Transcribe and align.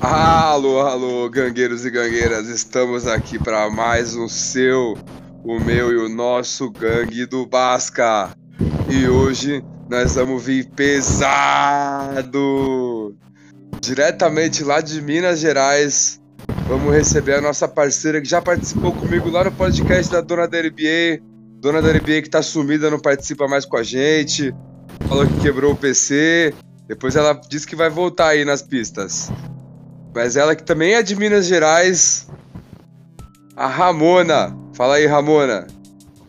Alô, 0.00 0.80
alô, 0.80 1.28
gangueiros 1.28 1.84
e 1.84 1.90
gangueiras, 1.90 2.48
estamos 2.48 3.06
aqui 3.06 3.38
para 3.38 3.68
mais 3.68 4.16
um 4.16 4.26
seu, 4.28 4.96
o 5.44 5.60
meu 5.60 5.92
e 5.92 5.96
o 5.98 6.08
nosso 6.08 6.70
gangue 6.70 7.26
do 7.26 7.44
Basca. 7.44 8.30
E 8.88 9.06
hoje 9.06 9.62
nós 9.90 10.14
vamos 10.14 10.42
vir 10.42 10.70
pesado! 10.70 12.24
Diretamente 13.78 14.64
lá 14.64 14.80
de 14.80 15.02
Minas 15.02 15.38
Gerais, 15.38 16.18
vamos 16.66 16.94
receber 16.94 17.34
a 17.34 17.42
nossa 17.42 17.68
parceira 17.68 18.22
que 18.22 18.28
já 18.28 18.40
participou 18.40 18.94
comigo 18.94 19.28
lá 19.28 19.44
no 19.44 19.52
podcast 19.52 20.10
da 20.10 20.22
Dona 20.22 20.48
da 20.48 20.62
NBA. 20.62 21.20
Dona 21.60 21.82
da 21.82 21.92
NBA 21.92 22.22
que 22.22 22.30
tá 22.30 22.40
sumida, 22.40 22.90
não 22.90 22.98
participa 22.98 23.46
mais 23.46 23.66
com 23.66 23.76
a 23.76 23.82
gente. 23.82 24.54
Falou 25.06 25.26
que 25.26 25.40
quebrou 25.40 25.74
o 25.74 25.76
PC. 25.76 26.54
Depois 26.88 27.16
ela 27.16 27.38
disse 27.50 27.66
que 27.66 27.76
vai 27.76 27.90
voltar 27.90 28.28
aí 28.28 28.46
nas 28.46 28.62
pistas. 28.62 29.30
Mas 30.14 30.36
ela 30.36 30.56
que 30.56 30.62
também 30.62 30.94
é 30.94 31.02
de 31.02 31.14
Minas 31.14 31.46
Gerais, 31.46 32.28
a 33.56 33.66
Ramona. 33.66 34.56
Fala 34.72 34.96
aí, 34.96 35.06
Ramona. 35.06 35.66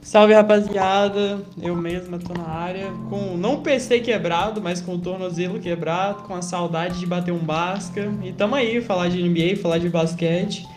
Salve 0.01 0.33
rapaziada, 0.33 1.39
eu 1.61 1.73
mesma 1.75 2.19
tô 2.19 2.33
na 2.33 2.47
área, 2.47 2.91
com 3.09 3.37
não 3.37 3.61
PC 3.61 4.01
quebrado, 4.01 4.61
mas 4.61 4.81
com 4.81 4.95
o 4.95 4.99
tornozelo 4.99 5.59
quebrado, 5.59 6.23
com 6.23 6.35
a 6.35 6.41
saudade 6.41 6.99
de 6.99 7.05
bater 7.05 7.31
um 7.31 7.39
basca. 7.39 8.11
E 8.21 8.33
tamo 8.33 8.55
aí, 8.55 8.81
falar 8.81 9.07
de 9.07 9.23
NBA, 9.23 9.61
falar 9.61 9.77
de 9.77 9.87
basquete. 9.87 10.67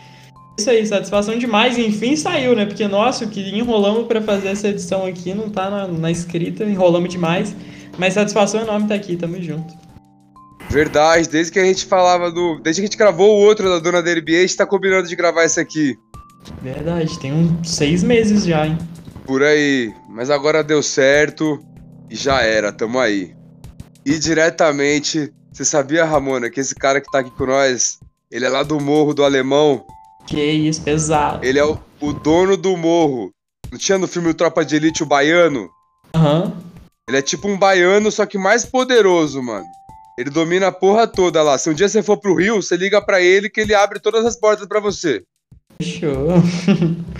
Isso 0.57 0.69
aí, 0.69 0.85
satisfação 0.85 1.37
demais. 1.37 1.77
Enfim 1.77 2.15
saiu, 2.15 2.55
né? 2.55 2.65
Porque, 2.65 2.87
nossa, 2.87 3.25
o 3.25 3.29
que 3.29 3.41
enrolamos 3.41 4.07
para 4.07 4.21
fazer 4.21 4.47
essa 4.47 4.69
edição 4.69 5.05
aqui 5.05 5.33
não 5.33 5.49
tá 5.49 5.69
na, 5.69 5.87
na 5.87 6.09
escrita, 6.09 6.63
enrolamos 6.63 7.09
demais. 7.09 7.53
Mas 7.97 8.13
satisfação 8.13 8.61
enorme 8.61 8.87
tá 8.87 8.95
aqui, 8.95 9.17
tamo 9.17 9.41
junto. 9.41 9.73
Verdade, 10.69 11.29
desde 11.29 11.51
que 11.51 11.59
a 11.59 11.63
gente 11.63 11.85
falava 11.85 12.31
do. 12.31 12.59
Desde 12.59 12.81
que 12.81 12.85
a 12.85 12.89
gente 12.89 12.97
gravou 12.97 13.37
o 13.37 13.41
outro 13.41 13.69
da 13.69 13.79
Dona 13.79 14.01
da 14.01 14.13
NBA, 14.13 14.37
a 14.37 14.41
gente 14.41 14.57
tá 14.57 14.65
combinando 14.65 15.07
de 15.07 15.15
gravar 15.15 15.43
esse 15.43 15.59
aqui. 15.59 15.97
Verdade, 16.61 17.19
tem 17.19 17.33
uns 17.33 17.69
seis 17.69 18.03
meses 18.03 18.45
já, 18.45 18.67
hein? 18.67 18.77
Por 19.25 19.41
aí. 19.41 19.93
Mas 20.09 20.29
agora 20.29 20.63
deu 20.63 20.83
certo 20.83 21.59
e 22.09 22.15
já 22.15 22.41
era, 22.41 22.71
tamo 22.71 22.99
aí. 22.99 23.35
E 24.05 24.19
diretamente, 24.19 25.33
você 25.51 25.65
sabia, 25.65 26.05
Ramona, 26.05 26.49
que 26.49 26.59
esse 26.59 26.75
cara 26.75 27.01
que 27.01 27.09
tá 27.09 27.19
aqui 27.19 27.31
com 27.31 27.45
nós, 27.45 27.99
ele 28.29 28.45
é 28.45 28.49
lá 28.49 28.61
do 28.61 28.79
Morro 28.79 29.13
do 29.13 29.23
Alemão. 29.23 29.85
Que 30.27 30.43
isso, 30.43 30.81
pesado. 30.81 31.45
Ele 31.45 31.59
é 31.59 31.65
o, 31.65 31.77
o 32.01 32.13
dono 32.13 32.57
do 32.57 32.75
morro. 32.75 33.31
Não 33.71 33.77
tinha 33.77 33.97
no 33.97 34.07
filme 34.07 34.29
o 34.29 34.33
Tropa 34.33 34.65
de 34.65 34.75
Elite 34.75 35.03
o 35.03 35.05
baiano? 35.05 35.69
Aham. 36.13 36.43
Uhum. 36.43 36.65
Ele 37.07 37.17
é 37.17 37.21
tipo 37.21 37.47
um 37.47 37.57
baiano, 37.57 38.11
só 38.11 38.25
que 38.25 38.37
mais 38.37 38.65
poderoso, 38.65 39.41
mano. 39.41 39.65
Ele 40.17 40.29
domina 40.29 40.67
a 40.67 40.71
porra 40.71 41.05
toda 41.05 41.43
lá. 41.43 41.57
Se 41.57 41.69
um 41.69 41.73
dia 41.73 41.89
você 41.89 42.01
for 42.01 42.17
pro 42.17 42.35
Rio, 42.35 42.61
você 42.61 42.77
liga 42.77 43.01
para 43.01 43.19
ele 43.21 43.49
que 43.49 43.59
ele 43.59 43.75
abre 43.75 43.99
todas 43.99 44.25
as 44.25 44.37
portas 44.37 44.65
para 44.65 44.79
você. 44.79 45.23
Show. 45.81 46.35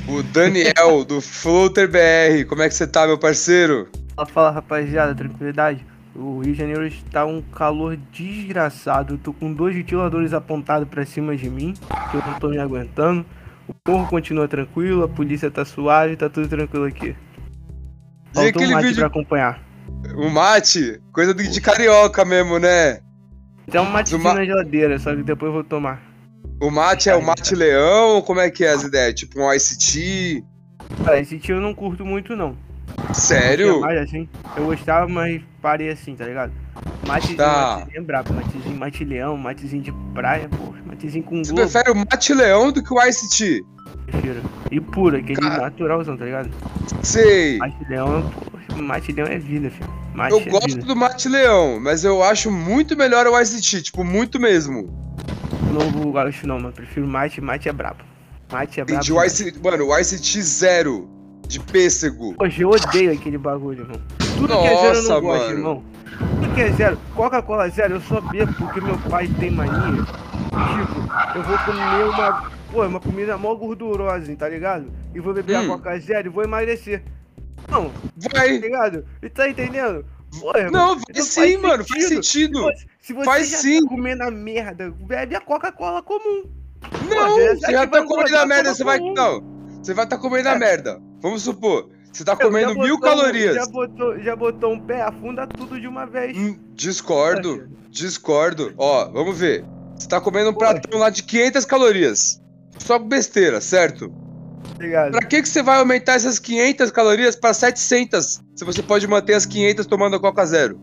o 0.07 0.23
Daniel, 0.23 1.03
do 1.05 1.19
Floater 1.19 1.89
BR. 1.89 2.47
Como 2.47 2.61
é 2.61 2.69
que 2.69 2.75
você 2.75 2.87
tá, 2.87 3.05
meu 3.05 3.17
parceiro? 3.17 3.89
Fala, 4.15 4.27
fala, 4.27 4.51
rapaziada. 4.51 5.13
Tranquilidade? 5.13 5.85
O 6.15 6.39
Rio 6.39 6.53
de 6.53 6.59
Janeiro 6.59 6.87
está 6.87 7.25
um 7.25 7.41
calor 7.41 7.97
desgraçado. 8.13 9.15
Eu 9.15 9.17
tô 9.17 9.33
com 9.33 9.51
dois 9.51 9.75
ventiladores 9.75 10.33
apontados 10.33 10.87
para 10.87 11.05
cima 11.05 11.35
de 11.35 11.49
mim, 11.49 11.73
que 12.11 12.15
eu 12.15 12.21
não 12.25 12.39
tô 12.39 12.47
me 12.47 12.59
aguentando. 12.59 13.25
O 13.67 13.91
morro 13.91 14.07
continua 14.07 14.47
tranquilo, 14.47 15.03
a 15.03 15.09
polícia 15.09 15.51
tá 15.51 15.65
suave, 15.65 16.15
tá 16.15 16.29
tudo 16.29 16.47
tranquilo 16.47 16.85
aqui. 16.85 17.13
Faltou 18.31 18.49
aquele 18.49 18.75
um 18.75 18.79
vídeo... 18.79 18.95
pra 18.95 19.07
acompanhar. 19.07 19.64
O 20.15 20.29
mate? 20.29 21.01
Coisa 21.11 21.33
de 21.33 21.61
carioca 21.61 22.23
mesmo, 22.23 22.59
né? 22.59 22.99
Tem 23.69 23.81
um 23.81 23.85
matezinho 23.85 24.21
ma... 24.21 24.33
na 24.35 24.45
geladeira, 24.45 24.99
só 24.99 25.15
que 25.15 25.23
depois 25.23 25.49
eu 25.49 25.53
vou 25.53 25.63
tomar. 25.63 26.01
O 26.61 26.69
mate 26.71 27.09
é 27.09 27.15
o 27.15 27.21
mate 27.21 27.55
leão? 27.55 28.21
Como 28.21 28.39
é 28.39 28.49
que 28.49 28.63
é 28.63 28.71
as 28.71 28.83
ideias? 28.83 29.15
Tipo 29.15 29.41
um 29.41 29.51
ice 29.53 29.77
tea? 29.77 30.43
Cara, 31.03 31.19
esse 31.19 31.37
tea 31.39 31.55
eu 31.55 31.61
não 31.61 31.73
curto 31.73 32.05
muito, 32.05 32.35
não. 32.35 32.55
Sério? 33.13 33.83
Assim, 33.85 34.29
eu 34.55 34.65
gostava, 34.65 35.07
mas 35.07 35.41
parei 35.61 35.89
assim, 35.89 36.15
tá 36.15 36.25
ligado? 36.25 36.53
Matezinho, 37.07 37.37
Tá. 37.37 37.77
matezinho 37.79 37.97
é 37.97 38.05
brabo, 38.05 38.33
matezinho, 38.33 38.77
mate 38.77 39.03
leão, 39.03 39.37
matezinho 39.37 39.81
de 39.83 39.91
praia, 40.13 40.47
pô, 40.49 40.73
matezinho 40.85 41.23
com 41.23 41.43
Você 41.43 41.51
globo, 41.51 41.71
prefere 41.71 41.91
o 41.91 41.95
mate 41.95 42.33
leão 42.33 42.71
do 42.71 42.83
que 42.83 42.93
o 42.93 43.03
ice 43.03 43.29
tea? 43.29 43.61
Prefiro. 44.05 44.41
E 44.71 44.79
puro, 44.79 45.17
aquele 45.17 45.39
Cara. 45.39 45.63
naturalzão, 45.63 46.17
tá 46.17 46.25
ligado? 46.25 46.49
Sei. 47.03 47.57
Mate 47.57 47.75
leão, 47.89 48.31
pô, 48.69 48.75
mate 48.81 49.11
leão 49.11 49.27
é 49.27 49.37
vida, 49.37 49.69
filho. 49.69 49.89
Mate 50.13 50.31
Eu 50.33 50.39
é 50.39 50.45
gosto 50.45 50.67
vida. 50.75 50.85
do 50.85 50.95
mate 50.95 51.27
leão, 51.29 51.79
mas 51.81 52.03
eu 52.03 52.23
acho 52.23 52.49
muito 52.51 52.95
melhor 52.97 53.27
o 53.27 53.39
ice 53.39 53.61
tea, 53.61 53.81
tipo, 53.81 54.03
muito 54.03 54.39
mesmo. 54.39 54.89
Não 55.71 56.11
gosto 56.11 56.47
não, 56.47 56.55
mano, 56.59 56.71
prefiro 56.73 57.05
mate, 57.07 57.41
mate 57.41 57.67
é 57.67 57.73
brabo. 57.73 58.03
Mate 58.51 58.79
é 58.79 58.83
E 58.83 58.85
brabo. 58.85 59.03
de 59.03 59.13
o 59.13 59.23
ice, 59.23 59.53
mano, 59.63 59.85
o 59.87 59.97
ice 59.99 60.21
tea 60.21 60.41
zero, 60.41 61.09
de 61.47 61.59
pêssego. 61.59 62.35
Hoje 62.39 62.61
eu 62.61 62.69
odeio 62.69 63.11
aquele 63.11 63.37
bagulho, 63.37 63.81
irmão. 63.81 64.01
Tudo 64.37 64.47
que 64.47 64.53
é 64.67 64.75
zero 64.75 64.85
eu 64.87 64.93
Nossa, 64.95 65.13
não 65.13 65.21
gosto, 65.21 65.41
mano. 65.47 65.57
irmão. 65.57 65.83
Tudo 66.41 66.53
que 66.55 66.61
é 66.61 66.71
zero. 66.71 66.97
Coca-Cola 67.13 67.69
zero 67.69 67.95
eu 67.95 68.01
só 68.01 68.21
bebo 68.21 68.53
porque 68.53 68.79
meu 68.81 68.97
pai 69.09 69.27
tem 69.39 69.51
mania. 69.51 70.03
Tipo, 70.03 71.37
eu 71.37 71.43
vou 71.43 71.57
comer 71.59 72.03
uma. 72.13 72.51
Pô, 72.75 72.85
uma 72.85 72.99
comida 72.99 73.37
mó 73.37 73.55
gordurosa, 73.55 74.35
tá 74.35 74.49
ligado? 74.49 74.91
E 75.13 75.19
vou 75.21 75.33
beber 75.33 75.57
Hum. 75.59 75.73
a 75.73 75.77
Coca 75.77 75.97
zero 75.97 76.27
e 76.27 76.29
vou 76.29 76.43
emagrecer. 76.43 77.01
Não, 77.71 77.85
tá 77.89 78.29
Vai. 78.33 78.57
ligado? 78.57 79.05
E 79.23 79.29
tá 79.29 79.47
entendendo? 79.49 80.05
Pô, 80.41 80.51
Não, 80.73 80.97
vai 80.97 81.21
sim, 81.23 81.55
mano, 81.55 81.85
faz 81.87 82.09
sentido. 82.09 82.63
Pô, 82.63 82.71
Se 82.99 83.13
você 83.13 83.23
Faz 83.23 83.49
já 83.49 83.57
sim. 83.59 83.81
tá 83.81 83.87
comendo 83.87 84.23
a 84.23 84.29
merda, 84.31 84.91
bebe 84.91 85.37
a 85.37 85.39
Coca-Cola 85.39 86.03
comum. 86.03 86.43
Não, 87.09 87.29
Pô, 87.29 87.35
você 87.55 87.71
já 87.71 87.87
tá 87.87 88.03
comendo 88.05 88.35
a 88.37 88.45
merda, 88.45 88.73
você 88.73 88.83
vai. 88.83 88.99
comum. 88.99 89.13
Não, 89.13 89.41
você 89.81 89.93
vai 89.93 90.05
tá 90.05 90.17
comendo 90.17 90.49
a 90.49 90.55
É. 90.55 90.59
merda. 90.59 91.01
Vamos 91.21 91.43
supor, 91.43 91.89
você 92.11 92.25
tá 92.25 92.35
comendo 92.35 92.73
mil 92.73 92.97
botou- 92.97 92.99
calorias. 92.99 93.55
Já 93.55 93.65
botou, 93.67 94.19
já 94.19 94.35
botou 94.35 94.73
um 94.73 94.79
pé, 94.81 95.01
afunda 95.01 95.47
tudo 95.47 95.79
de 95.79 95.87
uma 95.87 96.05
vez. 96.05 96.35
Hum, 96.37 96.59
discordo, 96.73 97.69
discordo. 97.89 98.73
Ó, 98.77 99.07
vamos 99.11 99.39
ver. 99.39 99.63
Você 99.95 100.09
tá 100.09 100.19
comendo 100.19 100.49
um 100.49 100.53
pratão 100.53 100.99
lá 100.99 101.09
de 101.09 101.23
500 101.23 101.63
calorias. 101.63 102.41
Só 102.79 102.99
besteira, 102.99 103.59
certo? 103.61 104.11
Ligado? 104.79 105.11
Pra 105.11 105.21
que 105.25 105.41
que 105.41 105.47
você 105.47 105.63
vai 105.63 105.77
aumentar 105.79 106.13
essas 106.13 106.39
500 106.39 106.91
calorias 106.91 107.35
pra 107.35 107.53
700 107.53 108.41
se 108.55 108.65
você 108.65 108.83
pode 108.83 109.07
manter 109.07 109.33
as 109.33 109.45
500 109.45 109.85
tomando 109.85 110.15
a 110.15 110.19
Coca 110.19 110.45
Zero? 110.45 110.79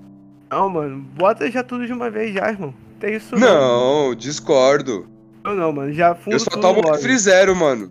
Não, 0.50 0.68
mano, 0.68 0.98
bota 1.16 1.50
já 1.50 1.62
tudo 1.62 1.86
de 1.86 1.92
uma 1.92 2.10
vez 2.10 2.34
já, 2.34 2.48
irmão. 2.48 2.74
Tem 3.00 3.16
isso 3.16 3.34
Não, 3.36 4.14
discordo. 4.14 5.08
Não, 5.44 5.54
não, 5.54 5.72
mano, 5.72 5.92
já 5.92 6.14
fundo 6.14 6.34
Eu 6.34 6.40
só 6.40 6.50
tomo 6.50 6.80
refri 6.88 7.18
zero, 7.18 7.56
mano. 7.56 7.90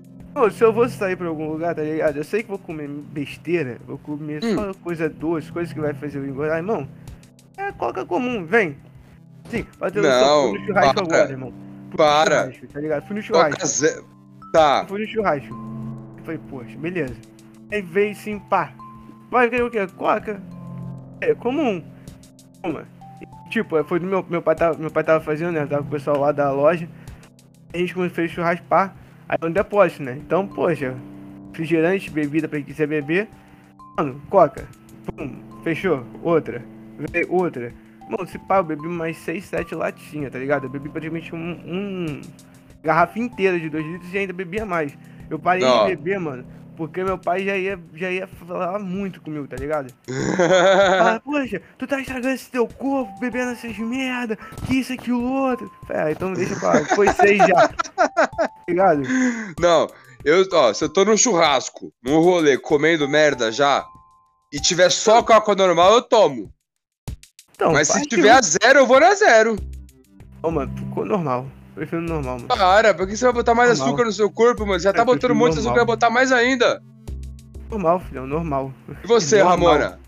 Se 0.54 0.64
eu 0.64 0.72
vou 0.72 0.88
sair 0.88 1.18
pra 1.18 1.28
algum 1.28 1.50
lugar, 1.50 1.76
tá 1.76 1.82
ligado? 1.82 2.16
Eu 2.16 2.24
sei 2.24 2.42
que 2.42 2.50
vou 2.50 2.58
comer 2.58 2.88
besteira, 2.88 3.78
vou 3.86 3.98
comer 3.98 4.42
Hum. 4.44 4.56
só 4.56 4.74
coisa 4.76 5.10
doce, 5.10 5.52
coisa 5.52 5.74
que 5.74 5.80
vai 5.80 5.94
fazer 5.94 6.20
eu 6.20 6.26
engordar, 6.26 6.58
irmão. 6.58 6.88
É 7.58 7.72
coca 7.74 8.06
comum, 8.06 8.46
vem. 8.46 8.78
Sim, 9.50 9.66
Não, 9.96 10.50
fui 10.52 10.60
no 10.60 10.66
churrasco 10.68 11.00
agora, 11.02 11.30
irmão. 11.30 11.54
Fui 11.91 11.97
Para. 11.97 12.44
Churrasco, 12.44 12.68
tá 12.68 12.79
ligado? 12.79 13.07
Fui 13.07 13.16
no 13.18 13.22
churrasco. 13.22 13.68
Zero. 13.68 14.06
Tá. 14.53 14.85
Fui 14.88 15.02
no 15.02 15.07
churrasco. 15.07 15.53
Eu 16.18 16.24
falei, 16.24 16.40
poxa, 16.50 16.78
beleza. 16.78 17.16
Aí 17.72 17.81
veio 17.81 18.16
sim, 18.16 18.40
pá. 18.40 18.74
Vai 19.29 19.50
querer 19.50 19.63
o 19.63 19.69
quê? 19.69 19.85
Coca? 19.97 20.41
É 21.19 21.35
comum. 21.35 21.84
Uma. 22.63 22.85
Tipo, 23.50 23.84
foi 23.84 24.00
do 24.00 24.07
meu, 24.07 24.25
meu 24.29 24.41
pai 24.41 24.56
tava, 24.56 24.78
meu 24.78 24.90
pai 24.90 25.03
tava 25.03 25.24
fazendo, 25.24 25.52
né? 25.52 25.66
Tava 25.66 25.84
com 25.84 25.90
o 25.90 25.91
pessoal 25.91 26.18
lá 26.18 26.31
da 26.31 26.52
loja. 26.52 26.88
A 27.74 27.78
gente 27.78 27.94
começou 27.94 28.13
a 28.13 28.16
fazer 28.16 28.29
churrasco, 28.29 28.66
pá. 28.68 28.94
Aí 29.28 29.38
é 29.41 29.46
um 29.46 29.52
depósito, 29.52 30.03
né? 30.03 30.18
Então, 30.18 30.47
poxa, 30.47 30.96
refrigerante, 31.50 32.09
bebida 32.09 32.47
pra 32.47 32.59
quem 32.59 32.66
quiser 32.66 32.88
beber. 32.88 33.28
Mano, 33.97 34.22
coca. 34.29 34.66
Pum, 35.06 35.35
fechou. 35.63 36.06
Outra. 36.23 36.64
Veio 37.11 37.34
outra. 37.34 37.73
Mano, 38.11 38.28
se 38.28 38.37
pá, 38.37 38.58
eu 38.58 38.63
bebi 38.66 38.90
mais 38.90 39.16
6, 39.19 39.46
7 39.46 39.73
latinhas, 39.73 40.34
tá 40.34 40.37
ligado? 40.37 40.66
Eu 40.66 40.69
bebi 40.69 40.90
praticamente 40.90 41.34
um, 41.34 41.52
um 41.66 42.22
garrafa 42.84 43.17
inteira 43.17 43.58
de 43.58 43.69
2 43.69 43.85
litros 43.85 44.13
e 44.13 44.17
ainda 44.17 44.34
bebia 44.34 44.66
mais. 44.66 44.91
Eu 45.29 45.40
parei 45.40 45.63
Ó. 45.63 45.85
de 45.85 45.96
beber, 45.96 46.19
mano, 46.19 46.46
porque 46.75 47.02
meu 47.02 47.17
pai 47.17 47.46
já 47.46 47.55
ia, 47.55 47.79
já 47.93 48.11
ia 48.11 48.28
falar 48.28 48.79
muito 48.79 49.22
comigo, 49.22 49.47
tá 49.47 49.55
ligado? 49.55 49.93
Fala, 50.35 51.22
poxa, 51.22 51.61
tu 51.78 51.87
tá 51.87 52.02
estragando 52.02 52.35
esse 52.35 52.52
teu 52.52 52.67
corpo, 52.67 53.17
bebendo 53.17 53.52
essas 53.52 53.78
merda, 53.78 54.37
que 54.67 54.79
isso, 54.81 54.91
aquilo, 54.91 55.23
outro. 55.23 55.72
Falei, 55.87 56.02
ah, 56.02 56.11
então 56.11 56.34
deixa 56.34 56.53
pra 56.58 56.73
lá. 56.73 56.85
Foi 56.93 57.08
seis 57.13 57.37
já. 57.37 57.69
Tá 57.69 58.49
ligado? 58.67 59.03
Não, 59.58 59.87
eu, 60.25 60.46
ó, 60.52 60.73
se 60.73 60.84
eu 60.84 60.90
tô 60.90 61.05
num 61.05 61.16
churrasco, 61.16 61.93
num 62.03 62.19
rolê, 62.19 62.58
comendo 62.58 63.08
merda 63.08 63.53
já, 63.53 63.85
e 64.52 64.59
tiver 64.59 64.90
só 64.90 65.23
Coca 65.23 65.55
normal, 65.55 65.93
eu 65.93 66.02
tomo. 66.02 66.52
Então, 67.61 67.73
Mas 67.73 67.90
se 67.90 68.02
tiver 68.08 68.31
a 68.31 68.41
zero, 68.41 68.79
eu 68.79 68.87
vou 68.87 68.99
na 68.99 69.13
zero. 69.13 69.55
Ô, 70.41 70.49
mano, 70.49 70.75
ficou 70.75 71.05
normal. 71.05 71.46
Prefiro 71.75 72.02
normal, 72.02 72.37
mano. 72.37 72.47
Para, 72.47 72.91
por 72.91 73.08
que 73.08 73.16
você 73.16 73.23
vai 73.25 73.34
botar 73.35 73.53
mais 73.53 73.69
Normal. 73.69 73.87
açúcar 73.87 74.05
no 74.05 74.11
seu 74.11 74.31
corpo, 74.31 74.66
mano? 74.66 74.79
Você 74.79 74.85
já 74.85 74.93
tá 74.93 75.03
Eu 75.03 75.05
botando 75.05 75.31
um 75.31 75.35
monte 75.35 75.53
de 75.53 75.59
açúcar, 75.59 75.75
vai 75.75 75.85
botar 75.85 76.09
mais 76.09 76.31
ainda. 76.31 76.81
Normal, 77.69 77.99
filhão, 77.99 78.25
normal. 78.25 78.73
E 79.03 79.08
você, 79.08 79.43
Normal. 79.43 79.73
Ramona? 79.73 79.99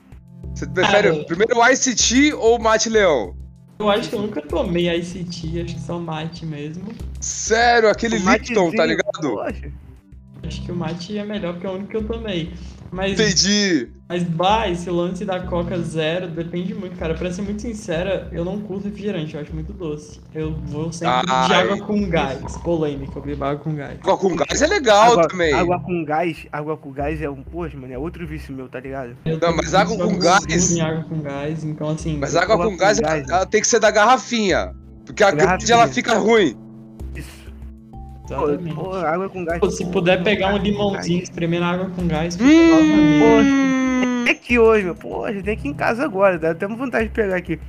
Você 0.55 0.65
prefere 0.65 1.11
Cara, 1.11 1.25
primeiro 1.25 1.59
o 1.59 1.69
Ice 1.69 1.95
Tea 1.95 2.35
ou 2.35 2.57
o 2.57 2.61
Mate 2.61 2.89
Leão? 2.89 3.35
Eu 3.77 3.87
acho 3.87 4.09
que 4.09 4.15
eu 4.15 4.21
nunca 4.23 4.41
tomei 4.41 4.89
ICT, 4.89 5.61
acho 5.61 5.75
que 5.75 5.81
só 5.81 5.99
mate 5.99 6.45
mesmo. 6.47 6.85
Sério, 7.19 7.87
aquele 7.87 8.17
Lipton, 8.17 8.71
tá 8.71 8.85
ligado? 8.85 9.41
Acho 9.41 10.61
que 10.63 10.71
o 10.71 10.75
mate 10.75 11.17
é 11.17 11.23
melhor 11.23 11.53
porque 11.53 11.67
é 11.67 11.69
o 11.69 11.73
único 11.73 11.89
que 11.91 11.97
eu 11.97 12.07
tomei. 12.07 12.51
Mas, 12.91 13.13
Entendi. 13.13 13.91
Mas 14.13 14.21
bah, 14.23 14.69
esse 14.69 14.91
lance 14.91 15.25
da 15.25 15.39
Coca 15.39 15.75
Zero 15.79 16.27
depende 16.27 16.71
muito, 16.75 16.95
cara. 16.99 17.15
Pra 17.15 17.31
ser 17.33 17.41
muito 17.41 17.63
sincera, 17.63 18.27
eu 18.31 18.45
não 18.45 18.59
curto 18.59 18.85
refrigerante, 18.85 19.33
eu 19.33 19.41
acho 19.41 19.51
muito 19.51 19.73
doce. 19.73 20.19
Eu 20.35 20.53
vou 20.67 20.91
sempre 20.91 21.25
de 21.25 21.31
Ai. 21.31 21.61
água 21.63 21.77
com 21.79 22.07
gás. 22.07 22.57
Polêmica, 22.57 23.13
eu 23.17 23.21
bebo 23.23 23.43
água 23.43 23.63
com 23.63 23.73
gás. 23.73 23.97
Água 24.01 24.17
com 24.17 24.35
gás 24.35 24.61
é 24.61 24.67
legal 24.67 25.13
água, 25.13 25.27
também. 25.27 25.51
Água 25.51 25.79
com 25.79 26.05
gás, 26.05 26.45
água 26.51 26.77
com 26.77 26.91
gás 26.91 27.21
é 27.23 27.27
um, 27.29 27.41
poxa, 27.41 27.75
mano, 27.75 27.91
é 27.91 27.97
outro 27.97 28.27
vício 28.27 28.53
meu, 28.53 28.69
tá 28.69 28.79
ligado? 28.79 29.17
Eu 29.25 29.39
Não, 29.39 29.55
mas 29.55 29.73
água 29.73 29.97
com 29.97 30.19
gás- 30.19 30.79
água 30.79 31.03
com 31.09 31.19
gás, 31.21 31.63
então 31.63 31.89
assim. 31.89 32.17
Mas 32.19 32.35
água 32.35 32.55
com 32.55 32.63
com 32.65 32.77
gás, 32.77 32.99
gás. 32.99 33.27
ela 33.27 33.47
tem 33.47 33.61
que 33.61 33.67
ser 33.67 33.79
da 33.79 33.89
garrafinha. 33.89 34.75
Porque 35.07 35.23
a 35.23 35.31
grande 35.31 35.71
ela 35.71 35.87
fica 35.87 36.13
ruim. 36.19 36.55
Isso. 37.15 37.43
Pô, 38.27 38.75
pô, 38.75 38.95
água 38.95 39.27
com 39.27 39.43
gás. 39.43 39.59
Pô, 39.59 39.71
se 39.71 39.83
puder 39.87 40.23
pegar 40.23 40.53
um 40.53 40.57
limãozinho, 40.57 41.23
espremer 41.23 41.59
na 41.59 41.71
água 41.71 41.89
com 41.95 42.05
gás, 42.07 42.35
fica 42.37 42.45
novamente. 42.47 43.49
Hum, 43.49 43.72
É 44.27 44.31
aqui 44.31 44.57
hoje, 44.59 44.85
meu. 44.85 44.95
Poxa, 44.95 45.41
tem 45.43 45.55
que 45.57 45.67
ir 45.67 45.71
em 45.71 45.73
casa 45.73 46.03
agora, 46.03 46.37
dá 46.39 46.51
até 46.51 46.67
vontade 46.67 47.07
de 47.07 47.13
pegar 47.13 47.35
aqui. 47.35 47.59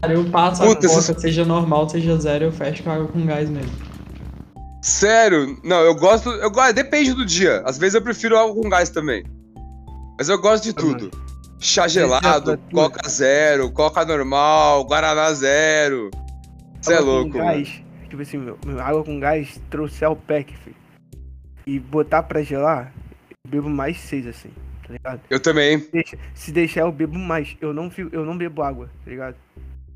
Cara, 0.00 0.12
eu 0.14 0.24
passo 0.30 0.62
a 0.62 0.66
Puta, 0.66 0.86
coca, 0.88 0.98
esses- 1.00 1.20
seja 1.20 1.44
normal, 1.44 1.88
seja 1.88 2.16
zero, 2.18 2.44
eu 2.46 2.52
fecho 2.52 2.82
com 2.82 2.90
água 2.90 3.08
com 3.08 3.24
gás 3.26 3.48
mesmo. 3.48 3.72
sério? 4.82 5.58
Não, 5.64 5.80
eu 5.80 5.94
gosto. 5.94 6.30
Eu 6.30 6.50
gosto. 6.50 6.74
Depende 6.74 7.12
do 7.12 7.24
dia. 7.24 7.62
Às 7.64 7.78
vezes 7.78 7.94
eu 7.94 8.02
prefiro 8.02 8.38
água 8.38 8.54
com 8.54 8.68
gás 8.68 8.88
também. 8.90 9.24
Mas 10.18 10.28
eu 10.28 10.40
gosto 10.40 10.64
de 10.64 10.72
tudo. 10.72 11.10
Chá 11.58 11.88
gelado, 11.88 12.26
Exato, 12.26 12.56
tudo. 12.68 12.74
coca 12.74 13.08
zero, 13.08 13.70
coca 13.72 14.04
normal, 14.04 14.84
guaraná 14.84 15.32
zero. 15.32 16.10
Você 16.80 16.92
é 16.92 16.96
Água 16.98 17.06
com 17.06 17.12
louco, 17.22 17.38
gás, 17.38 17.82
Tipo 18.08 18.22
assim, 18.22 18.36
meu, 18.38 18.58
meu 18.64 18.80
água 18.80 19.02
com 19.02 19.18
gás 19.18 19.60
trouxe 19.70 20.04
ao 20.04 20.14
pack, 20.14 20.54
filho. 20.58 20.76
E 21.66 21.80
botar 21.80 22.22
pra 22.22 22.42
gelar, 22.42 22.92
eu 23.30 23.50
bebo 23.50 23.68
mais 23.68 23.98
seis, 23.98 24.26
assim, 24.26 24.50
tá 24.86 24.92
ligado? 24.92 25.20
Eu 25.30 25.40
também. 25.40 25.84
Deixa- 25.92 26.16
se 26.34 26.52
deixar, 26.52 26.80
eu 26.82 26.92
bebo 26.92 27.18
mais. 27.18 27.56
Eu 27.60 27.72
não, 27.74 27.90
eu 28.12 28.24
não 28.24 28.36
bebo 28.36 28.62
água, 28.62 28.88
tá 29.04 29.10
ligado? 29.10 29.36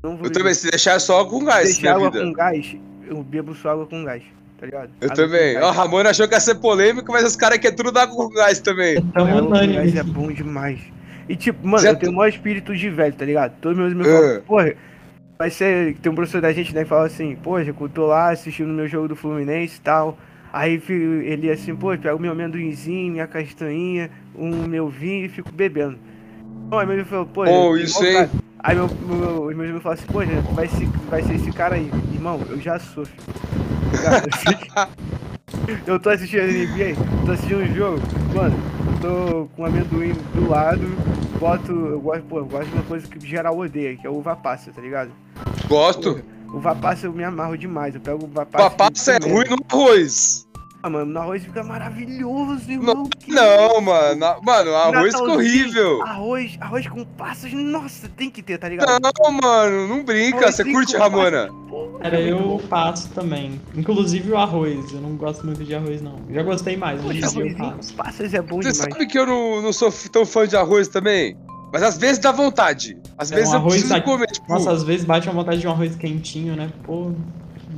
Não 0.03 0.11
vou 0.11 0.19
Eu 0.19 0.23
beber. 0.23 0.37
também. 0.39 0.53
Se 0.53 0.69
deixar 0.69 0.99
só 0.99 1.23
com 1.25 1.39
Se 1.39 1.45
gás, 1.45 1.63
deixar 1.65 1.81
minha 1.81 1.93
água 1.93 2.09
vida. 2.11 2.25
com 2.25 2.33
gás, 2.33 2.75
eu 3.07 3.23
bebo 3.23 3.55
só 3.55 3.69
água 3.71 3.85
com 3.85 4.03
gás, 4.03 4.23
tá 4.59 4.65
ligado? 4.65 4.89
Eu 4.99 5.11
Água 5.11 5.15
também. 5.15 5.57
Ó, 5.59 5.71
Ramon 5.71 5.99
achou 5.99 6.27
que 6.27 6.33
ia 6.33 6.39
ser 6.39 6.55
polêmico, 6.55 7.11
mas 7.11 7.23
os 7.25 7.35
caras 7.35 7.59
querem 7.59 7.75
tudo 7.77 7.91
dar 7.91 8.07
com 8.07 8.29
gás 8.29 8.59
também. 8.59 8.97
Água 9.13 9.41
com 9.41 9.47
unânime. 9.47 9.73
gás 9.75 9.95
é 9.95 10.03
bom 10.03 10.31
demais. 10.31 10.79
E 11.29 11.35
tipo, 11.35 11.65
mano, 11.65 11.87
eu 11.87 11.95
tenho 11.95 12.11
o 12.11 12.15
maior 12.15 12.29
espírito 12.29 12.75
de 12.75 12.89
velho, 12.89 13.13
tá 13.13 13.23
ligado? 13.23 13.53
Todos 13.61 13.77
meus 13.77 13.91
amigos 13.93 14.11
É. 14.11 14.17
falam, 14.17 14.41
porra, 14.41 14.73
vai 15.37 15.49
ser. 15.49 15.95
Tem 16.01 16.11
um 16.11 16.15
professor 16.15 16.41
da 16.41 16.51
gente, 16.51 16.73
né, 16.75 16.83
que 16.83 16.89
fala 16.89 17.05
assim, 17.05 17.35
poxa, 17.35 17.69
eu 17.79 17.89
tô 17.89 18.07
lá 18.07 18.31
assistindo 18.31 18.67
meu 18.69 18.87
jogo 18.87 19.07
do 19.07 19.15
Fluminense 19.15 19.77
e 19.77 19.81
tal. 19.81 20.17
Aí 20.51 20.81
ele 21.23 21.49
assim, 21.49 21.73
pô, 21.75 21.89
pega 21.91 22.13
o 22.15 22.19
meu 22.19 22.31
amendoinzinho, 22.33 23.13
minha 23.13 23.27
castanhinha, 23.27 24.09
um 24.35 24.67
meu 24.67 24.89
vinho 24.89 25.25
e 25.25 25.29
fico 25.29 25.51
bebendo. 25.51 25.97
Então, 26.65 26.79
aí 26.79 26.85
meu 26.85 26.95
amigo 26.95 27.09
falou, 27.09 27.25
pô, 27.25 27.43
tem 27.43 27.83
isso, 27.83 27.99
cara. 27.99 28.29
Aí 28.59 28.75
meu, 28.75 28.87
meu, 28.87 29.43
os 29.43 29.55
meus 29.55 29.69
amigos 29.69 29.83
falam 29.83 29.97
assim, 29.97 30.07
pô, 30.07 30.23
gente, 30.23 30.53
vai 30.53 30.67
ser, 30.67 30.87
vai 31.09 31.23
ser 31.23 31.35
esse 31.35 31.51
cara 31.51 31.75
aí. 31.75 31.91
Irmão, 32.13 32.39
eu 32.49 32.59
já 32.59 32.79
sou. 32.79 33.05
Cara, 34.01 34.87
eu 35.85 35.99
tô 35.99 36.09
assistindo 36.09 36.43
NBA, 36.43 37.25
tô 37.25 37.31
assistindo 37.31 37.61
um 37.61 37.75
jogo, 37.75 37.99
mano, 38.35 38.55
eu 38.93 38.99
tô 39.01 39.49
com 39.55 39.65
amendoim 39.65 40.13
do 40.33 40.47
lado, 40.47 40.87
boto, 41.39 41.71
eu 41.71 41.99
gosto, 41.99 42.23
pô, 42.23 42.37
eu 42.39 42.45
gosto 42.45 42.69
de 42.69 42.73
uma 42.73 42.83
coisa 42.83 43.07
que 43.07 43.27
geral 43.27 43.57
odeia, 43.57 43.97
que 43.97 44.05
é 44.05 44.09
uva 44.09 44.35
passa, 44.35 44.71
tá 44.71 44.81
ligado? 44.81 45.11
Gosto. 45.67 46.21
Uva 46.53 46.75
passa 46.75 47.07
eu 47.07 47.13
me 47.13 47.23
amarro 47.23 47.57
demais, 47.57 47.95
eu 47.95 48.01
pego 48.01 48.25
uva 48.25 48.45
passa. 48.45 48.69
Papassa 48.69 49.13
é 49.13 49.19
de 49.19 49.29
ruim 49.29 49.45
no 49.49 49.57
arroz. 49.69 50.47
Ah, 50.83 50.89
mano, 50.89 51.11
no 51.13 51.19
arroz 51.19 51.43
fica 51.43 51.63
maravilhoso, 51.63 52.71
irmão. 52.71 53.07
que 53.19 53.31
Não, 53.31 53.79
mano. 53.81 54.19
Mano, 54.41 54.73
arroz 54.75 55.13
fica 55.13 55.19
Natalzinho, 55.27 55.31
horrível. 55.31 56.01
Arroz, 56.03 56.57
arroz 56.59 56.87
com 56.87 57.05
passas, 57.05 57.53
nossa, 57.53 58.09
tem 58.09 58.31
que 58.31 58.41
ter, 58.41 58.57
tá 58.57 58.67
ligado? 58.67 58.99
Não, 58.99 59.31
mano, 59.31 59.87
não 59.87 60.03
brinca. 60.03 60.39
Arroz 60.39 60.55
Você 60.55 60.63
curte, 60.71 60.97
Ramona? 60.97 61.49
Cara, 62.01 62.19
eu 62.19 62.59
passo 62.67 63.09
também. 63.09 63.61
Inclusive 63.75 64.31
o 64.31 64.37
arroz. 64.37 64.91
Eu 64.91 65.01
não 65.01 65.15
gosto 65.15 65.45
muito 65.45 65.63
de 65.63 65.75
arroz, 65.75 66.01
não. 66.01 66.19
Já 66.31 66.41
gostei 66.41 66.75
mais, 66.75 66.99
dizia 67.03 67.41
eu 67.41 67.55
com 67.55 67.77
passas 67.95 68.33
é 68.33 68.41
bom 68.41 68.59
Você 68.61 68.71
demais. 68.71 68.93
sabe 68.93 69.05
que 69.05 69.19
eu 69.19 69.25
não, 69.27 69.61
não 69.61 69.71
sou 69.71 69.91
tão 70.11 70.25
fã 70.25 70.47
de 70.47 70.55
arroz 70.57 70.87
também? 70.87 71.37
Mas 71.71 71.83
às 71.83 71.97
vezes 71.97 72.17
dá 72.19 72.31
vontade. 72.31 72.97
Às 73.17 73.31
É, 73.31 73.35
vezes 73.35 73.51
um 73.51 73.53
eu 73.53 73.59
arroz 73.59 73.73
preciso 73.75 73.93
tá- 73.93 74.01
comer, 74.01 74.27
tipo... 74.27 74.51
Nossa, 74.51 74.71
às 74.71 74.83
vezes 74.83 75.05
bate 75.05 75.27
uma 75.29 75.35
vontade 75.35 75.61
de 75.61 75.67
um 75.67 75.71
arroz 75.71 75.95
quentinho, 75.95 76.55
né? 76.55 76.69
Pô. 76.83 77.13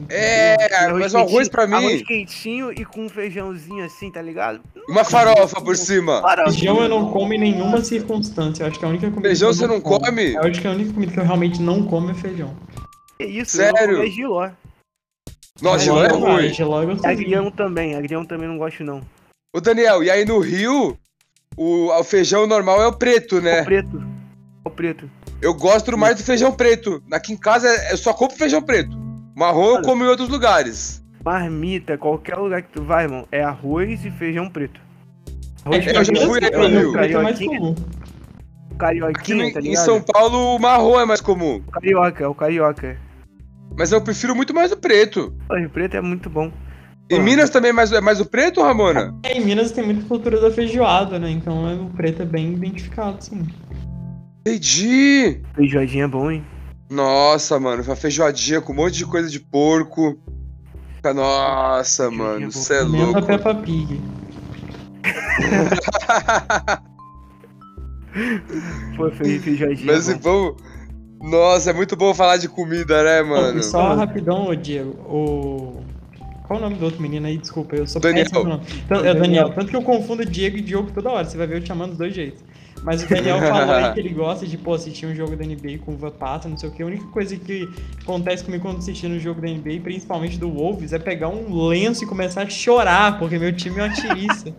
É, 0.10 0.92
mas 0.94 1.14
o 1.14 1.18
arroz 1.18 1.48
pra 1.50 1.66
mim, 1.68 1.76
Arroz 1.76 2.02
quentinho 2.04 2.72
e 2.72 2.84
com 2.86 3.06
um 3.06 3.10
feijãozinho 3.10 3.84
assim, 3.86 4.12
tá 4.12 4.22
ligado? 4.22 4.62
uma 4.90 5.04
farofa 5.04 5.62
por 5.62 5.76
cima. 5.78 6.22
Feijão 6.46 6.82
eu 6.82 6.90
não 6.90 7.12
como 7.12 7.34
em 7.34 7.38
nenhuma 7.40 7.82
circunstância. 7.84 8.64
Eu 8.64 8.68
acho 8.68 8.80
que 8.80 8.86
a 8.86 8.90
única 8.90 9.08
comida. 9.10 9.28
Feijão 9.30 9.50
que 9.50 9.54
eu 9.56 9.58
você 9.58 9.68
não 9.68 9.82
como- 9.82 10.06
come? 10.06 10.34
Eu 10.34 10.42
acho 10.42 10.62
que 10.62 10.68
a 10.68 10.72
única 10.72 10.94
comida 10.94 11.12
que 11.12 11.20
eu 11.20 11.24
realmente 11.24 11.62
não 11.62 11.84
como 11.86 12.12
é 12.12 12.14
feijão. 12.14 12.56
Que 13.18 13.26
isso, 13.26 13.58
Sério? 13.58 13.94
Eu 13.98 14.00
não 14.00 14.08
giló. 14.08 14.50
Nossa, 15.62 15.76
Mas 15.78 15.84
giló 15.84 16.04
é 16.04 16.08
ruim. 16.10 16.54
Giló 16.54 16.84
é. 16.84 17.10
Agrião 17.10 17.52
também, 17.52 17.96
agrião 17.96 18.26
também 18.26 18.48
não 18.48 18.58
gosto 18.58 18.84
não. 18.84 19.02
Ô, 19.56 19.62
Daniel, 19.62 20.04
e 20.04 20.10
aí 20.10 20.26
no 20.26 20.40
Rio, 20.40 20.98
o, 21.56 21.88
o 21.92 22.04
feijão 22.04 22.48
normal 22.48 22.82
é 22.82 22.88
o 22.88 22.94
preto, 22.94 23.38
O 23.38 23.42
né? 23.42 23.64
preto. 23.64 24.04
O 24.66 24.70
preto. 24.70 25.10
Eu 25.42 25.54
gosto 25.54 25.96
mais 25.98 26.16
do 26.16 26.24
feijão 26.24 26.52
preto. 26.52 27.04
Aqui 27.12 27.34
em 27.34 27.38
casa 27.38 27.68
é- 27.68 27.94
eu 27.94 27.98
só 27.98 28.14
compro 28.14 28.36
feijão 28.38 28.62
preto. 28.62 28.98
Marrom 29.36 29.78
eu 29.78 29.82
como 29.82 30.04
em 30.04 30.08
outros 30.08 30.30
lugares. 30.30 31.04
Marmita, 31.24 31.98
qualquer 31.98 32.36
lugar 32.36 32.62
que 32.62 32.70
tu 32.72 32.84
vai, 32.84 33.06
irmão, 33.06 33.26
é 33.32 33.44
arroz 33.44 34.04
e 34.06 34.12
feijão 34.12 34.50
preto. 34.50 34.80
Arroz 35.66 35.88
É, 35.88 35.98
eu 35.98 36.04
já 36.04 36.16
fui 36.16 36.40
aí 36.44 36.52
pro 36.52 36.62
feijão 36.62 36.82
Rio. 36.82 36.92
preto 36.92 37.18
é 37.18 37.24
mais 37.24 37.40
carioquinha, 37.40 37.60
comum. 37.60 37.76
Aqui 39.16 39.34
no- 39.34 39.54
tá 39.54 39.60
em? 39.62 39.76
São 39.76 40.02
Paulo, 40.02 40.56
o 40.56 40.60
marrom 40.60 41.00
é 41.00 41.06
mais 41.06 41.22
comum. 41.22 41.62
O 41.68 41.72
carioca, 41.72 42.30
o 42.30 42.36
carioca. 42.36 42.98
Mas 43.78 43.92
eu 43.92 44.02
prefiro 44.02 44.36
muito 44.36 44.54
mais 44.54 44.72
o 44.72 44.78
preto. 44.78 45.34
O 45.50 45.70
preto 45.70 45.96
é 45.96 46.02
muito 46.02 46.30
bom. 46.30 46.52
Em. 47.10 47.20
Minas 47.20 47.50
também 47.50 47.70
é 47.70 47.74
mais, 47.74 47.92
é 47.92 48.02
mais 48.02 48.20
o 48.20 48.26
preto, 48.26 48.62
Ramona? 48.62 49.14
É, 49.24 49.38
em 49.38 49.46
Minas 49.46 49.72
tem 49.72 49.84
muita 49.86 50.04
cultura 50.06 50.40
da 50.40 50.52
feijoada, 50.52 51.18
né? 51.20 51.30
Então 51.30 51.68
é, 51.70 51.74
o 51.76 51.86
preto 51.90 52.22
é 52.22 52.26
bem 52.26 52.54
identificado, 52.54 53.24
sim. 53.24 53.46
Entendi. 54.42 55.42
Feijoadinha 55.56 56.04
é 56.06 56.08
bom, 56.08 56.30
hein? 56.32 56.44
Nossa, 56.94 57.60
mano, 57.60 57.82
uma 57.82 57.96
feijoadinha 57.96 58.62
com 58.62 58.72
um 58.72 58.76
monte 58.76 58.98
de 58.98 59.06
coisa 59.06 59.28
de 59.30 59.40
porco. 59.40 60.20
Nossa, 61.04 62.12
mano, 62.12 62.52
você 62.52 62.76
é 62.76 62.82
louco. 62.82 63.22
Peppa 63.24 63.56
Pig. 63.56 64.00
Pô, 68.96 69.10
fe- 69.12 69.40
feijoadinha 69.40 69.92
Mas 69.92 70.08
é 70.08 70.12
e 70.12 70.16
bom. 70.16 70.56
vamos. 70.56 70.62
Nossa, 71.20 71.72
é 71.72 71.74
muito 71.74 71.96
bom 71.96 72.14
falar 72.14 72.38
de 72.38 72.48
comida, 72.48 73.04
né, 73.04 73.22
mano? 73.24 73.64
Só 73.64 73.96
rapidão, 73.96 74.46
ô 74.48 74.56
Diego. 74.56 74.92
O... 75.10 75.84
Qual 76.46 76.60
o 76.60 76.62
nome 76.62 76.76
do 76.76 76.86
outro 76.86 77.02
menino 77.02 77.26
aí? 77.26 77.38
Desculpa, 77.38 77.76
eu 77.76 77.88
sou 77.88 78.02
Daniel. 78.02 78.26
péssimo 78.26 78.42
com 78.42 78.48
o 78.48 78.50
nome. 78.52 78.64
Então, 78.86 79.04
é 79.06 79.14
Daniel. 79.16 79.50
Tanto 79.54 79.70
que 79.72 79.76
eu 79.76 79.82
confundo 79.82 80.26
Diego 80.26 80.58
e 80.58 80.62
Diogo 80.62 80.92
toda 80.92 81.10
hora. 81.10 81.26
Você 81.26 81.38
vai 81.38 81.48
ver 81.48 81.58
eu 81.58 81.62
te 81.62 81.68
chamando 81.68 81.90
dos 81.92 81.98
dois 81.98 82.14
jeitos. 82.14 82.44
Mas 82.84 83.02
o 83.02 83.08
Daniel 83.08 83.40
falou 83.40 83.76
aí 83.76 83.94
que 83.94 84.00
ele 84.00 84.10
gosta 84.14 84.46
de, 84.46 84.58
pô, 84.58 84.74
assistir 84.74 85.06
um 85.06 85.16
jogo 85.16 85.36
da 85.36 85.46
NBA 85.46 85.80
com 85.86 85.94
uva 85.94 86.12
passa, 86.12 86.50
não 86.50 86.58
sei 86.58 86.70
o 86.70 86.72
que. 86.72 86.84
A 86.84 86.86
única 86.86 87.08
coisa 87.08 87.36
que 87.38 87.70
acontece 88.02 88.44
comigo 88.44 88.64
quando 88.64 88.80
assistir 88.80 89.08
um 89.08 89.20
jogo 89.20 89.40
da 89.42 89.48
NBA, 89.48 89.80
principalmente 89.82 90.38
do 90.38 90.52
Wolves, 90.52 90.92
é 90.92 91.00
pegar 91.00 91.30
um 91.30 91.68
lenço 91.68 92.04
e 92.04 92.08
começar 92.08 92.42
a 92.42 92.50
chorar, 92.50 93.18
porque 93.18 93.40
meu 93.40 93.56
time 93.56 93.80
é 93.80 93.84
uma 93.84 93.94
tiriça. 93.94 94.54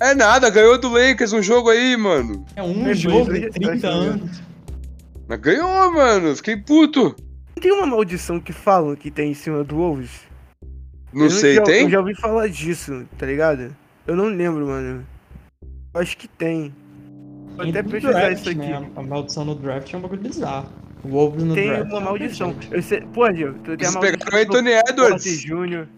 É 0.00 0.14
nada, 0.14 0.50
ganhou 0.50 0.78
do 0.78 0.90
Lakers 0.90 1.32
um 1.32 1.42
jogo 1.42 1.70
aí, 1.70 1.96
mano. 1.96 2.44
É 2.56 2.62
um 2.62 2.82
Mas 2.82 2.98
jogo 2.98 3.32
de 3.32 3.44
anos, 3.44 3.54
30 3.54 3.74
né? 3.74 3.88
anos. 3.88 4.42
Mas 5.26 5.40
ganhou, 5.40 5.92
mano. 5.92 6.36
Fiquei 6.36 6.56
puto. 6.56 7.16
Tem 7.58 7.72
uma 7.72 7.86
maldição 7.86 8.38
que 8.38 8.52
falam 8.52 8.94
que 8.96 9.10
tem 9.10 9.30
em 9.30 9.34
cima 9.34 9.64
do 9.64 9.76
Wolves? 9.76 10.10
Não 11.12 11.24
Eu 11.24 11.30
sei, 11.30 11.54
já, 11.54 11.62
tem? 11.62 11.84
Eu 11.84 11.90
já 11.90 12.00
ouvi 12.00 12.14
falar 12.16 12.48
disso, 12.48 13.06
tá 13.16 13.24
ligado? 13.24 13.74
Eu 14.06 14.16
não 14.16 14.26
lembro, 14.26 14.66
mano. 14.66 15.06
Eu 15.94 16.00
acho 16.00 16.16
que 16.18 16.28
tem. 16.28 16.74
Vou 17.56 17.68
até 17.68 17.82
pesquisar 17.82 18.12
draft, 18.12 18.40
isso 18.40 18.50
aqui. 18.50 18.58
né? 18.58 18.90
A 18.96 19.02
maldição 19.02 19.44
no 19.44 19.54
draft 19.54 19.92
é 19.92 19.96
um 19.96 20.00
bagulho 20.00 20.20
bizarro. 20.22 20.68
O 21.04 21.08
Wolves 21.08 21.44
no 21.44 21.54
Tem 21.54 21.68
draft. 21.68 21.90
uma 21.90 22.00
é 22.00 22.04
maldição. 22.04 22.52
gente. 22.52 22.72
Eu 22.74 22.82
sei, 22.82 23.00
pô, 23.02 23.30
Diego, 23.30 23.54
tu 23.58 23.64
tem 23.64 23.72
a 23.72 23.74
Eles 23.74 23.94
maldição 23.94 24.18
pegaram 24.18 24.38
o 24.38 24.42
Anthony 24.42 24.70
Edwards. 24.90 25.40
Júnior. 25.42 25.88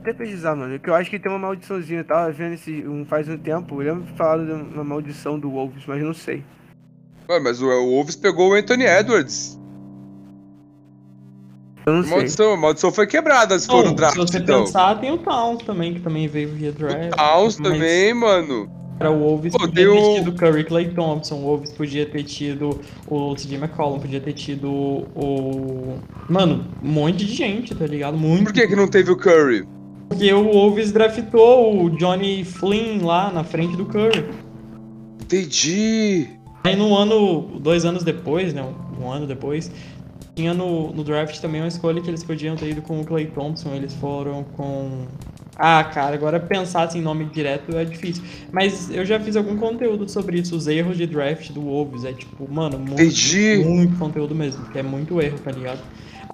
Até 0.00 0.14
pesquisar, 0.14 0.56
mano, 0.56 0.78
que 0.78 0.88
eu 0.88 0.94
acho 0.94 1.10
que 1.10 1.18
tem 1.18 1.30
uma 1.30 1.38
maldiçãozinha. 1.38 2.00
Eu 2.00 2.04
tava 2.04 2.32
vendo 2.32 2.54
esse 2.54 2.86
um, 2.88 3.04
faz 3.04 3.28
um 3.28 3.36
tempo. 3.36 3.82
Eu 3.82 3.94
lembro 3.94 4.10
de 4.10 4.16
falar 4.16 4.44
de 4.44 4.50
uma 4.52 4.82
maldição 4.84 5.38
do 5.38 5.50
Wolves, 5.50 5.84
mas 5.86 6.02
não 6.02 6.14
sei. 6.14 6.42
Ué, 7.28 7.38
mas 7.38 7.60
o, 7.60 7.66
o 7.68 7.90
Wolves 7.90 8.16
pegou 8.16 8.50
o 8.50 8.54
Anthony 8.54 8.84
Edwards. 8.84 9.59
Eu 11.90 11.94
não 11.94 12.00
A 12.00 12.04
sei. 12.04 12.12
maldição, 12.12 12.56
maldição 12.56 12.92
foi 12.92 13.06
quebrada 13.06 13.58
se 13.58 13.66
for 13.66 13.84
no 13.84 13.94
draft, 13.94 14.14
se 14.14 14.18
você 14.20 14.38
então. 14.38 14.64
pensar, 14.64 14.98
tem 15.00 15.10
o 15.12 15.18
Towns 15.18 15.62
também, 15.64 15.94
que 15.94 16.00
também 16.00 16.26
veio 16.28 16.48
via 16.50 16.72
draft. 16.72 17.10
Towns 17.16 17.58
mas- 17.58 17.72
também, 17.72 18.14
mano. 18.14 18.70
Cara, 18.98 19.10
o 19.12 19.18
Wolves 19.18 19.52
Pô, 19.52 19.60
podia 19.60 19.74
ter 19.74 19.88
o- 19.88 20.14
tido 20.16 20.28
o 20.28 20.34
Curry 20.34 20.64
Clay 20.64 20.88
Thompson, 20.90 21.36
o 21.36 21.40
Wolves 21.42 21.72
podia 21.72 22.04
ter 22.04 22.22
tido 22.22 22.78
o 23.08 23.34
TJ 23.34 23.56
McCollum, 23.56 23.98
podia 23.98 24.20
ter 24.20 24.34
tido 24.34 24.70
o. 24.70 25.94
Mano, 26.28 26.66
um 26.82 26.88
monte 26.90 27.24
de 27.24 27.34
gente, 27.34 27.74
tá 27.74 27.86
ligado? 27.86 28.16
Muito. 28.18 28.44
Por 28.44 28.52
que, 28.52 28.68
que 28.68 28.76
não 28.76 28.86
teve 28.86 29.10
o 29.10 29.16
Curry? 29.16 29.66
Porque 30.10 30.30
o 30.34 30.44
Wolves 30.52 30.92
draftou 30.92 31.82
o 31.84 31.90
Johnny 31.96 32.44
Flynn 32.44 33.02
lá 33.02 33.32
na 33.32 33.42
frente 33.42 33.74
do 33.74 33.86
Curry. 33.86 34.26
Entendi. 35.22 36.26
Aí 36.64 36.76
no 36.76 36.94
ano, 36.94 37.58
dois 37.60 37.84
anos 37.84 38.02
depois, 38.04 38.52
né? 38.52 38.62
Um 39.00 39.10
ano 39.10 39.26
depois, 39.26 39.70
tinha 40.34 40.54
no, 40.54 40.92
no 40.92 41.04
draft 41.04 41.38
também 41.40 41.60
uma 41.60 41.68
escolha 41.68 42.00
que 42.00 42.08
eles 42.08 42.22
podiam 42.22 42.56
ter 42.56 42.70
ido 42.70 42.82
com 42.82 43.00
o 43.00 43.04
Clay 43.04 43.26
Thompson, 43.26 43.74
eles 43.74 43.94
foram 43.94 44.44
com. 44.44 45.06
Ah, 45.56 45.84
cara, 45.84 46.14
agora 46.14 46.40
pensar 46.40 46.84
assim, 46.84 47.02
nome 47.02 47.26
direto 47.26 47.76
é 47.76 47.84
difícil. 47.84 48.22
Mas 48.50 48.90
eu 48.90 49.04
já 49.04 49.20
fiz 49.20 49.36
algum 49.36 49.56
conteúdo 49.58 50.08
sobre 50.08 50.38
isso, 50.38 50.56
os 50.56 50.66
erros 50.66 50.96
de 50.96 51.06
draft 51.06 51.50
do 51.52 51.60
Wolves. 51.60 52.04
É 52.04 52.12
tipo, 52.12 52.50
mano, 52.50 52.78
muito, 52.78 53.02
Entendi. 53.02 53.62
muito 53.62 53.98
conteúdo 53.98 54.34
mesmo, 54.34 54.64
que 54.70 54.78
é 54.78 54.82
muito 54.82 55.20
erro, 55.20 55.38
tá 55.38 55.50
ligado? 55.50 55.80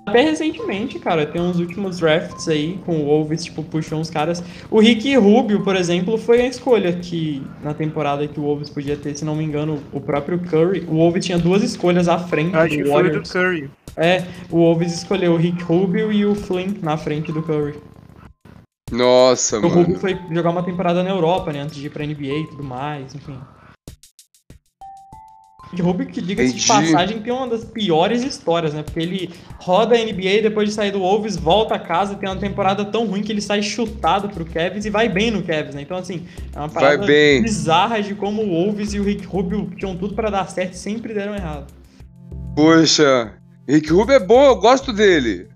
Até 0.06 0.20
recentemente, 0.20 1.00
cara, 1.00 1.26
tem 1.26 1.42
uns 1.42 1.58
últimos 1.58 1.98
drafts 1.98 2.46
aí 2.48 2.78
com 2.86 2.96
o 3.00 3.04
Wolves, 3.06 3.44
tipo, 3.44 3.64
puxou 3.64 3.98
uns 3.98 4.08
caras. 4.08 4.40
O 4.70 4.78
Ricky 4.78 5.16
Rubio, 5.16 5.64
por 5.64 5.74
exemplo, 5.74 6.16
foi 6.16 6.40
a 6.42 6.46
escolha 6.46 6.92
que 6.92 7.42
na 7.60 7.74
temporada 7.74 8.26
que 8.28 8.38
o 8.38 8.44
Wolves 8.44 8.70
podia 8.70 8.96
ter, 8.96 9.16
se 9.16 9.24
não 9.24 9.34
me 9.34 9.42
engano, 9.42 9.82
o 9.92 10.00
próprio 10.00 10.38
Curry. 10.38 10.84
O 10.88 10.94
Wolves 10.94 11.26
tinha 11.26 11.36
duas 11.38 11.64
escolhas 11.64 12.06
à 12.08 12.18
frente 12.18 12.54
acho 12.56 12.76
do 12.76 12.84
que 12.84 12.88
foi 12.88 12.90
o 12.90 13.02
do 13.02 13.08
Warriors. 13.08 13.32
Curry. 13.32 13.70
É, 13.96 14.24
o 14.48 14.58
Wolves 14.58 14.94
escolheu 14.94 15.32
o 15.32 15.36
Rick 15.36 15.60
Rubio 15.64 16.12
e 16.12 16.24
o 16.24 16.36
Flynn 16.36 16.74
na 16.80 16.96
frente 16.96 17.32
do 17.32 17.42
Curry. 17.42 17.74
Nossa, 18.92 19.58
O 19.58 19.62
Rubio 19.62 19.88
mano. 19.88 19.98
foi 19.98 20.16
jogar 20.30 20.50
uma 20.50 20.62
temporada 20.62 21.02
na 21.02 21.10
Europa, 21.10 21.52
né, 21.52 21.60
antes 21.62 21.74
de 21.74 21.86
ir 21.86 21.90
pra 21.90 22.06
NBA 22.06 22.42
e 22.42 22.46
tudo 22.46 22.62
mais, 22.62 23.12
enfim. 23.12 23.36
Rick 25.70 25.82
Rubio, 25.82 26.06
que 26.06 26.20
diga-se 26.20 26.54
de 26.54 26.66
passagem, 26.66 27.20
tem 27.20 27.32
uma 27.32 27.48
das 27.48 27.64
piores 27.64 28.22
histórias, 28.22 28.72
né? 28.72 28.82
Porque 28.82 29.00
ele 29.00 29.30
roda 29.58 29.96
a 29.96 29.98
NBA 29.98 30.42
depois 30.42 30.68
de 30.68 30.74
sair 30.74 30.92
do 30.92 31.00
Wolves, 31.00 31.36
volta 31.36 31.74
a 31.74 31.78
casa, 31.78 32.14
tem 32.14 32.28
uma 32.28 32.36
temporada 32.36 32.84
tão 32.84 33.06
ruim 33.06 33.22
que 33.22 33.32
ele 33.32 33.40
sai 33.40 33.62
chutado 33.62 34.28
pro 34.28 34.44
Cavs 34.44 34.84
e 34.84 34.90
vai 34.90 35.08
bem 35.08 35.30
no 35.30 35.42
Cavs, 35.42 35.74
né? 35.74 35.82
Então, 35.82 35.96
assim, 35.96 36.26
é 36.54 36.58
uma 36.58 36.68
parada 36.68 37.04
bizarra 37.04 38.00
de 38.00 38.14
como 38.14 38.42
o 38.42 38.48
Wolves 38.50 38.94
e 38.94 39.00
o 39.00 39.04
Rick 39.04 39.26
Rubio 39.26 39.70
tinham 39.76 39.96
tudo 39.96 40.14
pra 40.14 40.30
dar 40.30 40.48
certo 40.48 40.74
e 40.74 40.78
sempre 40.78 41.12
deram 41.12 41.34
errado. 41.34 41.66
Poxa. 42.54 43.32
Rick 43.68 43.90
Rubio 43.92 44.14
é 44.14 44.20
bom, 44.20 44.46
eu 44.46 44.56
gosto 44.56 44.92
dele. 44.92 45.48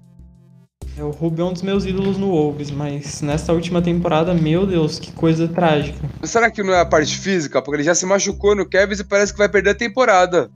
É, 1.00 1.02
o 1.02 1.08
Rubio 1.08 1.46
é 1.46 1.48
um 1.48 1.52
dos 1.54 1.62
meus 1.62 1.86
ídolos 1.86 2.18
no 2.18 2.28
Wolves, 2.28 2.70
mas 2.70 3.22
nessa 3.22 3.54
última 3.54 3.80
temporada, 3.80 4.34
meu 4.34 4.66
Deus, 4.66 4.98
que 4.98 5.10
coisa 5.12 5.48
trágica. 5.48 5.98
Será 6.24 6.50
que 6.50 6.62
não 6.62 6.74
é 6.74 6.80
a 6.80 6.84
parte 6.84 7.16
física? 7.16 7.62
Porque 7.62 7.76
ele 7.76 7.84
já 7.84 7.94
se 7.94 8.04
machucou 8.04 8.54
no 8.54 8.68
Cavs 8.68 9.00
e 9.00 9.04
parece 9.04 9.32
que 9.32 9.38
vai 9.38 9.48
perder 9.48 9.70
a 9.70 9.74
temporada. 9.74 10.50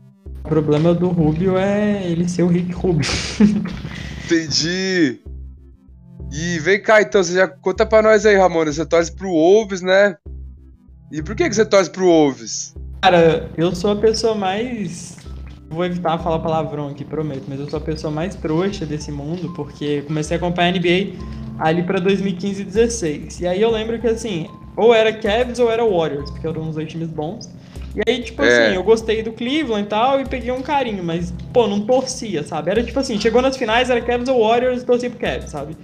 O 0.45 0.49
problema 0.51 0.93
do 0.93 1.09
Rubio 1.09 1.57
é 1.57 2.05
ele 2.05 2.29
ser 2.29 2.43
o 2.43 2.49
Rick 2.49 2.73
Rubio. 2.73 3.09
Entendi. 4.27 5.21
E 6.31 6.59
vem 6.59 6.83
cá, 6.83 7.01
então, 7.01 7.25
você 7.25 7.33
já 7.33 7.49
conta 7.49 7.87
pra 7.87 8.03
nós 8.03 8.27
aí, 8.27 8.37
Ramona. 8.37 8.71
Você 8.71 8.85
torce 8.85 9.17
pro 9.17 9.31
Wolves, 9.31 9.81
né? 9.81 10.15
E 11.11 11.23
por 11.23 11.35
que, 11.35 11.49
que 11.49 11.55
você 11.55 11.65
torce 11.65 11.89
pro 11.89 12.05
Wolves? 12.05 12.75
Cara, 13.01 13.49
eu 13.57 13.75
sou 13.75 13.93
a 13.93 13.97
pessoa 13.97 14.35
mais. 14.35 15.17
Vou 15.71 15.85
evitar 15.85 16.19
falar 16.19 16.39
palavrão 16.39 16.89
aqui, 16.89 17.05
prometo, 17.05 17.45
mas 17.49 17.59
eu 17.59 17.69
sou 17.69 17.79
a 17.79 17.83
pessoa 17.83 18.11
mais 18.13 18.35
trouxa 18.37 18.87
desse 18.87 19.11
mundo, 19.11 19.53
porque 19.55 20.03
comecei 20.03 20.37
a 20.37 20.39
acompanhar 20.39 20.69
a 20.75 20.79
NBA 20.79 21.15
ali 21.59 21.83
pra 21.83 21.99
2015 21.99 22.63
e 22.63 22.65
16. 22.65 23.41
E 23.41 23.47
aí 23.47 23.61
eu 23.61 23.71
lembro 23.71 23.99
que 23.99 24.07
assim, 24.07 24.49
ou 24.77 24.95
era 24.95 25.13
Cavs 25.13 25.59
ou 25.59 25.71
era 25.71 25.85
Warriors, 25.85 26.31
porque 26.31 26.47
eram 26.47 26.69
os 26.69 26.75
dois 26.77 26.89
times 26.91 27.09
bons. 27.09 27.51
E 27.97 28.01
aí, 28.09 28.23
tipo 28.23 28.43
É. 28.43 28.67
assim, 28.67 28.77
eu 28.77 28.83
gostei 28.83 29.23
do 29.23 29.33
Cleveland 29.33 29.85
e 29.87 29.89
tal, 29.89 30.21
e 30.21 30.25
peguei 30.27 30.51
um 30.53 30.63
carinho, 30.63 31.03
mas, 31.03 31.33
pô, 31.53 31.67
não 31.69 31.81
torcia, 31.81 32.43
sabe? 32.45 32.71
Era 32.71 32.83
tipo 32.83 32.99
assim, 32.99 33.21
chegou 33.21 33.41
nas 33.41 33.57
finais, 33.57 33.89
era 33.89 34.01
Cavs 34.01 34.29
ou 34.29 34.47
Warriors, 34.47 34.83
e 34.83 34.85
torcia 34.87 35.09
pro 35.09 35.19
Cavs, 35.19 35.51
sabe? 35.51 35.77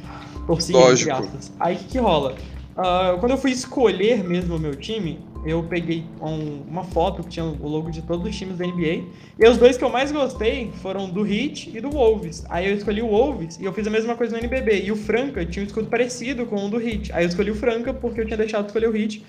Torcia, 0.47 0.77
Lógico. 0.77 1.11
entre 1.11 1.25
aspas. 1.27 1.53
Aí 1.61 1.77
o 1.77 1.79
que, 1.79 1.85
que 1.85 1.99
rola? 1.99 2.35
Ah, 2.83 3.15
quando 3.21 3.33
eu 3.33 3.37
fui 3.37 3.51
escolher 3.51 4.25
mesmo 4.25 4.57
o 4.57 4.59
meu 4.59 4.75
time, 4.75 5.19
eu 5.45 5.63
peguei 5.63 6.03
um- 6.19 6.63
uma 6.67 6.83
foto 6.83 7.23
que 7.23 7.29
tinha 7.29 7.45
o 7.45 7.69
logo 7.69 7.91
de 7.91 8.01
todos 8.01 8.27
os 8.27 8.35
times 8.35 8.57
da 8.57 8.65
NBA. 8.65 9.05
E 9.39 9.47
os 9.47 9.59
dois 9.59 9.77
que 9.77 9.85
eu 9.85 9.91
mais 9.91 10.11
gostei 10.11 10.71
foram 10.81 11.07
do 11.11 11.27
Heat 11.27 11.77
e 11.77 11.79
do 11.79 11.91
Wolves. 11.91 12.43
Aí 12.49 12.67
eu 12.71 12.75
escolhi 12.75 13.03
o 13.03 13.09
Wolves 13.09 13.59
e 13.61 13.67
eu 13.67 13.73
fiz 13.75 13.87
a 13.87 13.91
mesma 13.91 14.17
coisa 14.17 14.35
no 14.35 14.43
NBB. 14.43 14.81
E 14.83 14.91
o 14.91 14.97
Franca 14.97 15.45
tinha 15.45 15.63
um 15.63 15.67
escudo 15.67 15.89
parecido 15.91 16.47
com 16.47 16.57
o 16.57 16.71
do 16.71 16.81
Heat. 16.81 17.13
Aí 17.13 17.25
eu 17.25 17.29
escolhi 17.29 17.51
o 17.51 17.55
Franca 17.55 17.93
porque 17.93 18.23
eu 18.23 18.25
tinha 18.25 18.39
deixado 18.39 18.63
de 18.63 18.69
escolher 18.69 18.89
o 18.89 18.97
Heat. 18.97 19.23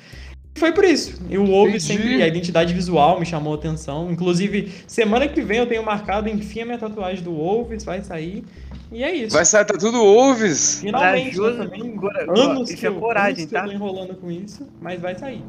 E 0.56 0.60
foi 0.60 0.72
por 0.74 0.84
isso. 0.84 1.22
E 1.30 1.38
o 1.38 1.46
Wolves 1.46 1.86
Entendi. 1.86 2.02
sempre, 2.04 2.24
a 2.24 2.28
identidade 2.28 2.74
visual 2.74 3.20
me 3.20 3.26
chamou 3.26 3.54
a 3.54 3.56
atenção. 3.56 4.12
Inclusive, 4.12 4.72
semana 4.86 5.28
que 5.28 5.42
vem 5.42 5.60
eu 5.60 5.66
tenho 5.68 5.84
marcado, 5.84 6.28
enfim, 6.30 6.62
a 6.62 6.66
minha 6.66 6.78
tatuagem 6.78 7.24
do 7.24 7.32
Wolves 7.32 7.84
vai 7.86 8.02
sair. 8.04 8.44
E 8.92 9.04
é 9.04 9.14
isso. 9.16 9.34
Vai 9.36 9.46
sair, 9.46 9.66
tá 9.66 9.76
tudo 9.78 10.00
Wolves. 10.00 10.82
Finalmente, 10.82 11.28
né, 11.28 11.32
Corajoso, 11.38 11.58
também. 11.64 12.00
Anos 12.38 12.70
isso 12.70 12.80
que 12.80 12.86
é 12.86 12.90
eu- 12.90 12.96
coragem, 12.96 13.32
anos 13.32 13.46
que 13.46 13.54
tá? 13.54 13.62
eu 13.62 13.66
tô 13.68 13.72
enrolando 13.72 14.16
com 14.16 14.30
isso, 14.30 14.68
mas 14.82 15.00
vai 15.00 15.16
sair. 15.16 15.44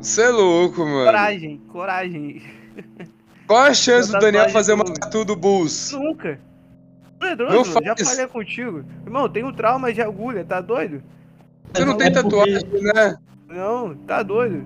Você 0.00 0.22
é 0.22 0.28
louco, 0.28 0.80
mano. 0.84 1.04
Coragem, 1.04 1.60
coragem. 1.72 2.42
Qual 3.46 3.60
a 3.62 3.72
chance 3.72 4.10
do 4.10 4.18
Daniel 4.18 4.48
fazer 4.50 4.72
uma 4.72 4.82
do 4.84 4.88
Wolves. 4.88 5.00
tatu 5.06 5.24
do 5.24 5.36
Bulls? 5.36 5.92
Nunca. 5.92 6.40
Pedroso, 7.20 7.74
Não 7.74 7.82
já 7.82 7.94
faz. 7.96 8.10
falei 8.10 8.26
contigo. 8.26 8.84
Irmão, 9.06 9.28
tenho 9.28 9.50
trauma 9.52 9.92
de 9.92 10.02
agulha, 10.02 10.44
tá 10.44 10.60
doido? 10.60 11.00
Você 11.72 11.84
não 11.84 11.96
tem 11.96 12.08
É 12.08 12.10
tatuagem, 12.10 12.60
né? 12.94 13.16
Não, 13.48 13.94
tá 14.06 14.22
doido. 14.22 14.64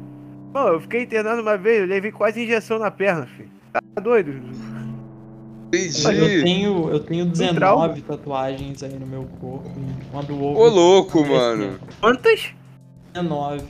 Pô, 0.52 0.58
eu 0.68 0.80
fiquei 0.80 1.02
internado 1.02 1.42
uma 1.42 1.56
vez, 1.56 1.80
eu 1.82 1.86
levei 1.86 2.10
quase 2.10 2.42
injeção 2.42 2.78
na 2.78 2.90
perna, 2.90 3.26
filho. 3.26 3.50
Tá 3.72 3.80
doido? 4.00 4.32
Eu 5.72 5.78
Entendi. 5.78 6.42
tenho, 6.42 6.90
eu 6.90 6.98
tenho 7.00 7.30
trauma. 7.54 7.88
19 7.88 8.02
tatuagens 8.02 8.82
aí 8.82 8.98
no 8.98 9.06
meu 9.06 9.24
corpo. 9.40 9.70
Uma 10.12 10.22
do 10.22 10.34
Ô, 10.34 10.54
Wolves. 10.54 10.74
louco, 10.74 11.24
mano. 11.26 11.78
Quantas? 12.00 12.52
19. 13.14 13.62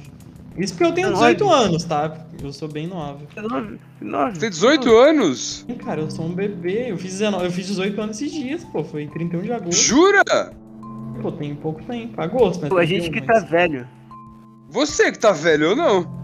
Isso 0.57 0.73
porque 0.75 0.85
eu 0.91 0.95
tenho 0.95 1.09
19? 1.09 1.35
18 1.37 1.53
anos, 1.53 1.85
tá? 1.85 2.27
Eu 2.43 2.53
sou 2.55 2.69
bem 2.69 2.87
nova. 2.87 3.19
Nove. 3.37 3.79
Nove. 4.01 4.35
Você 4.35 4.41
tem 4.41 4.51
18 4.51 4.97
anos? 4.97 5.65
Sim, 5.69 5.75
Cara, 5.75 6.01
eu 6.01 6.11
sou 6.11 6.25
um 6.25 6.33
bebê. 6.33 6.91
Eu 6.91 6.97
fiz, 6.97 7.13
19, 7.19 7.45
eu 7.45 7.51
fiz 7.51 7.67
18 7.67 8.01
anos 8.01 8.17
esses 8.21 8.33
dias, 8.33 8.65
pô. 8.65 8.83
Foi 8.83 9.07
31 9.07 9.43
de 9.43 9.53
agosto. 9.53 9.79
Jura? 9.83 10.23
Pô, 11.21 11.31
tem 11.33 11.55
pouco 11.55 11.83
tempo. 11.83 12.19
Agosto, 12.19 12.63
né? 12.63 12.69
Pô, 12.71 12.79
a 12.79 12.85
gente 12.87 13.11
31, 13.11 13.21
que 13.21 13.27
tá 13.27 13.41
mas- 13.41 13.51
velho. 13.51 13.87
Você 14.71 15.11
que 15.11 15.19
tá 15.19 15.33
velho 15.33 15.71
ou 15.71 15.77
não? 15.77 16.21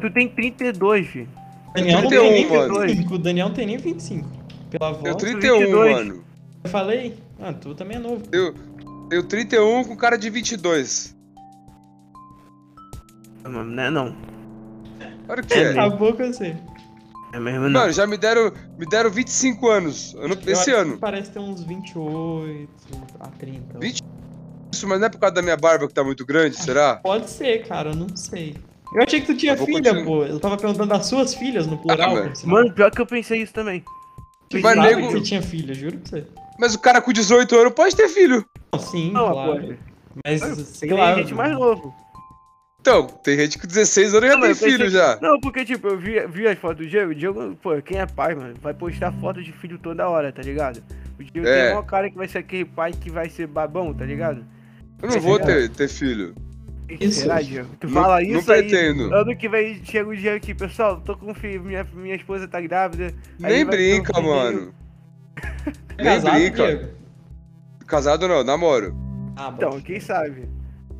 Tu 0.00 0.10
tem 0.12 0.28
32, 0.28 1.06
filho. 1.06 1.28
O 1.70 1.74
Daniel 1.74 2.02
não 2.02 2.08
31, 2.08 2.22
tem 2.22 2.32
nem 2.32 2.48
mano. 2.50 2.80
25. 2.80 3.14
O 3.14 3.18
Daniel 3.18 3.48
não 3.48 3.54
tem 3.54 3.66
nem 3.66 3.76
25. 3.76 4.28
Pela 4.70 4.90
Eu 4.90 4.94
voz. 4.94 5.16
31, 5.16 5.58
22. 5.58 5.96
mano. 5.96 6.24
Eu 6.62 6.70
falei. 6.70 7.18
Ah, 7.40 7.52
tu 7.52 7.74
também 7.74 7.96
é 7.96 8.00
novo. 8.00 8.22
Eu, 8.32 8.54
eu 9.10 9.22
31 9.24 9.84
com 9.84 9.96
cara 9.96 10.16
de 10.16 10.30
22. 10.30 11.14
Mano, 13.42 13.64
não 13.64 13.82
é 13.82 13.90
não. 13.90 14.16
Claro 15.26 15.44
que 15.44 15.54
é. 15.54 15.70
Acabou 15.70 16.14
com 16.14 16.26
você. 16.32 16.56
É 17.32 17.40
mesmo 17.40 17.68
não. 17.68 17.80
Mano, 17.80 17.92
já 17.92 18.06
me 18.06 18.16
deram, 18.16 18.52
me 18.78 18.86
deram 18.86 19.10
25 19.10 19.68
anos 19.68 20.14
ano, 20.14 20.38
Eu 20.46 20.52
esse 20.52 20.70
ano. 20.70 20.98
Parece 20.98 21.32
ter 21.32 21.40
uns 21.40 21.64
28 21.64 22.68
a 23.18 23.26
30. 23.28 23.78
20? 23.80 24.02
Isso, 24.74 24.88
mas 24.88 24.98
não 24.98 25.06
é 25.06 25.10
por 25.10 25.18
causa 25.20 25.34
da 25.36 25.40
minha 25.42 25.56
barba 25.56 25.86
que 25.86 25.94
tá 25.94 26.02
muito 26.02 26.26
grande, 26.26 26.56
será? 26.56 26.96
Pode 26.96 27.30
ser, 27.30 27.64
cara, 27.66 27.90
eu 27.90 27.94
não 27.94 28.08
sei. 28.16 28.56
Eu 28.92 29.02
achei 29.02 29.20
que 29.20 29.26
tu 29.26 29.36
tinha 29.36 29.56
filha, 29.56 29.94
continuar. 29.94 30.04
pô. 30.04 30.24
Eu 30.24 30.40
tava 30.40 30.56
perguntando 30.56 30.88
das 30.88 31.06
suas 31.06 31.34
filhas 31.34 31.66
no 31.66 31.78
plural. 31.78 32.16
Ah, 32.16 32.34
sinal. 32.34 32.56
Mano, 32.56 32.72
pior 32.74 32.90
que 32.90 33.00
eu 33.00 33.06
pensei 33.06 33.40
isso 33.42 33.52
também. 33.52 33.82
Eu 34.52 34.60
mas 34.60 34.76
nego- 34.76 35.00
que 35.08 35.12
você 35.14 35.20
tinha 35.20 35.42
filha, 35.42 35.74
juro 35.74 35.98
pra 35.98 36.10
você. 36.10 36.26
Mas 36.58 36.74
o 36.74 36.78
cara 36.80 37.00
com 37.00 37.12
18 37.12 37.56
anos 37.56 37.72
pode 37.72 37.96
ter 37.96 38.08
filho. 38.08 38.44
Não, 38.72 38.78
sim, 38.80 39.10
Não, 39.12 39.30
claro. 39.32 39.60
pô. 39.68 39.74
Mas, 40.24 40.40
Tem 40.40 40.54
sei 40.64 40.92
lá. 40.92 41.14
gente 41.16 41.34
mais 41.34 41.52
novo. 41.52 41.92
Então, 42.80 43.06
tem 43.06 43.36
gente 43.38 43.58
com 43.58 43.66
16 43.66 44.14
anos 44.14 44.26
e 44.28 44.28
já 44.30 44.36
Não, 44.36 44.42
tem 44.42 44.54
filho 44.54 44.78
pensei- 44.84 44.90
já. 44.90 45.18
Não, 45.20 45.40
porque, 45.40 45.64
tipo, 45.64 45.88
eu 45.88 45.98
vi, 45.98 46.24
vi 46.28 46.46
as 46.46 46.58
fotos 46.58 46.84
do 46.84 46.90
Diego. 46.90 47.10
O 47.10 47.14
Diego, 47.14 47.56
pô, 47.62 47.80
quem 47.82 47.98
é 47.98 48.06
pai, 48.06 48.34
mano, 48.34 48.54
vai 48.60 48.74
postar 48.74 49.10
foto 49.12 49.42
de 49.42 49.50
filho 49.52 49.78
toda 49.78 50.06
hora, 50.08 50.30
tá 50.30 50.42
ligado? 50.42 50.82
O 51.18 51.24
Diego 51.24 51.48
É. 51.48 51.64
tem 51.68 51.72
uma 51.72 51.82
cara 51.82 52.10
que 52.10 52.16
vai 52.16 52.28
ser 52.28 52.38
aquele 52.38 52.64
pai 52.66 52.92
que 52.92 53.10
vai 53.10 53.28
ser 53.30 53.46
babão, 53.46 53.92
tá 53.94 54.04
ligado? 54.04 54.44
Eu 55.02 55.08
não 55.10 55.20
vou 55.20 55.38
ter, 55.38 55.68
ter 55.70 55.88
filho. 55.88 56.34
Isso. 56.88 57.20
Será, 57.22 57.40
Diego? 57.40 57.68
Tu 57.80 57.86
Não- 57.88 57.94
fala 58.02 58.20
não 58.20 58.38
isso 58.38 58.52
aí. 58.52 58.62
pretendo. 58.68 59.12
Ano 59.14 59.36
que 59.36 59.48
vem 59.48 59.82
chega 59.84 60.08
o 60.08 60.16
dia 60.16 60.34
aqui, 60.34 60.54
pessoal, 60.54 61.00
tô 61.00 61.16
com 61.16 61.30
um 61.30 61.34
filho, 61.34 61.62
minha, 61.62 61.86
minha 61.94 62.14
esposa 62.14 62.46
tá 62.46 62.60
grávida. 62.60 63.14
aí 63.42 63.52
Nem 63.54 63.64
um 63.64 63.68
brinca, 63.68 64.14
filhinho. 64.14 64.34
mano. 64.34 64.74
É 65.96 66.02
Nem 66.04 66.06
casado, 66.06 66.34
brinca. 66.34 66.66
Diego? 66.66 66.88
Casado 67.86 68.28
não, 68.28 68.44
namoro. 68.44 68.94
Ah. 69.36 69.52
Então, 69.56 69.80
quem 69.80 69.98
sabe? 70.00 70.48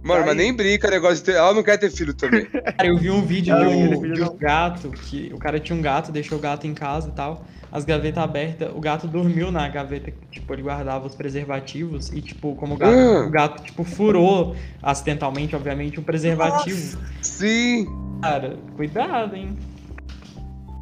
Mano, 0.02 0.20
mas 0.20 0.30
aí. 0.30 0.36
nem 0.36 0.52
brinca 0.54 0.90
negócio 0.90 1.16
de 1.16 1.22
ter. 1.24 1.32
Ela 1.36 1.54
não 1.54 1.62
quer 1.62 1.78
ter 1.78 1.90
filho 1.90 2.12
também. 2.14 2.44
Cara, 2.76 2.86
eu 2.86 2.96
vi 2.98 3.10
um 3.10 3.22
vídeo 3.22 3.54
Não, 3.54 3.68
de, 3.68 3.72
é 3.72 3.76
um, 3.96 4.12
de 4.12 4.22
um 4.22 4.24
não. 4.26 4.36
gato, 4.36 4.90
que 4.90 5.30
o 5.32 5.38
cara 5.38 5.58
tinha 5.60 5.76
um 5.78 5.80
gato, 5.80 6.12
deixou 6.12 6.36
o 6.36 6.40
gato 6.40 6.66
em 6.66 6.74
casa 6.74 7.08
e 7.08 7.12
tal, 7.12 7.44
as 7.74 7.84
gavetas 7.84 8.22
abertas, 8.22 8.70
o 8.72 8.78
gato 8.80 9.08
dormiu 9.08 9.50
na 9.50 9.68
gaveta 9.68 10.08
que, 10.12 10.26
tipo, 10.30 10.52
ele 10.52 10.62
guardava 10.62 11.08
os 11.08 11.16
preservativos 11.16 12.08
e, 12.12 12.22
tipo, 12.22 12.54
como 12.54 12.74
o 12.74 12.78
gato, 12.78 12.94
Ah. 12.96 13.26
o 13.26 13.30
gato, 13.30 13.62
tipo, 13.64 13.82
furou 13.82 14.54
acidentalmente, 14.80 15.56
obviamente, 15.56 15.98
um 15.98 16.02
preservativo. 16.04 16.96
Sim. 17.20 17.88
Cara, 18.22 18.56
cuidado, 18.76 19.34
hein? 19.34 19.58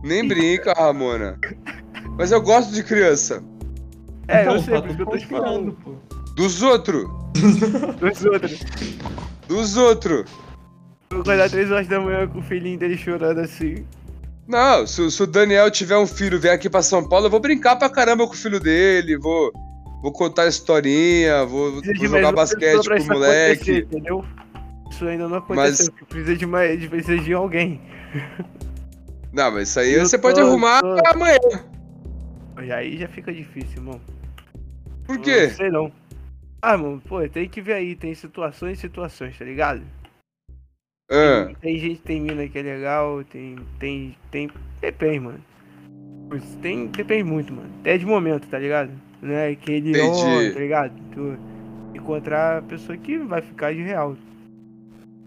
Nem 0.04 0.28
brinca, 0.28 0.75
Ramona. 0.75 1.38
Mas 2.18 2.30
eu 2.30 2.42
gosto 2.42 2.75
de 2.75 2.82
criança. 2.82 3.42
É, 4.28 4.42
Então, 4.42 4.56
eu 4.56 4.62
sei, 4.62 4.75
tá 4.75 4.82
por 4.82 4.88
isso 4.88 4.96
que 4.96 5.02
eu 5.02 5.06
tô 5.06 5.16
te 5.18 5.26
falando. 5.26 5.72
pô. 5.82 5.94
Dos 6.37 6.61
outros. 6.62 7.08
Dos 7.32 8.25
outros. 8.26 8.61
Dos 9.49 9.76
outros. 9.78 10.30
Vou 11.11 11.20
acordar 11.22 11.49
três 11.49 11.70
horas 11.70 11.88
da 11.88 11.99
manhã 12.00 12.26
com 12.28 12.38
o 12.40 12.42
filhinho 12.42 12.78
dele 12.78 12.99
chorando 12.99 13.38
assim. 13.40 13.84
Não, 14.46 14.87
se, 14.87 15.11
se 15.11 15.22
o 15.22 15.26
Daniel 15.26 15.70
tiver 15.70 15.96
um 15.96 16.06
filho 16.06 16.38
vier 16.40 16.54
aqui 16.54 16.68
pra 16.68 16.82
São 16.82 17.06
Paulo, 17.08 17.26
eu 17.26 17.30
vou 17.30 17.40
brincar 17.40 17.76
pra 17.76 17.88
caramba 17.88 18.26
com 18.26 18.32
o 18.32 18.37
filho 18.37 18.58
dele, 18.61 19.16
vou, 19.16 19.52
vou 20.02 20.12
contar 20.12 20.46
historinha, 20.49 21.44
vou, 21.44 21.72
vou 21.72 21.82
jogar 21.94 22.18
uma 22.28 22.32
basquete 22.32 22.87
com 22.88 22.94
o 23.02 23.06
moleque. 23.06 23.78
Entendeu? 23.78 24.25
Isso 24.90 25.06
ainda 25.06 25.25
não 25.28 25.30
Mas- 25.49 25.80
aconteceu. 25.80 25.92
porque 25.92 26.04
Precisa 26.06 26.37
de 26.37 26.46
mais. 26.46 26.80
de- 26.80 26.88
Precisa 26.88 27.18
de 27.22 27.32
alguém. 27.32 27.80
Não, 29.32 29.50
mas 29.50 29.68
isso 29.70 29.80
aí 29.80 29.94
Eu 29.94 30.04
você 30.04 30.18
tô- 30.18 30.22
pode 30.22 30.40
arrumar 30.40 30.80
tô- 30.80 30.96
amanhã. 31.14 31.38
Mas 32.54 32.70
Aí 32.70 32.99
já 32.99 33.08
fica 33.08 33.32
difícil, 33.32 33.78
irmão. 33.78 34.00
Por 35.06 35.16
Não 35.16 35.22
quê? 35.22 35.49
sei 35.50 35.70
não. 35.70 35.90
Ah, 36.61 36.76
mano, 36.76 37.00
pô, 37.08 37.26
tem 37.28 37.49
que 37.49 37.61
ver 37.62 37.72
aí. 37.72 37.96
Tem 37.96 38.14
situações 38.14 38.76
e 38.78 38.80
situações, 38.82 39.38
tá 39.38 39.44
ligado? 39.44 39.80
Ah, 41.12 41.50
Tem 41.61 41.78
gente, 41.78 42.00
tem 42.00 42.21
mina 42.21 42.49
que 42.49 42.59
é 42.59 42.62
legal, 42.62 43.23
tem. 43.25 43.57
Tem. 43.78 44.16
Tem. 44.31 44.50
Depende, 44.81 45.21
mano. 45.21 45.40
Tem. 46.62 46.87
Depende 46.87 47.25
muito, 47.25 47.52
mano. 47.52 47.69
Até 47.81 47.99
de 47.99 48.07
momento, 48.07 48.47
tá 48.49 48.59
ligado? 48.59 48.90
Não 49.21 49.35
é 49.35 49.50
aquele 49.50 50.00
ó, 50.00 50.12
tá 50.52 50.59
ligado? 50.59 50.92
Tu 51.12 51.37
encontrar 51.95 52.59
a 52.59 52.62
pessoa 52.62 52.97
que 52.97 53.19
vai 53.19 53.42
ficar 53.42 53.73
de 53.75 53.83
real. 53.83 54.16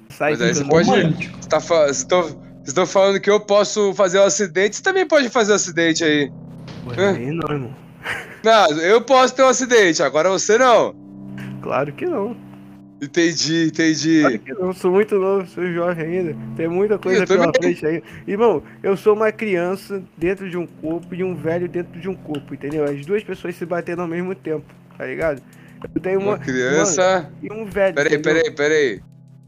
Sai 0.10 0.32
Mas 0.32 0.42
aí 0.42 0.54
você 0.56 0.64
pode- 0.66 0.90
Romântico. 0.90 1.38
você 1.42 1.50
tá 2.08 2.26
estão 2.66 2.86
falando 2.88 3.20
que 3.22 3.30
eu 3.30 3.40
posso 3.40 3.94
fazer 3.94 4.20
um 4.20 4.24
acidente, 4.24 4.78
você 4.78 4.82
também 4.84 5.08
pode 5.08 5.30
fazer 5.30 5.52
um 5.52 5.56
acidente 5.56 6.04
aí. 6.04 6.32
Pô, 6.84 6.92
aí 7.00 7.28
não, 7.32 7.52
irmão. 7.52 7.74
Não, 8.44 8.72
eu 8.82 9.02
posso 9.02 9.36
ter 9.36 9.44
um 9.44 9.48
acidente, 9.48 10.02
agora 10.02 10.30
você 10.30 10.58
não. 10.58 10.96
Claro 11.62 11.94
que 11.94 12.06
não. 12.06 12.36
Entendi, 13.02 13.66
entendi. 13.68 14.42
Não. 14.58 14.74
Sou 14.74 14.92
muito 14.92 15.20
novo, 15.20 15.46
sou 15.48 15.66
jovem 15.74 16.06
ainda. 16.06 16.36
Tem 16.56 16.68
muita 16.68 16.98
coisa 16.98 17.24
Eu 17.24 17.28
pela 17.28 17.52
também. 17.52 17.76
frente 17.76 17.86
aí. 17.86 18.04
Irmão, 18.26 18.64
eu 18.82 18.96
sou 18.96 19.14
uma 19.14 19.32
criança 19.32 20.02
dentro 20.18 20.50
de 20.50 20.58
um 20.58 20.66
corpo 20.66 21.14
e 21.14 21.24
um 21.24 21.36
velho 21.36 21.68
dentro 21.68 22.00
de 22.00 22.08
um 22.08 22.16
corpo, 22.16 22.54
entendeu? 22.54 22.86
As 22.86 23.06
duas 23.06 23.24
pessoas 23.24 23.56
se 23.56 23.66
batendo 23.66 24.02
ao 24.02 24.08
mesmo 24.08 24.34
tempo, 24.34 24.66
tá 24.98 25.06
ligado? 25.06 25.42
Eu 25.94 26.02
tenho 26.02 26.20
uma, 26.20 26.32
Uma 26.32 26.38
criança. 26.40 27.22
mano, 27.24 27.36
e 27.44 27.54
um 27.54 27.66
velho. 27.66 27.96
Peraí, 27.96 28.14
entendeu? 28.16 28.34
peraí, 28.34 28.52
peraí. 28.56 29.02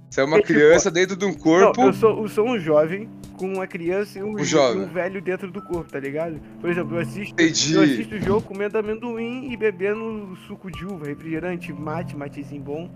Você 0.09 0.21
é 0.21 0.23
uma 0.23 0.37
tipo, 0.37 0.47
criança 0.47 0.91
dentro 0.91 1.15
de 1.15 1.25
um 1.25 1.29
Não, 1.31 1.35
corpo. 1.37 1.81
eu 1.81 1.93
sou, 1.93 2.21
eu 2.23 2.27
sou 2.27 2.47
um 2.47 2.59
jovem 2.59 3.09
com 3.37 3.53
uma 3.53 3.67
criança 3.67 4.19
e 4.19 4.23
um, 4.23 4.33
Um 4.35 4.43
jovem. 4.43 4.83
um 4.83 4.87
velho 4.87 5.21
dentro 5.21 5.49
do 5.51 5.61
corpo, 5.61 5.89
tá 5.91 5.99
ligado? 5.99 6.39
Por 6.61 6.69
exemplo, 6.69 6.95
eu 6.97 7.01
assisto, 7.01 7.33
Entendi. 7.33 7.73
eu 7.73 7.81
assisto 7.81 8.15
o 8.15 8.19
jogo 8.21 8.41
comendo 8.41 8.77
amendoim 8.77 9.51
e 9.51 9.57
bebendo 9.57 10.37
suco 10.47 10.69
de 10.71 10.85
uva, 10.85 11.07
refrigerante, 11.07 11.71
mate, 11.73 12.15
matezinho 12.15 12.61
bom. 12.61 12.89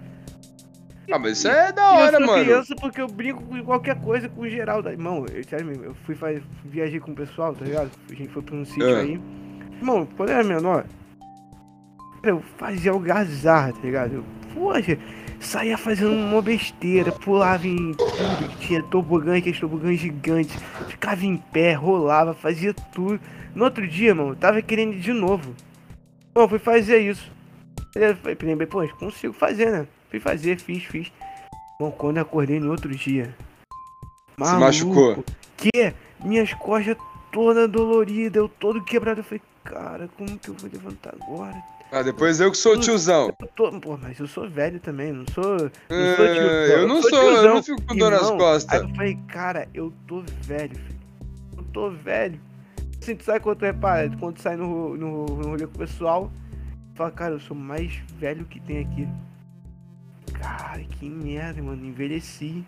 Ah, 1.12 1.20
mas 1.20 1.38
isso 1.38 1.48
é 1.48 1.72
da 1.72 1.92
hora, 1.92 2.18
eu 2.18 2.26
sou 2.26 2.28
mano. 2.28 2.44
criança 2.46 2.76
porque 2.80 3.02
eu 3.02 3.08
brinco 3.08 3.44
com 3.44 3.64
qualquer 3.64 4.00
coisa 4.02 4.30
com 4.30 4.48
geral. 4.48 4.82
Da... 4.82 4.92
Irmão, 4.92 5.26
eu, 5.32 5.44
sério 5.44 5.66
mesmo, 5.66 5.84
eu 5.84 5.96
fui 6.06 6.16
faz... 6.16 6.42
viajei 6.66 7.00
com 7.00 7.12
o 7.12 7.16
pessoal, 7.16 7.54
tá 7.54 7.66
ligado? 7.66 7.92
A 8.10 8.14
gente 8.14 8.30
foi 8.32 8.42
pra 8.42 8.56
um 8.56 8.66
sítio 8.66 8.96
Ah. 8.96 9.00
aí. 9.00 9.20
Irmão, 9.78 10.08
quando 10.16 10.30
eu 10.30 10.36
era 10.36 10.44
menor, 10.44 10.86
eu 12.24 12.42
fazia 12.58 12.92
algazarra, 12.92 13.74
tá 13.74 13.80
ligado? 13.82 14.14
Eu, 14.16 14.24
poxa, 14.54 14.98
saía 15.40 15.78
fazendo 15.78 16.12
uma 16.14 16.42
besteira, 16.42 17.12
pulava 17.12 17.68
em 17.68 17.94
tudo, 17.94 18.58
tinha 18.60 18.82
tobogã, 18.84 19.38
aqueles 19.38 19.60
tobogãs 19.60 20.00
gigantes, 20.00 20.56
ficava 20.88 21.26
em 21.26 21.36
pé, 21.38 21.74
rolava, 21.74 22.34
fazia 22.34 22.74
tudo. 22.94 23.20
No 23.56 23.66
outro 23.66 23.88
dia, 23.88 24.10
irmão, 24.10 24.30
eu 24.30 24.36
tava 24.36 24.62
querendo 24.62 24.94
ir 24.94 25.00
de 25.00 25.12
novo. 25.12 25.54
Bom, 26.34 26.48
fui 26.48 26.60
fazer 26.60 27.00
isso. 27.00 27.30
Eu 27.94 28.16
falei, 28.16 28.36
pô, 28.68 28.84
eu 28.84 28.96
consigo 28.96 29.34
fazer, 29.34 29.70
né? 29.72 29.88
Fui 30.12 30.20
fazer, 30.20 30.60
fiz, 30.60 30.84
fiz. 30.84 31.12
Bom, 31.80 31.90
quando 31.92 32.18
eu 32.18 32.22
acordei 32.24 32.60
no 32.60 32.70
outro 32.70 32.94
dia. 32.94 33.34
Se 34.44 34.56
machucou. 34.56 35.10
maluco, 35.12 35.24
Que? 35.58 35.94
Minhas 36.24 36.54
costas 36.54 36.96
toda 37.32 37.68
dolorida, 37.68 38.38
eu 38.38 38.48
todo 38.48 38.84
quebrado. 38.84 39.22
Eu 39.22 39.24
falei, 39.24 39.42
cara, 39.64 40.08
como 40.18 40.38
que 40.38 40.50
eu 40.50 40.54
vou 40.54 40.70
levantar 40.72 41.14
agora? 41.20 41.56
Ah, 41.92 42.02
depois 42.04 42.40
eu 42.40 42.52
que 42.52 42.58
sou 42.58 42.78
tiozão. 42.80 43.34
Eu 43.42 43.48
tô, 43.56 43.72
pô, 43.80 43.98
mas 43.98 44.18
eu 44.20 44.28
sou 44.28 44.50
velho 44.50 44.80
também, 44.80 45.12
não 45.12 45.26
sou. 45.34 45.44
Não 45.58 45.68
Ah, 45.90 46.16
sou 46.16 46.28
tiozão, 46.28 46.78
eu 46.78 46.88
não 46.88 47.02
sou, 47.02 47.10
eu 47.20 47.32
tiozão. 47.34 47.54
não 47.56 47.64
fico 47.64 47.82
com 47.82 47.96
dor 47.96 48.12
nas 48.12 48.30
costas. 48.32 48.82
Aí 48.82 48.88
eu 48.90 48.96
falei, 48.96 49.20
cara, 49.28 49.68
eu 49.74 49.92
tô 50.08 50.24
velho, 50.42 50.76
filho. 50.76 51.00
Eu 51.58 51.64
tô 51.74 51.90
velho. 51.90 52.40
Assim, 53.02 53.16
tu 53.16 53.24
sabe 53.24 53.40
quando 53.40 53.58
tu 53.58 53.66
repara, 53.66 54.10
quando 54.20 54.36
tu 54.36 54.42
sai 54.42 54.56
no, 54.56 54.96
no, 54.96 55.26
no 55.26 55.48
rolê 55.50 55.66
com 55.68 55.76
o 55.76 55.80
pessoal, 55.80 56.32
tu 56.94 56.98
fala, 56.98 57.12
cara, 57.12 57.34
eu 57.34 57.40
sou 57.40 57.58
mais 57.58 57.94
velho 58.20 58.46
que 58.46 58.60
tem 58.62 58.80
aqui. 58.80 59.08
Cara, 60.58 60.80
que 60.84 61.10
merda, 61.10 61.62
mano, 61.62 61.86
envelheci. 61.86 62.64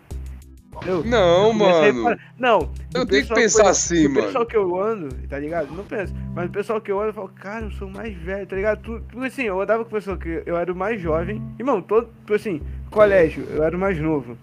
Eu, 0.84 1.04
Não, 1.04 1.50
a 1.50 1.52
mano. 1.54 2.18
Não, 2.36 2.58
Eu 2.92 3.06
tenho 3.06 3.06
que 3.06 3.28
pessoal 3.28 3.36
pensar 3.38 3.62
eu- 3.64 3.68
assim, 3.68 4.08
mano. 4.08 4.26
pessoal 4.26 4.46
que 4.46 4.56
eu 4.56 4.80
ando, 4.82 5.08
tá 5.28 5.38
ligado? 5.38 5.70
Não 5.72 5.84
pensa. 5.84 6.12
Mas 6.34 6.48
o 6.48 6.52
pessoal 6.52 6.80
que 6.80 6.90
eu 6.90 6.98
ando, 6.98 7.10
eu 7.10 7.14
falo, 7.14 7.28
cara, 7.28 7.64
eu 7.66 7.70
sou 7.70 7.88
mais 7.88 8.12
velho, 8.16 8.46
tá 8.46 8.56
ligado? 8.56 8.82
Tu, 8.82 9.00
tu, 9.08 9.20
assim, 9.22 9.42
eu 9.42 9.60
andava 9.60 9.84
com 9.84 9.90
pessoa 9.90 10.16
que 10.16 10.42
eu 10.44 10.56
era 10.56 10.72
o 10.72 10.74
mais 10.76 11.00
jovem. 11.00 11.40
Irmão, 11.58 11.80
todo, 11.80 12.08
tipo 12.20 12.34
assim, 12.34 12.60
colégio, 12.90 13.44
eu 13.50 13.62
era 13.62 13.76
o 13.76 13.78
mais 13.78 13.98
novo. 14.00 14.36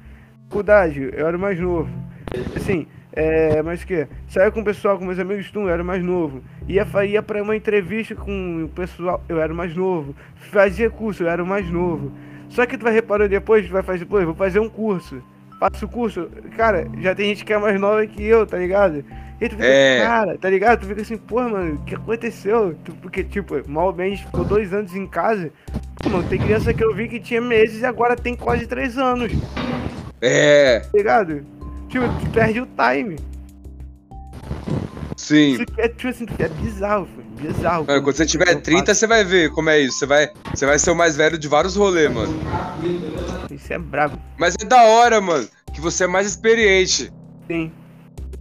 Faculdade, 0.47 1.10
eu 1.13 1.27
era 1.27 1.36
o 1.36 1.39
mais 1.39 1.60
novo. 1.60 1.89
Assim, 2.56 2.88
é, 3.12 3.62
mas 3.62 3.82
o 3.84 3.88
que? 3.88 4.08
Saía 4.30 4.51
com 4.51 4.62
o 4.62 4.65
pessoal, 4.65 4.97
com 4.97 5.04
meus 5.06 5.19
amigos, 5.19 5.51
tu, 5.51 5.60
eu 5.62 5.69
era 5.69 5.84
o 5.84 5.86
mais 5.86 6.01
novo. 6.04 6.41
Ia, 6.67 6.86
ia 7.06 7.21
pra 7.21 7.43
uma 7.43 7.56
entrevista 7.58 8.15
com 8.15 8.63
o 8.63 8.69
pessoal, 8.69 9.21
eu 9.27 9.41
era 9.41 9.51
o 9.51 9.56
mais 9.56 9.75
novo. 9.75 10.15
Fazia 10.36 10.89
curso, 10.89 11.23
eu 11.23 11.30
era 11.30 11.43
o 11.43 11.47
mais 11.47 11.69
novo. 11.69 12.12
Só 12.52 12.66
que 12.66 12.78
tu 12.78 12.84
vai 12.84 12.94
reparando 12.94 13.30
depois, 13.30 13.66
tu 13.66 13.72
vai 13.72 13.82
fazer, 13.82 14.06
pô, 14.06 14.24
vou 14.24 14.36
fazer 14.36 14.60
um 14.60 14.70
curso. 14.70 15.22
Faço 15.60 15.86
o 15.86 15.90
curso, 15.90 16.28
cara, 16.58 16.88
já 17.00 17.14
tem 17.16 17.28
gente 17.30 17.46
que 17.46 17.54
é 17.54 17.58
mais 17.58 17.80
nova 17.80 18.06
que 18.08 18.24
eu, 18.24 18.46
tá 18.48 18.58
ligado? 18.58 19.04
E 19.40 19.48
tu 19.48 19.56
fica, 19.56 19.66
É. 19.66 20.02
cara, 20.02 20.38
tá 20.38 20.50
ligado? 20.50 20.82
Tu 20.82 20.88
fica 20.88 21.02
assim, 21.02 21.18
porra, 21.18 21.50
mano, 21.50 21.76
o 21.76 21.84
que 21.86 21.96
aconteceu? 21.96 22.76
Porque, 23.02 23.24
tipo, 23.24 23.62
mal 23.70 23.92
bem, 23.94 24.08
a 24.14 24.16
gente 24.16 24.26
ficou 24.26 24.44
dois 24.44 24.74
anos 24.74 24.96
em 24.96 25.06
casa. 25.08 25.52
Pô, 26.02 26.10
mano, 26.10 26.28
tem 26.28 26.40
criança 26.40 26.74
que 26.74 26.84
eu 26.84 26.94
vi 26.94 27.08
que 27.08 27.20
tinha 27.20 27.40
meses 27.42 27.82
e 27.82 27.86
agora 27.86 28.16
tem 28.16 28.36
quase 28.36 28.66
três 28.68 28.98
anos, 28.98 29.32
É, 30.20 30.80
tá 30.82 30.90
ligado? 30.98 31.44
Tipo, 31.90 32.06
tu 32.20 32.30
perde 32.32 32.62
o 32.62 32.68
time. 32.68 33.16
Sim. 35.36 35.54
Isso 35.54 35.63
é, 35.78 35.88
tipo 35.88 36.08
assim, 36.10 36.26
é 36.39 36.48
bizarro, 36.48 37.08
filho, 37.08 37.52
bizarro. 37.54 37.86
Mano, 37.88 38.04
quando 38.04 38.15
você 38.15 38.26
tiver 38.26 38.56
30, 38.62 38.94
você 38.94 39.08
vai 39.08 39.24
ver 39.24 39.50
como 39.52 39.70
é 39.70 39.80
isso. 39.80 40.00
Você 40.00 40.06
vai, 40.06 40.30
você 40.54 40.65
vai 40.65 40.78
ser 40.80 40.91
o 40.91 40.96
mais 40.96 41.15
velho 41.15 41.38
de 41.38 41.48
vários 41.48 41.76
rolês, 41.76 42.12
mano. 42.12 42.34
Isso 43.50 43.74
é 43.74 43.78
brabo, 43.80 44.20
Mas 44.38 44.56
é 44.62 44.65
da 44.65 44.84
hora, 44.84 45.20
mano, 45.22 45.48
que 45.74 45.82
você 45.82 46.04
é 46.04 46.08
mais 46.08 46.28
experiente. 46.28 47.12
sim. 47.48 47.72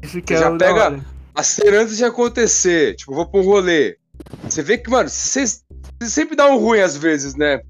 Isso 0.03 0.21
que 0.23 0.35
Você 0.35 0.43
é 0.43 0.47
já 0.47 0.57
pega- 0.57 0.85
hora. 0.85 1.05
A 1.35 1.43
cena 1.43 1.79
antes 1.83 1.97
de 1.97 2.05
acontecer, 2.05 2.95
tipo, 2.97 3.13
eu 3.13 3.17
vou 3.17 3.27
pra 3.27 3.41
um 3.41 3.45
rolê. 3.45 3.97
Você 4.45 4.63
vê 4.63 4.79
que, 4.79 4.91
mano, 4.91 5.09
você, 5.09 5.45
você 5.47 6.09
sempre 6.09 6.35
dá 6.35 6.47
um 6.51 6.57
ruim 6.59 6.81
às 6.81 6.97
vezes, 6.97 7.35
né? 7.35 7.61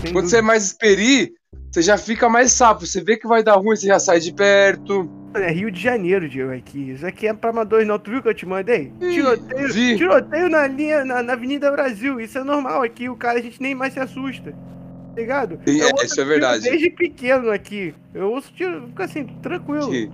Sem 0.00 0.12
Quando 0.12 0.28
você 0.28 0.38
é 0.38 0.42
mais 0.42 0.64
experi, 0.64 1.32
você 1.76 1.82
já 1.82 1.98
fica 1.98 2.26
mais 2.28 2.52
sapo. 2.52 2.86
Você 2.86 3.02
vê 3.02 3.18
que 3.18 3.26
vai 3.28 3.42
dar 3.42 3.56
ruim, 3.56 3.76
você 3.76 3.86
já 3.86 3.98
sai 3.98 4.18
de 4.18 4.32
perto. 4.32 5.10
Mano, 5.34 5.44
é 5.44 5.50
Rio 5.50 5.70
de 5.70 5.78
Janeiro, 5.78 6.26
Diego, 6.26 6.50
aqui. 6.52 6.92
Isso 6.92 7.06
aqui 7.06 7.26
é 7.28 7.34
pra 7.34 7.50
amadores, 7.50 7.86
não. 7.86 7.98
Tu 7.98 8.10
viu 8.10 8.22
que 8.22 8.28
eu 8.28 8.34
te 8.34 8.46
mandei? 8.46 8.90
Tiroteio, 8.98 9.72
vi. 9.72 9.96
tiroteio 9.98 10.48
na 10.48 10.66
linha, 10.66 11.04
na, 11.04 11.22
na 11.22 11.34
Avenida 11.34 11.70
Brasil. 11.70 12.18
Isso 12.18 12.38
é 12.38 12.42
normal 12.44 12.82
aqui. 12.82 13.10
O 13.10 13.16
cara, 13.16 13.38
a 13.38 13.42
gente 13.42 13.60
nem 13.60 13.74
mais 13.74 13.92
se 13.92 14.00
assusta. 14.00 14.52
Tá 14.52 15.20
ligado? 15.20 15.58
Sim, 15.66 15.82
é, 15.82 16.04
isso 16.04 16.18
é 16.18 16.24
verdade. 16.24 16.62
Desde 16.62 16.88
pequeno 16.90 17.50
aqui. 17.50 17.94
Eu 18.14 18.30
ouço 18.30 18.50
tiro, 18.54 18.86
fica 18.88 19.04
assim, 19.04 19.24
tranquilo. 19.42 19.90
Que- 19.90 20.10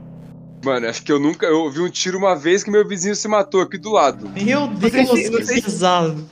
Mano, 0.64 0.88
acho 0.88 1.03
que 1.05 1.12
eu 1.12 1.20
nunca. 1.20 1.46
Eu 1.46 1.70
vi 1.70 1.81
um 1.81 1.88
tiro 1.90 2.18
uma 2.18 2.35
vez 2.37 2.64
que 2.64 2.70
meu 2.72 2.87
vizinho 2.87 3.14
se 3.14 3.29
matou 3.29 3.61
aqui 3.61 3.79
do 3.79 3.90
lado. 3.92 4.29
Meu 4.31 4.66
Deus, 4.66 5.46
se- 5.46 5.62
pesado. 5.62 6.25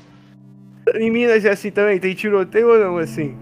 Em 0.95 1.11
Minas 1.11 1.45
é 1.45 1.51
assim 1.51 1.71
também? 1.71 2.01
Tem 2.01 2.15
tiroteio 2.15 2.69
ou 2.69 2.79
não, 2.79 2.99
assim? 2.99 3.37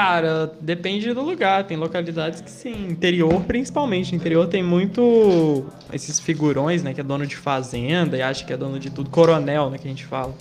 Cara, 0.00 0.50
depende 0.58 1.12
do 1.12 1.20
lugar. 1.20 1.64
Tem 1.64 1.76
localidades 1.76 2.40
que 2.40 2.50
sim. 2.50 2.86
Interior, 2.88 3.42
principalmente. 3.42 4.16
Interior 4.16 4.48
tem 4.48 4.62
muito 4.62 5.66
esses 5.92 6.18
figurões, 6.18 6.82
né? 6.82 6.94
Que 6.94 7.02
é 7.02 7.04
dono 7.04 7.26
de 7.26 7.36
fazenda 7.36 8.16
e 8.16 8.22
acha 8.22 8.42
que 8.42 8.50
é 8.50 8.56
dono 8.56 8.78
de 8.78 8.88
tudo. 8.88 9.10
Coronel, 9.10 9.68
né? 9.68 9.76
Que 9.76 9.86
a 9.86 9.90
gente 9.90 10.06
fala. 10.06 10.34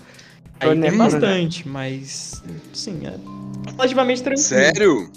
Aí 0.61 0.69
Coronel, 0.69 0.89
tem 0.89 0.97
bastante, 0.97 1.67
mas 1.67 2.41
sim, 2.71 3.01
é 3.05 3.13
relativamente 3.71 4.23
tranquilo. 4.23 4.47
Sério? 4.47 5.11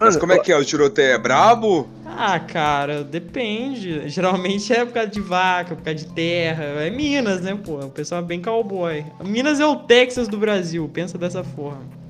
Mas 0.00 0.16
como 0.16 0.32
é 0.32 0.40
que 0.40 0.50
é? 0.50 0.56
O 0.58 0.64
tiroteio 0.64 1.12
é 1.12 1.18
brabo? 1.18 1.88
Ah, 2.04 2.40
cara, 2.40 3.04
depende. 3.04 4.08
Geralmente 4.08 4.72
é 4.72 4.84
por 4.84 4.94
causa 4.94 5.10
de 5.10 5.20
vaca, 5.20 5.76
por 5.76 5.84
causa 5.84 6.04
de 6.04 6.12
terra. 6.12 6.64
É 6.64 6.90
Minas, 6.90 7.40
né, 7.40 7.54
pô? 7.54 7.78
O 7.78 7.90
pessoal 7.90 8.20
é 8.20 8.24
bem 8.24 8.42
cowboy. 8.42 9.04
Minas 9.24 9.60
é 9.60 9.64
o 9.64 9.76
Texas 9.76 10.26
do 10.26 10.38
Brasil, 10.38 10.90
pensa 10.92 11.16
dessa 11.16 11.44
forma. 11.44 12.01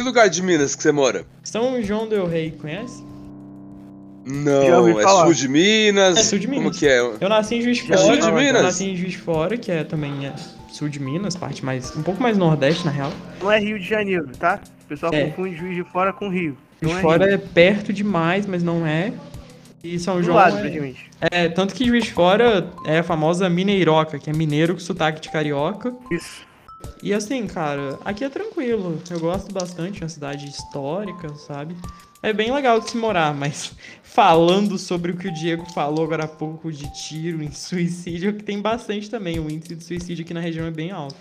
Que 0.00 0.04
lugar 0.04 0.30
de 0.30 0.42
Minas 0.42 0.74
que 0.74 0.82
você 0.82 0.90
mora? 0.92 1.26
São 1.44 1.82
João 1.82 2.08
del 2.08 2.24
Rei, 2.26 2.52
conhece? 2.52 3.04
Não, 4.24 4.88
é 4.88 5.02
falar. 5.02 5.24
sul 5.26 5.34
de 5.34 5.46
Minas. 5.46 6.16
É 6.16 6.22
sul 6.22 6.38
de 6.38 6.46
Como 6.46 6.58
Minas. 6.60 6.78
que 6.78 6.88
é? 6.88 7.00
Eu 7.00 7.28
nasci 7.28 7.56
em 7.56 7.60
Juiz 7.60 7.76
de 7.84 7.92
É 7.92 7.96
Fora. 7.98 8.08
sul 8.08 8.16
de 8.16 8.26
Eu 8.28 8.34
Minas? 8.34 8.62
nasci 8.62 8.84
em 8.86 8.96
Juiz 8.96 9.12
de 9.12 9.18
Fora, 9.18 9.58
que 9.58 9.70
é 9.70 9.84
também 9.84 10.24
é 10.26 10.32
sul 10.72 10.88
de 10.88 10.98
Minas, 10.98 11.36
parte 11.36 11.62
mais. 11.62 11.94
um 11.94 12.02
pouco 12.02 12.22
mais 12.22 12.38
nordeste, 12.38 12.86
na 12.86 12.90
real. 12.90 13.12
Não 13.42 13.52
é 13.52 13.58
Rio 13.60 13.78
de 13.78 13.84
Janeiro, 13.86 14.26
tá? 14.38 14.58
O 14.84 14.86
pessoal 14.88 15.12
É. 15.12 15.26
confunde 15.26 15.54
Juiz 15.54 15.74
de 15.76 15.84
Fora 15.84 16.14
com 16.14 16.30
Rio. 16.30 16.56
Juiz 16.80 16.96
de 16.96 17.02
Fora 17.02 17.26
Rio. 17.26 17.34
é 17.34 17.36
perto 17.36 17.92
demais, 17.92 18.46
mas 18.46 18.62
não 18.62 18.86
é. 18.86 19.12
E 19.84 19.98
São 19.98 20.16
Do 20.16 20.22
João 20.22 20.36
lado, 20.38 20.56
é, 20.66 21.44
é. 21.44 21.48
Tanto 21.50 21.74
que 21.74 21.84
Juiz 21.86 22.04
de 22.04 22.12
Fora 22.14 22.70
é 22.86 23.00
a 23.00 23.02
famosa 23.02 23.50
mineiroca, 23.50 24.18
que 24.18 24.30
é 24.30 24.32
mineiro 24.32 24.72
com 24.72 24.80
sotaque 24.80 25.20
de 25.20 25.28
carioca. 25.28 25.92
Isso. 26.10 26.48
E 27.02 27.14
assim, 27.14 27.46
cara, 27.46 27.98
aqui 28.04 28.24
é 28.24 28.28
tranquilo. 28.28 29.00
Eu 29.10 29.20
gosto 29.20 29.52
bastante, 29.52 30.00
é 30.00 30.04
uma 30.04 30.08
cidade 30.08 30.46
histórica, 30.46 31.34
sabe? 31.34 31.74
É 32.22 32.32
bem 32.32 32.52
legal 32.52 32.80
de 32.80 32.90
se 32.90 32.96
morar, 32.98 33.34
mas 33.34 33.72
falando 34.04 34.76
sobre 34.76 35.12
o 35.12 35.16
que 35.16 35.28
o 35.28 35.32
Diego 35.32 35.64
falou 35.72 36.04
agora 36.04 36.24
há 36.24 36.28
pouco 36.28 36.70
de 36.70 36.92
tiro 36.92 37.42
em 37.42 37.50
suicídio, 37.50 38.34
que 38.34 38.44
tem 38.44 38.60
bastante 38.60 39.08
também. 39.08 39.38
O 39.38 39.50
índice 39.50 39.74
de 39.74 39.82
suicídio 39.82 40.24
aqui 40.24 40.34
na 40.34 40.40
região 40.40 40.66
é 40.66 40.70
bem 40.70 40.90
alto. 40.90 41.16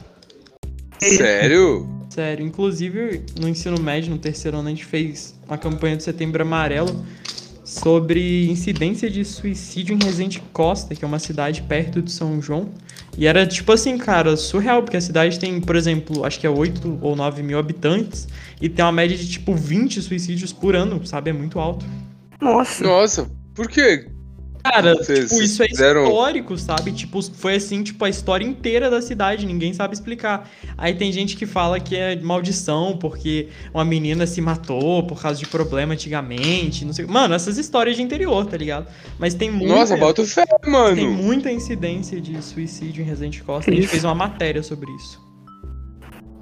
Sério? 1.00 1.88
Sério, 2.10 2.46
inclusive 2.46 3.24
no 3.40 3.48
ensino 3.48 3.80
médio, 3.80 4.12
no 4.12 4.18
terceiro 4.18 4.58
ano, 4.58 4.68
a 4.68 4.72
gente 4.72 4.86
fez 4.86 5.34
uma 5.48 5.58
campanha 5.58 5.96
do 5.96 6.04
Setembro 6.04 6.42
Amarelo 6.42 7.06
sobre 7.64 8.50
incidência 8.50 9.10
de 9.10 9.24
suicídio 9.24 9.96
em 9.96 10.04
Resende 10.04 10.42
Costa, 10.52 10.96
que 10.96 11.06
é 11.06 11.08
uma 11.08 11.20
cidade 11.20 11.62
perto 11.62 12.02
de 12.02 12.12
São 12.12 12.42
João. 12.42 12.70
E 13.20 13.28
era 13.28 13.46
tipo 13.46 13.70
assim, 13.74 13.98
cara, 13.98 14.38
surreal, 14.38 14.82
porque 14.82 14.96
a 14.96 15.02
cidade 15.02 15.38
tem, 15.38 15.60
por 15.60 15.76
exemplo, 15.76 16.24
acho 16.24 16.40
que 16.40 16.48
é 16.48 16.50
8 16.50 17.00
ou 17.02 17.18
9 17.18 17.44
mil 17.44 17.60
habitantes 17.60 18.26
e 18.62 18.70
tem 18.70 18.86
uma 18.86 18.94
média 18.94 19.18
de 19.18 19.30
tipo 19.30 19.54
20 19.54 20.02
suicídios 20.02 20.54
por 20.54 20.74
ano, 20.74 21.06
sabe? 21.06 21.30
É 21.30 21.34
muito 21.34 21.60
alto. 21.60 21.86
Nossa. 22.40 22.82
Nossa, 22.82 23.30
por 23.54 23.68
quê? 23.68 24.10
Cara, 24.64 24.96
Vocês- 24.96 25.30
tipo, 25.30 25.42
isso 25.42 25.64
é 25.64 25.68
fizeram- 25.68 26.04
histórico, 26.04 26.58
sabe? 26.58 26.92
Tipo, 26.92 27.22
foi 27.34 27.56
assim, 27.56 27.82
tipo, 27.82 28.04
a 28.04 28.10
história 28.10 28.46
inteira 28.46 28.90
da 28.90 29.02
cidade, 29.02 29.46
ninguém 29.46 29.74
sabe 29.74 29.94
explicar. 29.94 30.50
Aí 30.78 30.94
tem 30.94 31.12
gente 31.12 31.36
que 31.38 31.46
fala 31.46 31.80
que 31.80 31.96
é 31.96 32.16
maldição, 32.18 32.98
porque 32.98 33.48
uma 33.74 33.86
menina 33.86 34.28
se 34.28 34.42
matou 34.42 35.04
por 35.04 35.22
causa 35.22 35.40
de 35.40 35.48
problema 35.48 35.94
antigamente, 35.94 36.84
não 36.86 36.94
sei. 36.94 37.06
Mano, 37.06 37.34
essas 37.34 37.58
histórias 37.58 37.96
de 37.96 38.02
interior, 38.04 38.46
tá 38.46 38.58
ligado? 38.58 38.88
Mas 39.18 39.34
tem 39.34 39.50
muita, 39.50 39.76
Nossa, 39.76 39.98
bota 39.98 40.26
fé, 40.26 40.46
tem 40.46 40.72
mano. 40.72 41.10
muita 41.12 41.52
incidência 41.52 42.20
de 42.20 42.42
suicídio 42.44 43.02
em 43.02 43.06
Resende 43.06 43.42
Costa. 43.42 43.72
A 43.72 43.74
gente 43.74 43.84
Isso. 43.84 43.92
fez 43.92 44.04
uma 44.04 44.16
matéria 44.16 44.62
sobre 44.62 44.92
isso. 44.96 45.29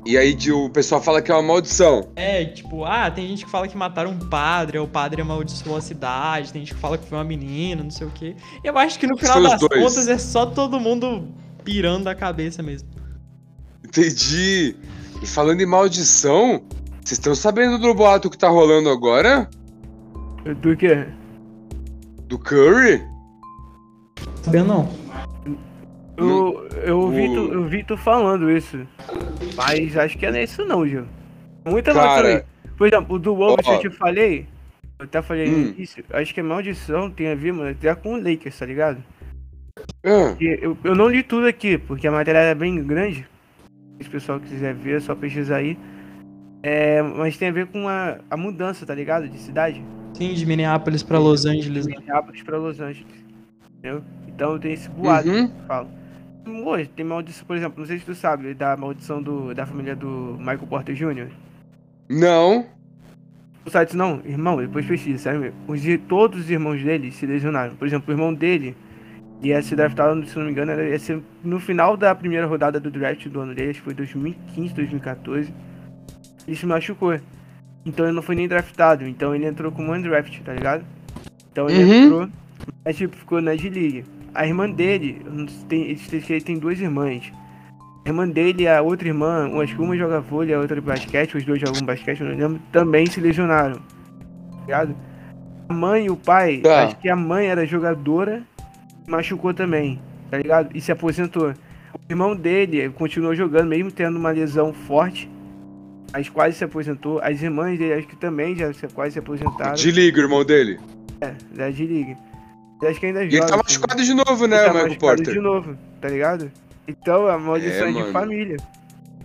E 0.08 0.18
aí 0.18 0.34
de- 0.34 0.54
o 0.54 0.70
pessoal 0.70 1.02
fala 1.02 1.22
que 1.22 1.30
é 1.30 1.34
uma 1.36 1.44
maldição. 1.44 2.08
É, 2.16 2.46
tipo, 2.46 2.86
ah, 2.86 3.12
tem 3.12 3.28
gente 3.28 3.44
que 3.44 3.52
fala 3.52 3.68
que 3.68 3.76
mataram 3.76 4.12
um 4.12 4.18
padre, 4.20 4.78
ou 4.78 4.86
o 4.86 4.88
padre 4.88 5.22
amaldiçoou 5.22 5.76
a 5.76 5.82
cidade, 5.82 6.54
tem 6.54 6.62
gente 6.64 6.74
que 6.74 6.80
fala 6.80 6.98
que 6.98 7.06
foi 7.06 7.18
uma 7.18 7.26
menina, 7.26 7.84
não 7.84 7.92
sei 7.92 8.08
o 8.08 8.12
quê. 8.12 8.34
Eu 8.64 8.78
acho 8.78 8.98
que 8.98 9.06
no 9.06 9.18
final 9.18 9.42
das 9.44 9.60
dois. 9.60 9.82
contas 9.84 10.08
é 10.08 10.18
só 10.18 10.46
todo 10.46 10.80
mundo 10.80 11.28
pirando 11.64 12.08
a 12.08 12.16
cabeça 12.16 12.64
mesmo. 12.64 12.88
Entendi. 13.84 14.78
E 15.22 15.26
falando 15.28 15.60
em 15.60 15.66
maldição, 15.66 16.62
vocês 17.04 17.12
estão 17.20 17.36
sabendo 17.36 17.78
do 17.78 17.94
boato 17.94 18.30
que 18.30 18.38
tá 18.38 18.48
rolando 18.48 18.90
agora? 18.90 19.50
Do 20.62 20.78
quê? 20.78 21.06
Do 22.28 22.40
Curry? 22.40 23.04
Sabendo 24.42 24.68
não. 24.68 24.90
Eu, 26.18 26.68
eu, 26.84 27.00
ouvi 27.00 27.28
o- 27.30 27.34
tu, 27.34 27.54
eu 27.54 27.64
vi 27.66 27.84
tu 27.84 27.96
falando 27.98 28.50
isso. 28.50 28.80
Mas 29.56 29.96
acho 29.98 30.18
que 30.18 30.30
não 30.30 30.38
é 30.38 30.44
isso 30.44 30.66
não, 30.66 30.88
Gil. 30.88 31.06
Muita 31.66 31.94
Cara. 31.94 32.46
Por 32.78 32.88
exemplo, 32.88 33.16
o 33.16 33.20
do 33.20 33.36
Wolves 33.36 33.66
que 33.66 33.72
eu 33.74 33.80
te 33.80 33.90
falei, 33.90 34.46
eu 35.00 35.06
até 35.06 35.22
falei 35.22 35.50
no 35.50 35.58
Hum. 35.58 35.74
início, 35.76 36.04
acho 36.12 36.34
que 36.34 36.40
a 36.40 36.44
maldição 36.44 37.10
tem 37.10 37.32
a 37.32 37.36
ver, 37.36 37.52
mano, 37.52 37.70
até 37.72 37.94
com 37.96 38.14
o 38.14 38.18
Lakers, 38.22 38.58
tá 38.58 38.66
ligado? 38.66 39.04
E 40.40 40.60
Eu, 40.62 40.78
eu 40.84 40.96
não 40.96 41.08
li 41.10 41.24
tudo 41.24 41.48
aqui, 41.48 41.78
porque 41.78 42.08
a 42.08 42.12
matéria 42.12 42.40
é 42.40 42.56
bem 42.56 42.84
grande. 42.84 43.28
Se 44.02 44.08
o 44.08 44.12
pessoal 44.12 44.40
quiser 44.40 44.74
ver, 44.76 44.98
é 44.98 45.00
só 45.00 45.16
pesquisar 45.16 45.58
aí. 45.58 45.78
É, 46.64 47.02
mas 47.02 47.38
tem 47.38 47.50
a 47.50 47.52
ver 47.52 47.68
com 47.68 47.88
a, 47.88 48.20
a 48.30 48.38
mudança, 48.38 48.86
tá 48.86 48.94
ligado? 48.94 49.28
De 49.28 49.38
cidade. 49.40 49.84
Sim, 50.14 50.34
de 50.34 50.46
Minneapolis 50.46 51.04
pra 51.04 51.18
Los 51.20 51.46
Angeles, 51.46 51.86
De 51.88 51.94
né? 51.94 52.00
Minneapolis 52.00 52.44
pra 52.44 52.58
Los 52.58 52.80
Angeles. 52.80 53.14
Entendeu? 53.80 54.04
Então 54.28 54.58
tem 54.60 54.74
esse 54.74 54.90
boato 54.90 55.28
Uhum. 55.30 55.48
que 55.48 55.54
eu 55.62 55.66
falo. 55.68 55.90
Hoje 56.48 56.90
tem 56.96 57.06
maldição, 57.06 57.46
por 57.46 57.56
exemplo, 57.56 57.80
não 57.80 57.86
sei 57.88 58.00
se 58.00 58.06
tu 58.06 58.16
sabe 58.16 58.54
da 58.54 58.76
maldição 58.78 59.22
do, 59.22 59.54
da 59.54 59.66
família 59.66 59.96
do 59.96 60.36
Michael 60.40 60.68
Porter 60.68 60.96
Jr. 60.96 61.28
não. 62.10 62.66
Sabe 63.68 63.86
disso 63.88 63.98
não? 63.98 64.22
Irmão, 64.24 64.56
depois 64.58 64.86
pesquisa, 64.86 65.18
sério 65.18 65.42
mesmo. 65.42 65.58
Os, 65.68 65.82
todos 66.08 66.40
os 66.40 66.50
irmãos 66.50 66.82
dele 66.82 67.12
se 67.12 67.26
lesionaram. 67.26 67.76
Por 67.76 67.86
exemplo, 67.86 68.06
o 68.08 68.16
irmão 68.18 68.34
dele 68.34 68.78
ia 69.42 69.62
ser 69.62 69.76
draftado, 69.76 70.26
se 70.26 70.38
não 70.38 70.46
me 70.46 70.52
engano, 70.52 70.72
ia 70.82 70.98
ser 70.98 71.22
no 71.44 71.60
final 71.60 71.98
da 71.98 72.16
primeira 72.16 72.48
rodada 72.48 72.80
do 72.80 72.90
draft 72.90 73.28
do 73.28 73.42
ano 73.42 73.54
dele, 73.54 73.72
acho 73.72 73.80
que 73.80 73.86
foi 73.86 73.94
2015, 73.94 74.74
2014. 74.74 75.54
Ele 76.48 76.56
se 76.56 76.66
machucou. 76.66 77.20
Então 77.86 78.06
ele 78.06 78.16
não 78.16 78.22
foi 78.22 78.36
nem 78.36 78.48
draftado. 78.48 79.06
Então 79.06 79.36
ele 79.36 79.46
entrou 79.46 79.70
como 79.70 79.94
undraft, 79.94 80.40
tá 80.44 80.54
ligado? 80.54 80.86
Então 81.52 81.70
ele 81.70 81.84
Uhum. 81.84 82.04
entrou, 82.04 82.30
mas 82.86 82.96
tipo, 82.96 83.18
ficou 83.18 83.42
na 83.42 83.54
D-League. 83.54 84.06
A 84.38 84.46
irmã 84.46 84.70
dele, 84.70 85.22
tem, 85.68 85.82
ele 85.90 86.42
tem- 86.42 86.60
duas 86.60 86.80
irmãs. 86.80 87.32
A 88.06 88.10
irmã 88.10 88.28
dele 88.30 88.64
e 88.64 88.68
a 88.68 88.82
outra 88.82 89.08
irmã, 89.08 89.50
acho 89.62 89.76
que 89.76 89.82
uma 89.82 89.98
joga 89.98 90.22
vôlei, 90.22 90.54
a 90.54 90.60
outra 90.60 90.80
basquete, 90.80 91.36
os 91.36 91.44
dois 91.44 91.60
jogam 91.60 91.82
basquete, 91.84 92.22
não 92.24 92.30
lembro, 92.36 92.60
também 92.72 93.06
se 93.08 93.20
lesionaram. 93.20 93.76
Tá 93.76 94.60
ligado? 94.66 94.96
A 95.68 95.74
mãe 95.74 96.06
e 96.06 96.10
o 96.10 96.16
pai, 96.16 96.60
Tá. 96.60 96.86
acho 96.86 96.98
que 97.00 97.10
a 97.10 97.16
mãe 97.16 97.48
era 97.48 97.66
jogadora, 97.66 98.44
machucou 99.08 99.54
também, 99.54 100.00
tá 100.30 100.38
ligado? 100.38 100.70
E 100.78 100.80
se 100.80 100.92
aposentou. 100.92 101.50
O 101.50 102.12
irmão 102.12 102.36
dele 102.36 102.90
continuou 102.90 103.34
jogando, 103.36 103.68
mesmo 103.68 103.92
tendo 103.92 104.18
uma 104.18 104.30
lesão 104.30 104.72
forte, 104.72 105.30
mas 106.14 106.30
quase 106.30 106.56
se 106.58 106.64
aposentou. 106.64 107.20
As 107.22 107.42
irmãs 107.42 107.78
dele, 107.78 107.94
acho 107.96 108.08
que 108.08 108.16
também 108.16 108.56
já 108.56 108.72
se- 108.72 108.88
quase 108.88 109.14
se 109.14 109.20
aposentaram. 109.20 109.74
De 109.74 109.92
liga, 109.92 110.20
o 110.22 110.24
irmão 110.24 110.46
dele. 110.46 110.80
Da 111.54 111.72
G-League. 112.80 112.88
Acho 112.92 113.00
que 113.00 113.06
ainda 113.06 113.24
E 113.26 113.32
joga. 113.32 113.36
ele 113.38 113.40
tá 113.40 113.56
assim. 113.56 113.64
machucado 113.64 114.04
de 114.04 114.14
novo, 114.14 114.46
Ele 114.46 114.48
né, 114.56 114.64
tá 114.64 114.72
o 114.72 114.74
Michael 114.76 114.98
Porter? 115.00 115.34
de 115.34 115.40
novo, 115.40 115.78
tá 116.02 116.10
ligado? 116.10 116.52
Então 116.88 117.28
a 117.28 117.38
maldição 117.38 117.86
É, 117.88 117.90
é, 117.90 117.94
de 117.94 118.00
mano. 118.00 118.12
família. 118.14 118.58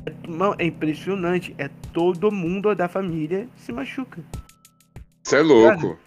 É, 0.06 0.28
mano, 0.28 0.56
é 0.58 0.64
impressionante. 0.64 1.54
É 1.58 1.68
todo 1.92 2.30
mundo 2.32 2.74
da 2.74 2.88
família 2.88 3.48
se 3.56 3.72
machuca. 3.72 4.20
Você 5.22 5.36
é 5.36 5.40
louco. 5.42 5.98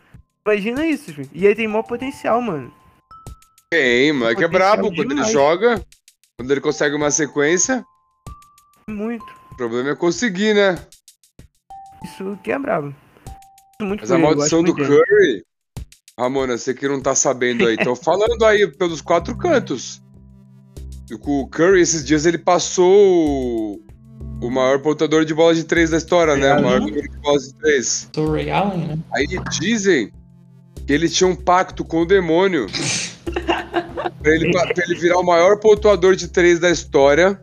Imagina 0.45 0.85
isso, 0.85 1.13
filho. 1.13 1.29
E 1.33 1.45
ele 1.45 1.55
tem 1.55 1.67
maior 1.67 1.83
potencial, 1.83 2.41
mano. 2.41 2.71
Tem, 3.71 4.11
moleque 4.13 4.43
é 4.43 4.47
brabo. 4.47 4.87
Quando 4.89 4.99
ele 4.99 5.15
demais. 5.15 5.31
joga, 5.31 5.83
quando 6.37 6.51
ele 6.51 6.61
consegue 6.61 6.95
uma 6.95 7.09
sequência, 7.09 7.83
Muito. 8.89 9.25
o 9.51 9.55
problema 9.55 9.89
é 9.91 9.95
conseguir, 9.95 10.53
né? 10.53 10.75
Isso 12.03 12.37
que 12.43 12.51
é 12.51 12.59
brabo. 12.59 12.93
Muito 13.81 14.01
Mas 14.01 14.11
a 14.11 14.15
ele, 14.15 14.23
eu 14.23 14.27
maldição 14.27 14.63
do. 14.63 14.75
Curry. 14.75 15.43
Ramona, 16.19 16.57
você 16.57 16.73
que 16.73 16.87
não 16.87 17.01
tá 17.01 17.13
sabendo 17.13 17.67
aí, 17.67 17.75
tô 17.75 17.93
falando 17.93 18.41
aí 18.45 18.65
pelos 18.67 19.01
quatro 19.01 19.37
cantos. 19.37 20.01
E 21.11 21.13
O 21.13 21.45
Curry, 21.47 21.81
esses 21.81 22.05
dias, 22.05 22.25
ele 22.25 22.37
passou 22.37 23.77
o- 24.41 24.49
maior 24.49 24.79
pontuador 24.81 25.25
de 25.25 25.33
bola 25.33 25.53
de 25.53 25.65
três 25.65 25.89
da 25.89 25.97
história, 25.97 26.37
né? 26.37 26.53
O 26.57 26.63
maior 26.63 26.79
número 26.79 27.09
de 27.09 27.17
bolas 27.19 27.43
de 27.49 27.55
três. 27.55 28.09
Sou 28.15 28.31
Ray 28.31 28.49
Allen, 28.49 28.87
né? 28.87 28.97
Aí 29.13 29.27
dizem 29.59 30.09
que 30.87 30.93
ele 30.93 31.09
tinha 31.09 31.27
um 31.29 31.35
pacto 31.35 31.83
com 31.83 32.03
o 32.03 32.05
demônio 32.05 32.65
pra 34.23 34.33
ele, 34.33 34.51
pra 34.53 34.83
ele 34.87 34.95
virar 34.95 35.19
o 35.19 35.23
maior 35.25 35.59
pontuador 35.59 36.15
de 36.15 36.29
três 36.29 36.59
da 36.59 36.69
história. 36.71 37.41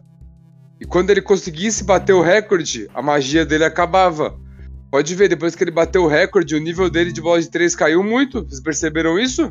E 0.80 0.86
quando 0.86 1.10
ele 1.10 1.20
conseguisse 1.20 1.84
bater 1.84 2.14
o 2.14 2.22
recorde, 2.22 2.88
a 2.94 3.02
magia 3.02 3.44
dele 3.44 3.64
acabava. 3.64 4.34
Pode 4.92 5.14
ver, 5.14 5.26
depois 5.28 5.54
que 5.56 5.64
ele 5.64 5.70
bateu 5.70 6.02
o 6.04 6.06
recorde, 6.06 6.54
o 6.54 6.60
nível 6.60 6.90
dele 6.90 7.10
de 7.12 7.22
bola 7.22 7.40
de 7.40 7.48
três 7.50 7.74
caiu 7.74 8.04
muito. 8.04 8.42
Vocês 8.44 8.60
perceberam 8.60 9.18
isso? 9.18 9.50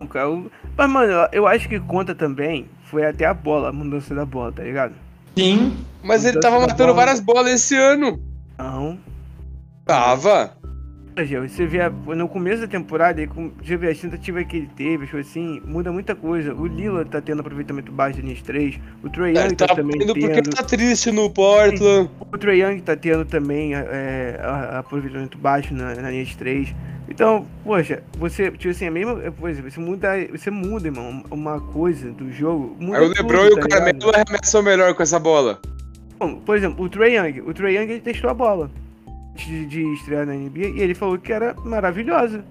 Não, 0.00 0.06
cara, 0.08 0.24
eu- 0.30 0.50
Mas, 0.74 0.88
mano, 0.90 1.12
eu- 1.30 1.46
acho 1.46 1.68
que 1.68 1.78
conta 1.78 2.14
também. 2.14 2.66
Foi 2.86 3.04
até 3.04 3.26
a 3.26 3.34
bola, 3.34 3.68
a 3.68 3.72
mudança 3.72 4.14
da 4.14 4.24
bola, 4.24 4.50
tá 4.50 4.62
ligado? 4.64 4.94
Sim. 5.36 5.76
Mas 6.02 6.24
ele 6.24 6.40
tava 6.40 6.58
matando 6.58 6.84
bola. 6.84 6.94
várias 6.94 7.20
bolas 7.20 7.52
esse 7.52 7.76
ano. 7.76 8.18
Não. 8.58 8.98
Tava. 9.84 10.56
Você 11.14 11.66
vê 11.66 11.78
no 12.16 12.26
começo 12.26 12.62
da 12.62 12.66
temporada, 12.66 13.26
com- 13.26 13.50
você 13.62 13.76
vê 13.76 13.90
a 13.90 13.94
tentativa 13.94 14.42
que 14.44 14.56
ele 14.56 14.70
teve, 14.74 15.04
acho 15.04 15.18
assim, 15.18 15.60
muda 15.66 15.92
muita 15.92 16.14
coisa. 16.14 16.54
O 16.54 16.66
Lila 16.66 17.04
tá 17.04 17.20
tendo 17.20 17.40
aproveitamento 17.40 17.92
baixo 17.92 18.16
de 18.16 18.22
linhas 18.22 18.40
3, 18.40 18.80
o 19.04 19.10
Trae 19.10 19.32
Young 19.34 19.44
Ele 19.44 19.54
tá, 19.56 19.66
tá 19.66 19.74
também 19.74 19.96
indo 20.02 20.14
porque 20.14 20.28
tendo. 20.42 20.50
tá 20.56 20.62
triste 20.62 21.10
no 21.12 21.28
Portland. 21.28 22.08
O 22.18 22.38
Trae 22.38 22.60
Young 22.62 22.80
tá 22.80 22.96
tendo 22.96 23.26
também 23.26 23.74
é, 23.74 24.40
a- 24.42 24.78
aproveitamento 24.78 25.36
baixo 25.36 25.74
na, 25.74 25.94
na 25.94 26.10
linha 26.10 26.24
de 26.24 26.34
3. 26.34 26.74
Então, 27.06 27.46
poxa, 27.62 28.02
você, 28.18 28.50
tipo 28.52 28.70
assim, 28.70 28.86
a 28.86 28.90
mesma 28.90 29.16
coisa, 29.32 29.60
você 29.60 29.78
muda, 29.78 30.08
você 30.30 30.50
muda, 30.50 30.88
irmão, 30.88 31.22
uma 31.30 31.60
coisa 31.60 32.10
do 32.10 32.32
jogo. 32.32 32.74
Muda 32.80 32.98
Aí 32.98 33.04
o 33.04 33.08
LeBron 33.08 33.48
tudo, 33.50 33.50
e 33.50 33.52
o 33.52 33.60
tá 33.60 33.68
Carmelo 33.68 34.10
arremessam 34.14 34.62
melhor 34.62 34.94
com 34.94 35.02
essa 35.02 35.18
bola. 35.18 35.60
Bom, 36.18 36.36
Por 36.36 36.56
exemplo, 36.56 36.82
o 36.82 36.88
Trae 36.88 37.16
Young, 37.16 37.42
o 37.42 37.52
Trae 37.52 37.74
Young 37.76 37.90
ele 37.90 38.00
testou 38.00 38.30
a 38.30 38.34
bola 38.34 38.70
de, 39.34 39.66
de 39.66 39.82
estrear 39.94 40.26
na 40.26 40.34
NBA 40.34 40.68
e 40.76 40.80
ele 40.80 40.94
falou 40.94 41.18
que 41.18 41.32
era 41.32 41.54
maravilhosa. 41.64 42.44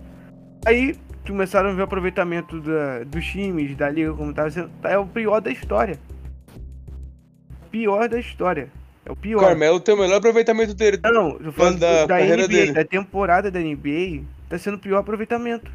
Aí 0.65 0.95
começaram 1.25 1.69
a 1.69 1.73
ver 1.73 1.81
o 1.81 1.85
aproveitamento 1.85 2.59
da, 2.59 3.03
dos 3.03 3.25
times, 3.25 3.75
da 3.75 3.89
liga, 3.89 4.13
como 4.13 4.33
tava 4.33 4.51
sendo. 4.51 4.71
É 4.83 4.97
o 4.97 5.05
pior 5.05 5.39
da 5.41 5.51
história. 5.51 5.99
Pior 7.69 8.09
da 8.09 8.19
história. 8.19 8.69
É 9.05 9.09
o 9.09 9.13
O 9.13 9.15
pior. 9.15 9.39
Carmelo 9.39 9.79
tem 9.79 9.95
o 9.95 9.97
melhor 9.97 10.17
aproveitamento 10.17 10.73
dele. 10.73 10.99
Não, 11.03 11.37
tô 11.37 11.51
falando 11.51 11.79
da 11.79 12.05
da, 12.05 12.19
NBA, 12.19 12.47
dele. 12.47 12.71
da 12.73 12.85
temporada 12.85 13.49
da 13.49 13.59
NBA, 13.59 14.23
tá 14.49 14.57
sendo 14.57 14.75
o 14.75 14.79
pior 14.79 14.99
aproveitamento. 14.99 15.71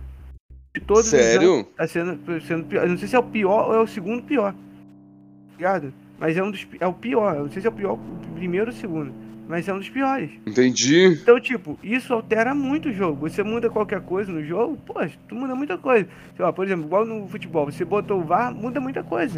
De 0.74 0.80
todos 0.80 1.04
os 1.04 1.10
Sério? 1.10 1.54
anos, 1.54 1.66
tá 1.74 1.86
sendo, 1.86 2.40
sendo 2.42 2.64
pior. 2.66 2.82
Eu 2.82 2.90
não 2.90 2.98
sei 2.98 3.08
se 3.08 3.16
é 3.16 3.18
o 3.18 3.22
pior 3.22 3.68
ou 3.68 3.74
é 3.74 3.80
o 3.80 3.86
segundo 3.86 4.22
pior. 4.22 4.54
Ligado? 5.56 5.92
Mas 6.18 6.36
é 6.36 6.42
um 6.42 6.50
dos 6.50 6.66
é 6.78 6.86
o 6.86 6.92
pior. 6.92 7.34
Eu 7.34 7.44
não 7.44 7.50
sei 7.50 7.62
se 7.62 7.66
é 7.66 7.70
o 7.70 7.74
pior, 7.74 7.94
o 7.94 8.34
primeiro 8.34 8.66
ou 8.70 8.72
o 8.72 8.76
segundo. 8.76 9.25
Mas 9.48 9.68
é 9.68 9.72
um 9.72 9.78
dos 9.78 9.88
piores. 9.88 10.30
Entendi. 10.46 11.18
Então, 11.22 11.38
tipo, 11.40 11.78
isso 11.82 12.12
altera 12.12 12.54
muito 12.54 12.88
o 12.88 12.92
jogo. 12.92 13.28
Você 13.28 13.42
muda 13.42 13.70
qualquer 13.70 14.00
coisa 14.00 14.32
no 14.32 14.44
jogo, 14.44 14.76
poxa, 14.84 15.16
tu 15.28 15.34
muda 15.36 15.54
muita 15.54 15.78
coisa. 15.78 16.08
Sei 16.36 16.44
lá, 16.44 16.52
por 16.52 16.64
exemplo, 16.64 16.84
igual 16.86 17.04
no 17.06 17.28
futebol, 17.28 17.64
você 17.66 17.84
botou 17.84 18.20
o 18.20 18.24
VAR, 18.24 18.52
muda 18.52 18.80
muita 18.80 19.02
coisa. 19.04 19.34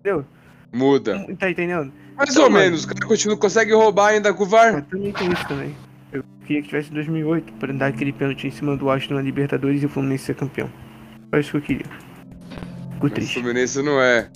Entendeu? 0.00 0.24
Muda. 0.72 1.26
Tá 1.38 1.50
entendendo? 1.50 1.90
Mais 2.16 2.30
Então, 2.30 2.44
ou 2.44 2.50
mano. 2.50 2.64
menos. 2.64 2.84
O 2.84 2.88
cara 2.88 3.06
continua, 3.06 3.36
consegue 3.36 3.72
roubar 3.72 4.08
ainda 4.08 4.32
com 4.34 4.44
o 4.44 4.46
VAR. 4.46 4.74
Mas 4.74 4.86
também 4.86 5.12
tem 5.12 5.32
isso 5.32 5.48
também. 5.48 5.74
Eu 6.12 6.22
queria 6.44 6.60
que 6.62 6.68
tivesse 6.68 6.90
em 6.90 6.94
2008 6.94 7.52
pra 7.54 7.72
dar 7.72 7.86
aquele 7.86 8.12
pênalti 8.12 8.46
em 8.46 8.50
cima 8.50 8.76
do 8.76 8.86
Washington 8.86 9.14
na 9.14 9.22
Libertadores 9.22 9.82
e 9.82 9.86
o 9.86 9.88
Fluminense 9.88 10.24
ser 10.24 10.34
campeão. 10.34 10.68
Só 11.32 11.40
isso 11.40 11.50
que 11.52 11.56
eu 11.56 11.62
queria. 11.62 11.86
Fico 12.94 13.06
O 13.06 13.10
triste. 13.10 13.34
Fluminense 13.34 13.82
não 13.82 14.00
é. 14.00 14.28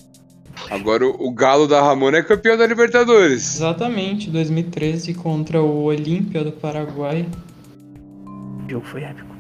Agora 0.71 1.07
o, 1.07 1.29
o 1.29 1.33
Galo 1.33 1.67
da 1.67 1.81
Ramona 1.83 2.19
é 2.19 2.23
campeão 2.23 2.57
da 2.57 2.67
Libertadores. 2.67 3.57
Exatamente, 3.57 4.31
2013 4.31 5.14
contra 5.14 5.61
o 5.62 5.85
Olímpia 5.85 6.43
do 6.45 6.53
Paraguai. 6.53 7.27
O 8.67 8.71
jogo 8.71 8.87
foi 8.87 9.03
épico. 9.03 9.35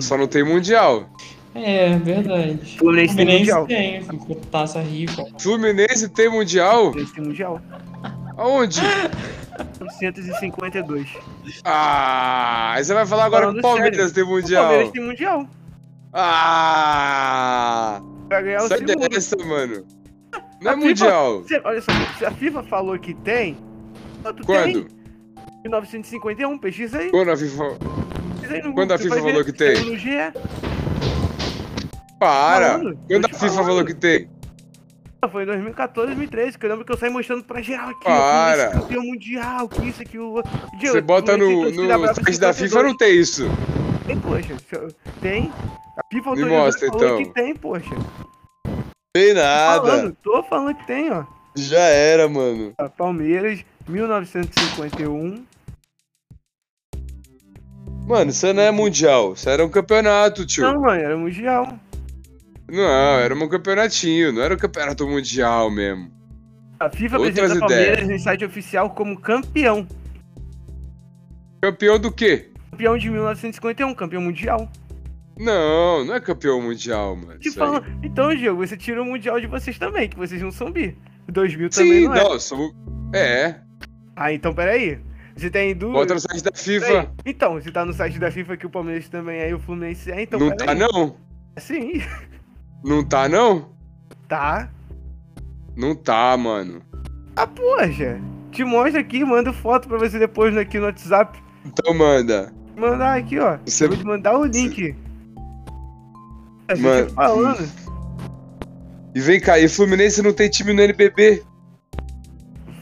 Só 0.00 0.16
não 0.16 0.26
tem 0.26 0.44
Mundial. 0.44 1.08
É, 1.54 1.96
verdade. 1.98 2.78
Fluminense 2.78 3.14
tem 3.16 3.26
Mundial. 3.38 3.66
tem, 3.66 4.02
taça 4.50 4.80
rica. 4.80 5.24
Fluminense 5.38 6.08
tem 6.08 6.28
Mundial? 6.28 6.86
Fluminense 6.86 7.14
tem 7.14 7.24
Mundial. 7.24 7.60
Aonde? 8.36 8.80
952. 9.80 11.08
Ah, 11.64 12.72
aí 12.74 12.84
você 12.84 12.92
vai 12.94 13.06
falar 13.06 13.24
agora 13.26 13.52
que 13.52 13.58
o 13.58 13.62
Palmeiras 13.62 13.96
sério. 13.96 14.14
tem 14.14 14.24
O 14.24 14.28
Mundial. 14.28 14.64
Palmeiras 14.64 14.92
tem 14.92 15.04
Mundial. 15.04 15.46
Ah! 16.12 18.00
Vai 18.28 18.42
ganhar 18.42 18.64
o 18.64 18.68
Sai 18.68 18.78
segundo. 18.78 19.08
dessa, 19.08 19.36
mano. 19.36 19.84
Não 20.64 20.72
é 20.72 20.74
FIFA- 20.74 20.86
Mundial. 20.88 21.42
Olha 21.64 21.80
só, 21.82 21.92
se 22.18 22.24
a 22.24 22.30
FIFA 22.30 22.62
falou 22.64 22.98
que 22.98 23.14
tem, 23.14 23.56
tu 24.36 24.44
Quando? 24.46 24.84
tem. 24.84 25.04
1951, 25.62 26.58
pesquisa 26.58 26.98
aí. 26.98 27.10
Quando 27.10 27.30
a 27.30 27.36
FIFA. 27.36 27.64
No 28.64 28.74
Quando 28.74 28.92
a 28.92 28.98
FIFA 28.98 29.16
falou 29.16 29.32
ver. 29.32 29.44
que 29.44 29.52
tem? 29.52 29.96
GE. 29.98 30.08
Para! 32.18 32.78
Quando 33.08 33.24
a 33.24 33.28
FIFA 33.28 33.38
falando. 33.48 33.66
falou 33.66 33.84
que 33.84 33.94
tem? 33.94 34.28
Foi 35.32 35.42
em 35.42 35.46
2014, 35.46 36.06
2013, 36.08 36.58
que 36.58 36.66
eu 36.66 36.70
lembro 36.70 36.84
que 36.84 36.92
eu 36.92 36.98
saí 36.98 37.08
mostrando 37.08 37.42
pra 37.44 37.62
geral 37.62 37.88
aqui. 37.88 38.04
Para. 38.04 38.72
campeão 38.72 39.02
mundial, 39.02 39.66
que 39.68 39.88
isso, 39.88 40.04
que 40.04 40.18
o 40.18 40.42
Você 40.78 41.00
bota 41.00 41.34
no, 41.38 41.70
no 41.70 41.86
site 42.14 42.38
da 42.38 42.52
52. 42.52 42.56
FIFA, 42.58 42.82
não 42.82 42.96
tem 42.96 43.14
isso. 43.18 43.44
Tem, 44.06 44.20
poxa. 44.20 44.54
Tem. 45.22 45.50
A 45.96 46.02
FIFA 46.12 46.32
Me 46.34 46.44
mostra, 46.44 46.88
falou 46.88 47.04
então. 47.04 47.16
que 47.22 47.32
tem, 47.32 47.54
poxa. 47.56 47.94
Tem 49.16 49.28
Tô 49.32 49.40
nada. 49.40 49.86
falando, 49.86 50.16
tô 50.24 50.42
falando 50.42 50.74
que 50.76 50.86
tem, 50.88 51.08
ó. 51.12 51.24
Já 51.56 51.78
era, 51.78 52.28
mano. 52.28 52.72
Ó, 52.76 52.88
Palmeiras, 52.88 53.64
1951. 53.86 55.44
Mano, 58.08 58.30
isso 58.32 58.52
não 58.52 58.62
é 58.62 58.72
mundial. 58.72 59.34
Isso 59.34 59.48
era 59.48 59.64
um 59.64 59.68
campeonato, 59.68 60.44
tio. 60.44 60.64
Não, 60.64 60.80
mano, 60.80 61.00
era 61.00 61.16
mundial. 61.16 61.78
Não, 62.68 62.82
era 62.82 63.32
um 63.32 63.48
campeonatinho. 63.48 64.32
Não 64.32 64.42
era 64.42 64.54
um 64.54 64.58
campeonato 64.58 65.06
mundial 65.06 65.70
mesmo. 65.70 66.10
A 66.80 66.90
FIFA 66.90 67.18
Outras 67.18 67.38
apresenta 67.38 67.60
Palmeiras 67.60 67.98
ideias. 68.00 68.20
em 68.20 68.24
site 68.24 68.44
oficial 68.44 68.90
como 68.90 69.16
campeão. 69.20 69.86
Campeão 71.62 72.00
do 72.00 72.10
quê? 72.10 72.50
Campeão 72.72 72.98
de 72.98 73.08
1951, 73.08 73.94
campeão 73.94 74.20
mundial. 74.22 74.68
Não, 75.38 76.04
não 76.04 76.14
é 76.14 76.20
campeão 76.20 76.60
mundial, 76.62 77.16
mano. 77.16 77.38
Falando. 77.54 77.84
Então, 78.02 78.34
Diego, 78.34 78.56
você 78.56 78.76
tira 78.76 79.02
o 79.02 79.04
mundial 79.04 79.40
de 79.40 79.46
vocês 79.46 79.78
também, 79.78 80.08
que 80.08 80.16
vocês 80.16 80.40
não 80.40 80.50
são 80.50 80.70
bi. 80.70 80.96
2000 81.28 81.70
também 81.70 81.92
Sim, 82.02 82.04
não 82.08 82.14
é. 82.14 82.22
não, 82.22 82.38
somos... 82.38 82.72
É, 83.14 83.56
Ah, 84.14 84.32
então 84.32 84.52
peraí. 84.54 84.98
Você 85.36 85.50
tem 85.50 85.74
duas. 85.74 85.92
bota 85.92 86.14
no 86.14 86.20
site 86.20 86.44
da. 86.44 86.52
FIFA. 86.54 87.10
Então, 87.26 87.60
se 87.60 87.72
tá 87.72 87.84
no 87.84 87.92
site 87.92 88.18
da 88.20 88.30
FIFA 88.30 88.56
que 88.56 88.66
o 88.66 88.70
Palmeiras 88.70 89.08
também 89.08 89.38
é 89.40 89.50
e 89.50 89.54
o 89.54 89.58
Fluminense 89.58 90.12
é, 90.12 90.22
então 90.22 90.38
não 90.38 90.54
tá, 90.56 90.72
não. 90.74 91.16
Sim, 91.56 92.00
Não 92.84 93.02
tá, 93.04 93.28
não? 93.28 93.70
tá. 94.28 94.70
Não 95.76 95.96
tá, 95.96 96.36
mano. 96.36 96.80
Ah, 97.34 97.46
poxa. 97.48 98.20
Te 98.52 98.62
mostra 98.64 99.00
aqui, 99.00 99.24
manda 99.24 99.52
foto 99.52 99.88
pra 99.88 99.98
você 99.98 100.18
depois 100.20 100.56
aqui 100.56 100.78
no 100.78 100.84
WhatsApp. 100.86 101.36
Então 101.66 101.92
manda. 101.94 102.52
Mandar 102.76 103.18
aqui, 103.18 103.38
ó. 103.40 103.58
Você- 103.66 103.88
vou 103.88 103.96
te 103.96 104.04
mandar 104.04 104.38
o 104.38 104.44
link. 104.44 104.94
É, 106.68 106.74
Mano. 106.76 107.10
falando. 107.10 107.68
E 109.14 109.20
vem 109.20 109.40
cá, 109.40 109.58
e 109.58 109.68
Fluminense 109.68 110.22
não 110.22 110.32
tem 110.32 110.48
time 110.48 110.72
no 110.72 110.80
NBB? 110.82 111.42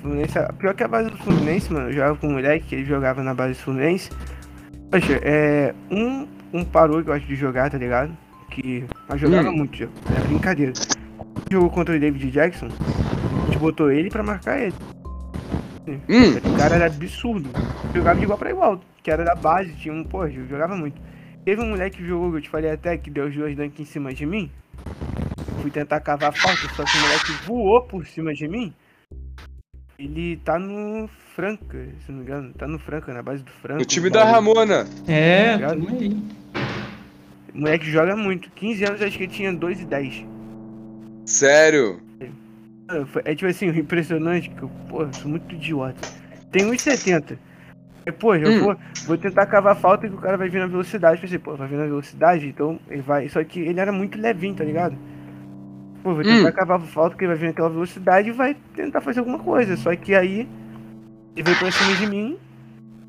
Fluminense, 0.01 0.35
pior 0.59 0.75
que 0.75 0.83
a 0.83 0.89
base 0.89 1.11
do 1.11 1.17
Fluminense, 1.19 1.73
mano. 1.73 1.89
Eu 1.89 1.93
jogava 1.93 2.17
com 2.17 2.27
um 2.29 2.33
moleque 2.33 2.67
que 2.67 2.75
ele 2.77 2.85
jogava 2.85 3.23
na 3.23 3.35
base 3.35 3.55
do 3.55 3.59
Fluminense. 3.61 4.11
Poxa, 4.91 5.19
é. 5.23 5.75
Um, 5.91 6.27
um 6.53 6.65
parou 6.65 7.03
que 7.03 7.09
eu 7.11 7.15
acho 7.15 7.27
de 7.27 7.35
jogar, 7.37 7.71
tá 7.71 7.79
ligado? 7.79 8.17
Que. 8.51 8.85
Mas 9.09 9.21
jogava 9.21 9.49
Hum. 9.51 9.57
muito. 9.59 9.83
Era 10.11 10.25
brincadeira. 10.27 10.73
Jogou 11.51 11.71
contra 11.71 11.95
o 11.97 12.01
David 12.01 12.31
Jackson. 12.31 12.67
A 12.69 13.47
gente 13.47 13.59
botou 13.59 13.91
ele 13.93 14.09
pra 14.11 14.23
marcar 14.23 14.59
ele. 14.61 14.75
Hum, 15.87 16.37
O 16.55 16.57
cara 16.59 16.77
era 16.77 16.87
absurdo. 16.87 17.51
Jogava 17.95 18.19
de 18.19 18.25
igual 18.25 18.39
pra 18.39 18.51
igual. 18.51 18.81
Que 19.03 19.11
era 19.11 19.25
da 19.25 19.35
base, 19.35 19.73
tinha 19.75 19.93
um. 19.95 20.03
Pô, 20.05 20.29
jogava 20.29 20.77
muito. 20.77 21.01
Teve 21.45 21.61
um 21.61 21.71
moleque 21.71 21.97
que 21.99 22.07
jogou, 22.07 22.31
que 22.31 22.37
eu 22.39 22.43
te 22.43 22.49
falei 22.49 22.71
até, 22.71 22.97
que 22.97 23.11
deu 23.11 23.27
os 23.27 23.35
dois 23.35 23.57
dunks 23.57 23.81
em 23.81 23.85
cima 23.85 24.13
de 24.15 24.25
mim. 24.25 24.51
Fui 25.61 25.71
tentar 25.71 26.01
cavar 26.01 26.31
a 26.31 26.33
falta, 26.33 26.69
só 26.75 26.85
que 26.85 26.97
o 26.97 27.01
moleque 27.01 27.33
voou 27.47 27.83
por 27.83 28.07
cima 28.07 28.33
de 28.33 28.47
mim. 28.49 28.73
Ele 29.99 30.37
tá 30.45 30.59
no 30.59 31.09
Franca, 31.35 31.89
se 32.05 32.11
não 32.11 32.19
me 32.19 32.25
engano. 32.25 32.53
Tá 32.55 32.67
no 32.67 32.79
Franca, 32.79 33.13
na 33.13 33.23
base 33.23 33.43
do 33.43 33.51
Franca. 33.51 33.83
o 33.83 33.85
time 33.85 34.11
da 34.11 34.25
Ramona. 34.25 34.87
É, 35.07 35.59
tamo 35.59 35.89
aí. 35.89 36.17
O 37.55 37.59
moleque 37.59 37.91
joga 37.91 38.17
muito. 38.17 38.51
15 38.53 38.85
anos, 38.85 39.03
acho 39.03 39.17
que 39.17 39.25
ele 39.25 39.33
tinha 39.33 39.53
2 39.53 39.81
e 39.81 39.85
10. 39.85 40.27
Sério. 41.27 42.01
Mano, 42.89 43.07
foi- 43.07 43.23
É 43.25 43.35
tipo 43.35 43.49
assim, 43.51 43.67
impressionante 43.69 44.51
que 44.51 44.63
eu, 44.63 44.71
eu 44.93 45.13
sou 45.15 45.31
muito 45.31 45.55
idiota. 45.55 46.09
Tem 46.51 46.65
1,70. 46.65 47.37
Pô, 48.19 48.35
eu 48.35 48.51
Hum. 48.51 48.59
vou, 48.61 48.77
vou 49.07 49.19
tentar 49.19 49.47
cavar 49.47 49.73
a 49.73 49.77
falta 49.77 50.09
que 50.09 50.15
o 50.15 50.19
cara 50.19 50.37
vai 50.37 50.49
vir 50.49 50.59
na 50.59 50.67
velocidade. 50.67 51.21
Pensei, 51.21 51.39
pô, 51.39 51.55
vai 51.55 51.69
vir 51.69 51.77
na 51.79 51.85
velocidade, 51.85 52.47
então 52.49 52.79
ele 52.89 53.03
vai. 53.03 53.29
Só 53.29 53.43
que 53.45 53.61
ele 53.61 53.79
era 53.79 53.93
muito 53.93 54.19
levinho, 54.21 54.55
tá 54.55 54.65
ligado? 54.65 54.97
Pô, 56.03 56.15
vou 56.15 56.25
tentar 56.25 56.49
Hum. 56.49 56.53
cavar 56.53 56.79
a 56.79 56.81
falta 56.81 57.17
que 57.17 57.23
ele 57.25 57.29
vai 57.33 57.39
vir 57.39 57.47
naquela 57.47 57.69
velocidade 57.71 58.29
e 58.29 58.33
vai 58.33 58.57
tentar 58.75 59.01
fazer 59.01 59.21
alguma 59.21 59.39
coisa. 59.39 59.77
Só 59.77 59.95
que 59.95 60.15
aí 60.15 60.49
ele 61.37 61.43
veio 61.45 61.57
pra 61.59 61.71
cima 61.71 61.95
de 61.97 62.07
mim. 62.07 62.39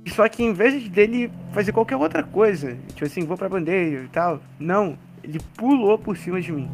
e 0.06 0.10
Só 0.12 0.28
que 0.30 0.44
em 0.44 0.54
vez 0.54 0.88
dele 0.90 1.32
fazer 1.54 1.72
qualquer 1.72 1.96
outra 1.96 2.22
coisa, 2.22 2.78
tipo 2.90 3.06
assim, 3.06 3.26
vou 3.26 3.38
pra 3.38 3.48
bandeira 3.50 4.04
e 4.04 4.08
tal, 4.10 4.42
não, 4.60 4.98
ele 5.24 5.40
pulou 5.58 5.98
por 5.98 6.16
cima 6.18 6.40
de 6.42 6.52
mim. 6.52 6.70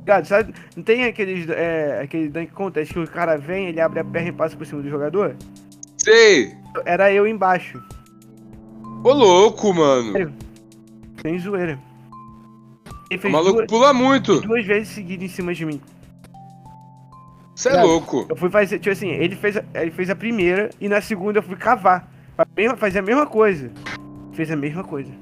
Ligado, 0.00 0.26
sabe? 0.26 0.54
Não 0.76 0.82
tem 0.82 1.04
aqueles, 1.04 1.48
é, 1.48 2.00
aquele 2.02 2.28
dunk 2.28 2.52
contest 2.52 2.92
que 2.92 2.98
o 2.98 3.06
cara 3.08 3.36
vem, 3.36 3.66
ele 3.68 3.80
abre 3.80 3.98
a 4.00 4.04
perna 4.04 4.28
e 4.28 4.32
passa 4.32 4.56
por 4.56 4.64
cima 4.66 4.80
do 4.82 4.88
jogador? 4.88 5.34
Sei. 5.98 6.54
Era 6.84 7.12
eu 7.12 7.26
embaixo, 7.26 7.82
Ô 9.02 9.12
louco, 9.12 9.72
mano. 9.74 10.32
sem 11.22 11.38
zoeira. 11.38 11.78
Ele 13.10 13.18
O 13.18 13.22
fez 13.22 13.32
maluco 13.32 13.56
duas, 13.58 13.66
pula 13.66 13.92
muito. 13.92 14.40
duas 14.40 14.64
vezes 14.64 14.88
seguidas 14.88 15.24
em 15.26 15.28
cima 15.34 15.54
de 15.54 15.64
mim. 15.66 15.80
Você 17.54 17.68
é 17.68 17.82
louco. 17.82 18.26
Eu 18.28 18.34
fui 18.36 18.50
fazer, 18.50 18.78
tipo 18.78 18.90
assim, 18.92 19.08
ele 19.10 19.36
fez, 19.36 19.56
a, 19.56 19.64
ele 19.74 19.90
fez 19.92 20.10
a 20.10 20.16
primeira 20.16 20.70
e 20.80 20.88
na 20.88 21.00
segunda 21.00 21.38
eu 21.38 21.42
fui 21.42 21.56
cavar. 21.56 22.10
Fazer 22.78 22.98
a 22.98 23.02
mesma 23.02 23.26
coisa. 23.26 23.70
Fez 24.32 24.50
a 24.50 24.56
mesma 24.56 24.82
coisa. 24.82 25.12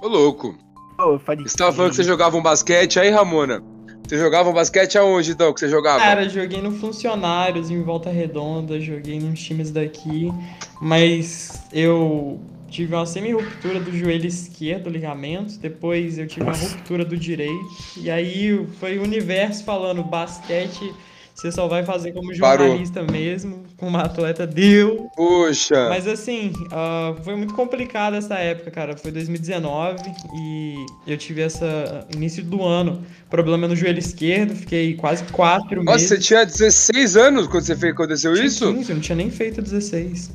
Ô 0.00 0.06
louco. 0.06 0.56
Eu 0.98 1.18
falei. 1.18 1.46
Você 1.48 1.56
tava 1.56 1.72
falando 1.72 1.90
que 1.90 1.96
você 1.96 2.04
jogava 2.04 2.36
um 2.36 2.42
basquete 2.42 3.00
aí, 3.00 3.10
Ramona? 3.10 3.62
Você 4.08 4.16
jogava 4.16 4.50
basquete 4.50 4.96
aonde, 4.96 5.32
então, 5.32 5.52
que 5.52 5.60
você 5.60 5.68
jogava? 5.68 5.98
Cara, 5.98 6.26
joguei 6.28 6.62
no 6.62 6.72
Funcionários, 6.72 7.70
em 7.70 7.82
Volta 7.82 8.08
Redonda, 8.08 8.80
joguei 8.80 9.20
nos 9.20 9.38
times 9.38 9.70
daqui, 9.70 10.32
mas 10.80 11.62
eu 11.70 12.40
tive 12.70 12.94
uma 12.94 13.04
semi-ruptura 13.04 13.78
do 13.80 13.94
joelho 13.94 14.26
esquerdo, 14.26 14.88
ligamento, 14.88 15.58
depois 15.58 16.18
eu 16.18 16.26
tive 16.26 16.44
uma 16.44 16.56
ruptura 16.56 17.04
do 17.04 17.18
direito, 17.18 17.68
e 17.98 18.10
aí 18.10 18.66
foi 18.80 18.98
o 18.98 19.02
universo 19.02 19.62
falando, 19.64 20.02
basquete, 20.02 20.90
Você 21.34 21.52
só 21.52 21.68
vai 21.68 21.84
fazer 21.84 22.10
como 22.12 22.36
Parou. 22.36 22.66
jornalista 22.66 23.02
mesmo, 23.02 23.62
como 23.78 23.96
atleta 23.96 24.46
deu. 24.46 25.08
Puxa. 25.16 25.88
Mas 25.88 26.06
assim, 26.06 26.52
ah, 26.70 27.14
foi 27.22 27.36
muito 27.36 27.54
complicado 27.54 28.14
essa 28.14 28.34
época, 28.34 28.70
cara. 28.70 28.96
Foi 28.96 29.10
2019 29.12 29.98
e 30.36 30.74
eu 31.06 31.16
tive 31.16 31.42
essa 31.42 32.06
início 32.14 32.44
do 32.44 32.62
ano, 32.62 33.02
problema 33.30 33.68
no 33.68 33.76
joelho 33.76 34.00
esquerdo, 34.00 34.54
fiquei 34.54 34.94
quase 34.94 35.22
quatro 35.32 35.82
Nossa, 35.82 35.96
meses. 35.96 36.08
você 36.08 36.18
tinha 36.18 36.44
16 36.44 37.16
anos 37.16 37.46
quando 37.46 37.64
você 37.64 37.76
fez, 37.76 37.92
aconteceu 37.92 38.34
Tinha 38.34 38.46
isso? 38.46 38.74
15, 38.74 38.90
eu 38.90 38.96
não 38.96 39.02
tinha 39.02 39.16
nem 39.16 39.30
feito 39.30 39.62
16. 39.62 40.32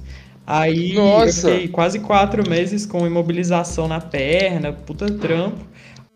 Aí 0.48 0.94
Nossa. 0.94 1.50
eu 1.50 1.54
fiquei 1.54 1.68
quase 1.68 2.00
quatro 2.00 2.50
meses 2.50 2.86
com 2.86 3.06
imobilização 3.06 3.88
na 3.88 4.00
perna, 4.00 4.72
puta 4.72 5.06
trampo. 5.08 5.74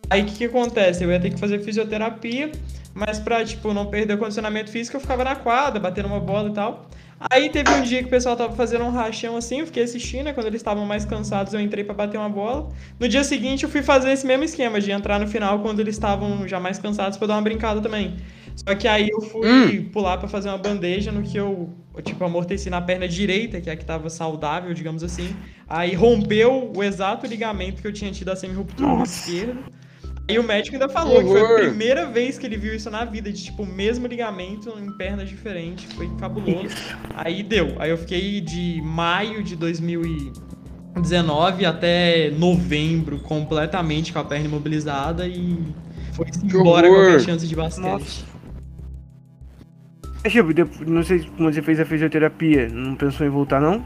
Aí 0.09 0.21
o 0.21 0.25
que, 0.25 0.35
que 0.35 0.45
acontece? 0.45 1.03
Eu 1.03 1.11
ia 1.11 1.19
ter 1.19 1.29
que 1.29 1.39
fazer 1.39 1.59
fisioterapia, 1.59 2.51
mas 2.93 3.19
pra, 3.19 3.43
tipo, 3.43 3.73
não 3.73 3.85
perder 3.85 4.13
o 4.13 4.17
condicionamento 4.17 4.71
físico, 4.71 4.97
eu 4.97 5.01
ficava 5.01 5.23
na 5.23 5.35
quadra, 5.35 5.79
batendo 5.79 6.07
uma 6.07 6.19
bola 6.19 6.49
e 6.49 6.53
tal. 6.53 6.89
Aí 7.31 7.49
teve 7.49 7.71
um 7.71 7.81
dia 7.81 7.99
que 7.99 8.05
o 8.07 8.09
pessoal 8.09 8.35
tava 8.35 8.55
fazendo 8.55 8.83
um 8.83 8.91
rachão 8.91 9.35
assim, 9.35 9.61
eu 9.61 9.65
fiquei 9.65 9.83
assistindo, 9.83 10.25
né? 10.25 10.33
quando 10.33 10.45
eles 10.45 10.59
estavam 10.59 10.85
mais 10.85 11.03
cansados 11.03 11.51
eu 11.51 11.59
entrei 11.59 11.83
pra 11.83 11.95
bater 11.95 12.17
uma 12.17 12.29
bola. 12.29 12.69
No 12.99 13.09
dia 13.09 13.23
seguinte 13.23 13.63
eu 13.63 13.69
fui 13.69 13.81
fazer 13.81 14.11
esse 14.11 14.25
mesmo 14.25 14.43
esquema 14.43 14.79
de 14.79 14.91
entrar 14.91 15.19
no 15.19 15.27
final 15.27 15.59
quando 15.59 15.79
eles 15.79 15.95
estavam 15.95 16.47
já 16.47 16.59
mais 16.59 16.77
cansados 16.77 17.17
pra 17.17 17.27
dar 17.27 17.33
uma 17.33 17.41
brincada 17.41 17.81
também. 17.81 18.17
Só 18.55 18.75
que 18.75 18.87
aí 18.87 19.09
eu 19.09 19.21
fui 19.21 19.81
pular 19.91 20.17
pra 20.17 20.27
fazer 20.27 20.49
uma 20.49 20.57
bandeja 20.59 21.11
no 21.11 21.23
que 21.23 21.37
eu, 21.37 21.69
tipo, 22.03 22.23
amorteci 22.23 22.69
na 22.69 22.81
perna 22.81 23.07
direita, 23.07 23.61
que 23.61 23.69
é 23.69 23.73
a 23.73 23.75
que 23.75 23.85
tava 23.85 24.09
saudável, 24.09 24.73
digamos 24.73 25.03
assim. 25.03 25.35
Aí 25.67 25.95
rompeu 25.95 26.71
o 26.75 26.83
exato 26.83 27.25
ligamento 27.25 27.81
que 27.81 27.87
eu 27.87 27.93
tinha 27.93 28.11
tido 28.11 28.29
a 28.29 28.35
semi-ruptura 28.35 29.03
esquerdo. 29.03 29.63
E 30.29 30.37
o 30.37 30.43
médico 30.43 30.75
ainda 30.75 30.89
falou 30.89 31.23
que 31.23 31.29
foi 31.29 31.41
a 31.41 31.59
primeira 31.69 32.05
vez 32.05 32.37
que 32.37 32.45
ele 32.45 32.57
viu 32.57 32.75
isso 32.75 32.91
na 32.91 33.05
vida, 33.05 33.31
de 33.31 33.45
tipo, 33.45 33.63
o 33.63 33.65
mesmo 33.65 34.07
ligamento 34.07 34.77
em 34.77 34.91
pernas 34.97 35.29
diferentes. 35.29 35.89
Foi 35.93 36.09
cabuloso. 36.19 36.75
Aí 37.15 37.41
deu. 37.41 37.77
Aí 37.79 37.91
eu 37.91 37.97
fiquei 37.97 38.41
de 38.41 38.81
maio 38.83 39.41
de 39.41 39.55
2019 39.55 41.65
até 41.65 42.29
novembro 42.31 43.19
completamente 43.19 44.11
com 44.11 44.19
a 44.19 44.23
perna 44.25 44.47
imobilizada 44.47 45.25
e 45.25 45.57
foi 46.11 46.27
embora 46.43 46.89
horror. 46.89 47.05
qualquer 47.05 47.21
chance 47.21 47.47
de 47.47 47.55
basquete. 47.55 47.85
Nossa. 47.85 48.25
Mas, 50.25 50.33
tipo, 50.33 50.49
não 50.85 51.03
sei 51.03 51.19
quando 51.37 51.53
você 51.53 51.61
fez 51.61 51.79
a 51.79 51.85
fisioterapia, 51.85 52.67
não 52.67 52.95
pensou 52.95 53.25
em 53.25 53.29
voltar, 53.29 53.61
não? 53.61 53.81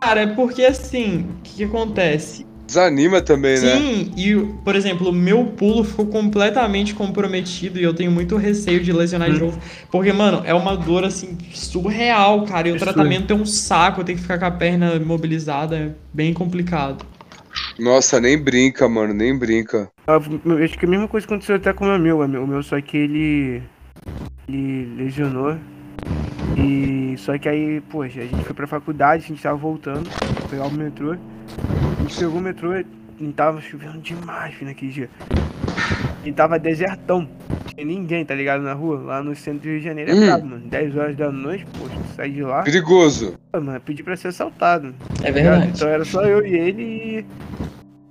Cara, 0.00 0.22
é 0.22 0.26
porque 0.26 0.64
assim, 0.64 1.26
o 1.38 1.42
que, 1.42 1.56
que 1.56 1.64
acontece? 1.64 2.46
Desanima 2.72 3.20
também, 3.20 3.60
né? 3.60 3.76
Sim, 3.76 4.12
e, 4.16 4.34
por 4.64 4.74
exemplo, 4.74 5.10
o 5.10 5.12
meu 5.12 5.44
pulo 5.44 5.84
ficou 5.84 6.06
completamente 6.06 6.94
comprometido 6.94 7.78
e 7.78 7.82
eu 7.82 7.92
tenho 7.92 8.10
muito 8.10 8.34
receio 8.38 8.80
de 8.82 8.90
lesionar 8.90 9.30
de 9.30 9.36
Hum. 9.36 9.46
novo. 9.46 9.60
Porque, 9.90 10.10
mano, 10.10 10.40
é 10.46 10.54
uma 10.54 10.74
dor, 10.74 11.04
assim, 11.04 11.36
surreal, 11.52 12.46
cara. 12.46 12.68
E 12.68 12.72
o 12.72 12.74
Absurdo. 12.76 12.94
tratamento 12.94 13.30
é 13.30 13.36
um 13.36 13.44
saco, 13.44 14.00
eu 14.00 14.04
tenho 14.04 14.16
que 14.16 14.22
ficar 14.22 14.38
com 14.38 14.46
a 14.46 14.50
perna 14.50 14.94
imobilizada, 14.94 15.76
é 15.76 15.90
bem 16.14 16.32
complicado. 16.32 17.04
Nossa, 17.78 18.18
nem 18.18 18.38
brinca, 18.38 18.88
mano, 18.88 19.12
nem 19.12 19.38
brinca. 19.38 19.90
Ah, 20.06 20.18
eu 20.46 20.64
Acho 20.64 20.78
que 20.78 20.86
a 20.86 20.88
mesma 20.88 21.06
coisa 21.06 21.26
aconteceu 21.26 21.56
até 21.56 21.74
com 21.74 21.84
o 21.84 21.98
meu, 21.98 22.20
o 22.20 22.28
meu, 22.28 22.44
o 22.44 22.46
meu 22.46 22.62
só 22.62 22.80
que 22.80 22.96
ele. 22.96 23.62
Ele 24.48 24.94
lesionou. 24.96 25.58
E 26.56 27.14
só 27.18 27.36
que 27.36 27.48
aí, 27.48 27.82
poxa, 27.82 28.20
a 28.20 28.24
gente 28.24 28.44
foi 28.44 28.54
pra 28.54 28.66
faculdade, 28.66 29.24
a 29.24 29.28
gente 29.28 29.42
tava 29.42 29.56
voltando, 29.56 30.08
pra 30.08 30.48
pegar 30.48 30.66
o 30.66 30.72
metrô. 30.72 31.16
Gente 32.02 32.18
pegou 32.18 32.38
o 32.38 32.40
metrô 32.40 32.74
e 32.76 33.32
tava 33.32 33.60
chovendo 33.60 33.98
demais 33.98 34.54
naquele 34.62 34.90
dia. 34.92 35.10
E 36.24 36.32
tava 36.32 36.58
desertão. 36.58 37.28
Não 37.48 37.56
tinha 37.74 37.86
ninguém, 37.86 38.24
tá 38.24 38.34
ligado? 38.34 38.62
Na 38.62 38.72
rua, 38.74 38.98
lá 39.00 39.22
no 39.22 39.34
centro 39.34 39.60
do 39.62 39.68
Rio 39.68 39.78
de 39.80 39.84
Janeiro 39.84 40.10
é 40.10 40.14
Hum. 40.14 40.26
brabo, 40.26 40.46
mano. 40.46 40.62
10 40.66 40.96
horas 40.96 41.16
da 41.16 41.30
noite, 41.32 41.66
poxa, 41.78 41.96
saí 42.16 42.32
de 42.32 42.42
lá, 42.42 42.62
Perigoso. 42.62 43.34
pô, 43.50 43.60
mano, 43.60 43.80
pedi 43.80 44.02
pra 44.02 44.16
ser 44.16 44.28
assaltado. 44.28 44.94
É 45.22 45.30
ligado? 45.30 45.64
Então 45.66 45.88
era 45.88 46.04
só 46.04 46.22
eu 46.24 46.44
e 46.46 46.54
ele 46.54 46.82
e. 46.82 47.26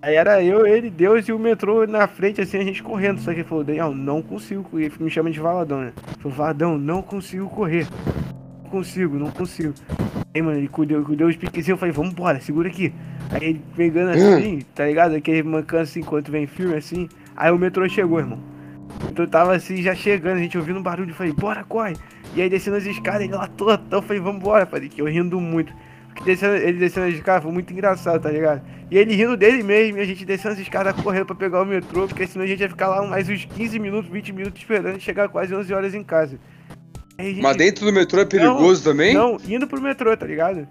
Aí 0.04 0.16
era 0.16 0.44
eu, 0.44 0.66
ele, 0.66 0.90
Deus 0.90 1.28
e 1.28 1.32
o 1.32 1.38
metrô 1.38 1.86
na 1.86 2.08
frente, 2.08 2.42
assim, 2.42 2.58
a 2.58 2.64
gente 2.64 2.82
correndo. 2.82 3.20
Só 3.20 3.32
que 3.32 3.42
ele 3.42 3.48
falou, 3.48 3.64
Daniel, 3.64 3.94
não 3.94 4.20
consigo 4.22 4.64
correr. 4.64 4.86
Ele 4.86 4.96
me 5.00 5.12
chama 5.12 5.30
de 5.30 5.40
Valadão, 5.40 5.80
né? 5.82 5.94
Ele 6.08 6.22
falou, 6.24 6.38
Valadão, 6.38 6.78
não 6.78 7.04
consigo 7.04 7.48
correr. 7.50 7.86
Não 8.72 8.80
consigo, 8.80 9.20
não 9.20 9.30
consigo. 9.30 9.74
Aí, 10.34 10.42
mano, 10.42 10.58
ele 10.58 10.70
cuidou, 10.70 11.04
cuidou 11.04 11.28
os 11.28 11.36
piquezinhos, 11.36 11.72
eu 11.72 11.78
falei, 11.78 11.92
vambora, 11.92 12.40
segura 12.40 12.70
aqui. 12.70 12.94
Aí 13.30 13.50
ele 13.50 13.62
pegando 13.76 14.12
assim, 14.12 14.62
tá 14.74 14.86
ligado? 14.86 15.14
Aquele 15.14 15.44
mancando 15.44 15.84
assim, 15.84 16.00
enquanto 16.00 16.32
vem 16.32 16.48
filme 16.48 16.76
assim. 16.76 17.10
Aí 17.36 17.52
o 17.52 17.58
metrô 17.58 17.88
chegou, 17.90 18.20
irmão. 18.20 18.40
O 19.02 19.08
metrô 19.08 19.28
tava 19.28 19.54
assim, 19.54 19.82
já 19.82 19.94
chegando, 19.94 20.38
a 20.38 20.40
gente 20.42 20.58
ouvindo 20.58 20.80
um 20.80 20.82
barulho, 20.82 21.14
falei, 21.14 21.34
bora, 21.34 21.66
corre. 21.66 21.98
E 22.34 22.42
aí 22.42 22.50
descendo 22.50 22.78
as 22.78 22.86
escadas, 22.86 23.24
ele 23.24 23.34
lá 23.34 23.46
todo, 23.46 23.84
eu 23.92 24.02
falei, 24.02 24.22
vambora, 24.22 24.66
falei, 24.66 24.88
que 24.88 25.02
eu 25.02 25.06
rindo 25.06 25.42
muito. 25.42 25.74
Porque 26.08 26.24
descendo, 26.24 26.56
ele 26.56 26.80
descendo 26.80 27.08
as 27.08 27.14
escadas 27.14 27.44
foi 27.44 27.52
muito 27.52 27.74
engraçado, 27.74 28.22
tá 28.22 28.32
ligado? 28.32 28.62
E 28.90 28.98
ele 28.98 29.14
rindo 29.14 29.36
dele 29.36 29.64
mesmo, 29.64 29.98
e 29.98 30.02
a 30.02 30.06
gente 30.06 30.24
descendo 30.24 30.54
as 30.54 30.60
escadas 30.60 30.96
correndo 31.02 31.26
pra 31.26 31.36
pegar 31.36 31.62
o 31.62 31.66
metrô, 31.66 32.08
porque 32.08 32.26
senão 32.26 32.46
a 32.46 32.48
gente 32.48 32.62
ia 32.62 32.70
ficar 32.70 32.88
lá 32.88 33.06
mais 33.06 33.28
uns 33.28 33.44
15 33.44 33.78
minutos, 33.80 34.10
20 34.10 34.32
minutos 34.32 34.62
esperando 34.62 34.98
chegar 34.98 35.28
quase 35.28 35.54
11 35.54 35.74
horas 35.74 35.94
em 35.94 36.04
casa. 36.04 36.40
Gente- 37.22 37.42
Mas 37.42 37.58
dentro 37.58 37.86
do 37.86 37.94
metrô 37.94 38.20
é 38.22 38.26
perigoso 38.26 38.84
também? 38.84 39.14
Não, 39.14 39.38
indo 39.48 39.68
pro 39.68 39.82
metrô, 39.82 40.16
tá 40.16 40.26
ligado? 40.26 40.68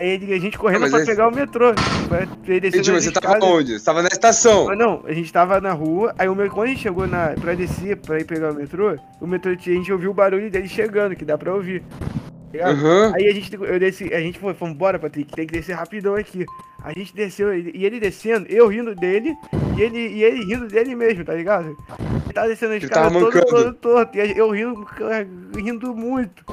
Aí 0.00 0.14
a 0.32 0.38
gente 0.38 0.56
correndo 0.56 0.80
mas 0.80 0.90
pra 0.90 1.00
aí- 1.00 1.06
pegar 1.06 1.28
o 1.28 1.34
metrô. 1.34 1.72
Entendi, 1.72 2.90
mas 2.90 3.06
as 3.06 3.12
você 3.12 3.12
tava 3.12 3.44
onde? 3.44 3.78
Você 3.78 3.84
tava 3.84 4.00
na 4.02 4.08
estação. 4.08 4.70
Ah, 4.70 4.74
não, 4.74 5.02
a 5.06 5.12
gente 5.12 5.30
tava 5.30 5.60
na 5.60 5.72
rua, 5.72 6.14
aí 6.18 6.26
o 6.26 6.34
meu, 6.34 6.48
quando 6.50 6.68
a 6.68 6.70
gente 6.70 6.80
chegou 6.80 7.06
na, 7.06 7.34
pra 7.38 7.54
descer, 7.54 7.96
pra 7.96 8.18
ir 8.18 8.24
pegar 8.24 8.52
o 8.52 8.54
metrô, 8.54 8.96
o 9.20 9.26
metrô, 9.26 9.52
a 9.52 9.54
gente 9.54 9.92
ouviu 9.92 10.10
o 10.10 10.14
barulho 10.14 10.50
dele 10.50 10.68
chegando, 10.68 11.14
que 11.14 11.24
dá 11.24 11.36
pra 11.36 11.54
ouvir. 11.54 11.82
tá? 12.50 12.70
Aham. 12.70 13.12
Aí 13.14 13.28
a 13.28 13.32
gente, 13.34 13.54
eu 13.54 13.78
desci, 13.78 14.12
a 14.14 14.20
gente 14.20 14.38
foi, 14.38 14.54
fomos, 14.54 14.74
bora, 14.76 14.98
Patrick, 14.98 15.32
tem 15.34 15.46
que 15.46 15.52
descer 15.52 15.74
rapidão 15.74 16.14
aqui. 16.16 16.46
A 16.82 16.92
gente 16.92 17.14
desceu, 17.14 17.54
e 17.54 17.84
ele 17.84 18.00
descendo, 18.00 18.46
eu 18.48 18.66
rindo 18.68 18.94
dele, 18.94 19.36
e 19.76 19.82
ele, 19.82 19.98
e 19.98 20.24
ele 20.24 20.44
rindo 20.44 20.66
dele 20.66 20.94
mesmo, 20.94 21.24
tá 21.24 21.34
ligado? 21.34 21.76
Ele 22.24 22.32
tava 22.32 22.48
descendo 22.48 22.72
a 22.72 22.76
escada 22.86 23.10
todo, 23.20 23.32
todo 23.46 23.74
torto, 23.74 24.16
e 24.18 24.38
eu 24.38 24.50
rindo, 24.50 24.86
rindo 25.54 25.94
muito. 25.94 26.44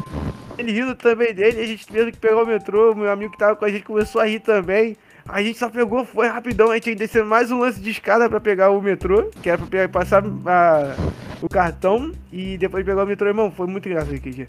Ele 0.57 0.71
rindo 0.71 0.95
também 0.95 1.33
dele, 1.33 1.61
a 1.61 1.65
gente 1.67 1.87
teve 1.87 2.11
que 2.11 2.17
pegar 2.17 2.43
o 2.43 2.45
metrô, 2.45 2.93
meu 2.95 3.09
amigo 3.11 3.31
que 3.31 3.37
tava 3.37 3.55
com 3.55 3.63
a 3.63 3.69
gente 3.69 3.83
começou 3.85 4.19
a 4.19 4.25
rir 4.25 4.39
também. 4.39 4.97
A 5.29 5.43
gente 5.43 5.59
só 5.59 5.69
pegou, 5.69 6.03
foi 6.05 6.27
rapidão, 6.27 6.71
a 6.71 6.75
gente 6.75 6.95
descer 6.95 7.23
mais 7.23 7.51
um 7.51 7.59
lance 7.59 7.79
de 7.79 7.89
escada 7.91 8.29
pra 8.29 8.39
pegar 8.39 8.71
o 8.71 8.81
metrô, 8.81 9.29
que 9.41 9.49
era 9.49 9.57
pra 9.57 9.67
pegar, 9.67 9.89
passar 9.89 10.23
a- 10.25 10.95
o 11.41 11.47
cartão 11.49 12.11
e 12.31 12.57
depois 12.57 12.83
pegar 12.85 13.03
o 13.03 13.07
metrô, 13.07 13.27
irmão. 13.27 13.51
Foi 13.51 13.67
muito 13.67 13.87
engraçado 13.87 14.15
aquele 14.15 14.35
dia. 14.35 14.47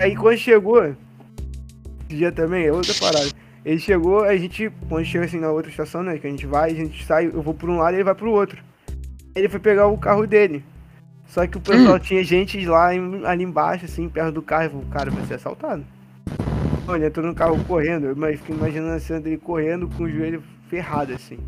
Aí 0.00 0.16
quando 0.16 0.38
chegou, 0.38 0.84
esse 0.84 0.96
dia 2.08 2.32
também, 2.32 2.66
é 2.66 2.72
outra 2.72 2.94
parada. 2.94 3.28
Ele 3.64 3.78
chegou, 3.78 4.24
a 4.24 4.36
gente, 4.36 4.70
quando 4.88 5.04
chega 5.06 5.24
assim 5.24 5.40
na 5.40 5.50
outra 5.50 5.70
estação, 5.70 6.02
né, 6.02 6.18
que 6.18 6.26
a 6.26 6.30
gente 6.30 6.46
vai, 6.46 6.70
a 6.70 6.74
gente 6.74 7.04
sai, 7.04 7.26
eu 7.26 7.40
vou 7.42 7.54
por 7.54 7.70
um 7.70 7.78
lado 7.78 7.94
e 7.94 7.96
ele 7.96 8.04
vai 8.04 8.14
pro 8.14 8.30
outro. 8.30 8.62
Ele 9.34 9.48
foi 9.48 9.58
pegar 9.58 9.86
o 9.86 9.96
carro 9.96 10.26
dele. 10.26 10.62
Só 11.26 11.46
que 11.46 11.56
o 11.56 11.60
pessoal 11.60 11.98
tinha 11.98 12.22
gente 12.22 12.64
lá 12.66 12.88
ali 13.24 13.42
embaixo, 13.42 13.86
assim, 13.86 14.08
perto 14.08 14.32
do 14.32 14.42
carro, 14.42 14.64
e 14.66 14.68
falou, 14.68 14.84
cara, 14.90 15.10
vai 15.10 15.24
ser 15.26 15.34
assaltado. 15.34 15.84
Mano, 16.86 16.98
ele 16.98 17.06
entrou 17.06 17.26
no 17.26 17.34
carro 17.34 17.58
correndo, 17.64 18.06
eu 18.08 18.16
mas 18.16 18.38
fico 18.38 18.52
imaginando 18.52 18.92
a 18.92 19.00
cena 19.00 19.20
dele 19.20 19.38
correndo 19.38 19.88
com 19.96 20.04
o 20.04 20.10
joelho 20.10 20.42
ferrado, 20.68 21.14
assim. 21.14 21.38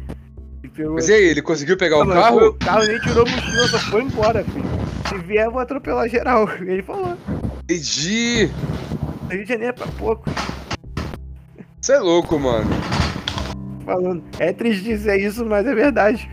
Pegou, 0.74 0.94
Mas 0.94 1.09
e 1.09 1.12
aí, 1.12 1.24
ele 1.24 1.40
conseguiu 1.42 1.76
pegar 1.76 1.98
o 2.00 2.05
foi- 2.05 2.14
carro? 2.14 2.46
O 2.48 2.55
carro 2.55 2.87
nem 2.87 2.98
tirou 3.00 3.24
a 3.26 3.31
mochila, 3.31 3.68
só 3.68 3.79
foi 3.79 4.02
embora, 4.02 4.44
filho. 4.44 4.64
Se 5.09 5.18
vier, 5.18 5.46
eu 5.46 5.52
vou 5.52 5.61
atropelar 5.61 6.09
geral. 6.09 6.48
Ele 6.61 6.83
falou. 6.83 7.16
Entendi. 7.62 8.50
Rio 9.31 9.44
de 9.44 9.48
Janeiro 9.48 9.70
é 9.70 9.72
pra 9.72 9.87
pouco. 9.87 10.29
Você 11.87 11.92
é 11.92 12.01
louco, 12.01 12.37
mano. 12.37 12.68
Falando. 13.85 14.25
É 14.40 14.53
triste 14.53 14.83
dizer 14.83 15.20
isso, 15.20 15.46
mas 15.46 15.64
é 15.64 15.72
verdade. 15.72 16.29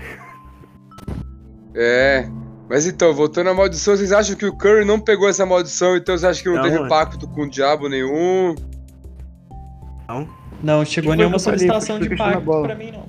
É. 1.76 2.28
Mas 2.68 2.88
então, 2.88 3.13
voltando 3.13 3.52
à 3.52 3.54
maldição, 3.54 3.96
vocês 3.96 4.12
acham 4.12 4.36
que 4.36 4.48
o 4.48 4.58
Curry 4.58 4.84
não 4.84 5.00
pegou 5.00 5.30
essa 5.30 5.46
maldição, 5.46 5.96
então 5.96 6.18
vocês 6.18 6.24
acham 6.24 6.42
que 6.42 6.50
não, 6.50 6.56
Não, 6.56 6.63
teve 6.63 6.78
mano. 6.78 6.89
pacto 6.89 7.28
com 7.28 7.44
o 7.44 7.48
diabo 7.48 7.88
nenhum? 7.88 8.56
Não, 10.63 10.84
chegou 10.84 11.10
Foi 11.12 11.17
nenhuma 11.17 11.38
o 11.38 11.40
que 11.40 11.48
eu 11.48 11.52
falei, 11.52 11.60
solicitação 11.69 12.00
de 12.00 12.15
pacto 12.15 12.42
bola. 12.42 12.69
pra 12.69 12.75
mim, 12.75 12.92
não. 12.92 13.08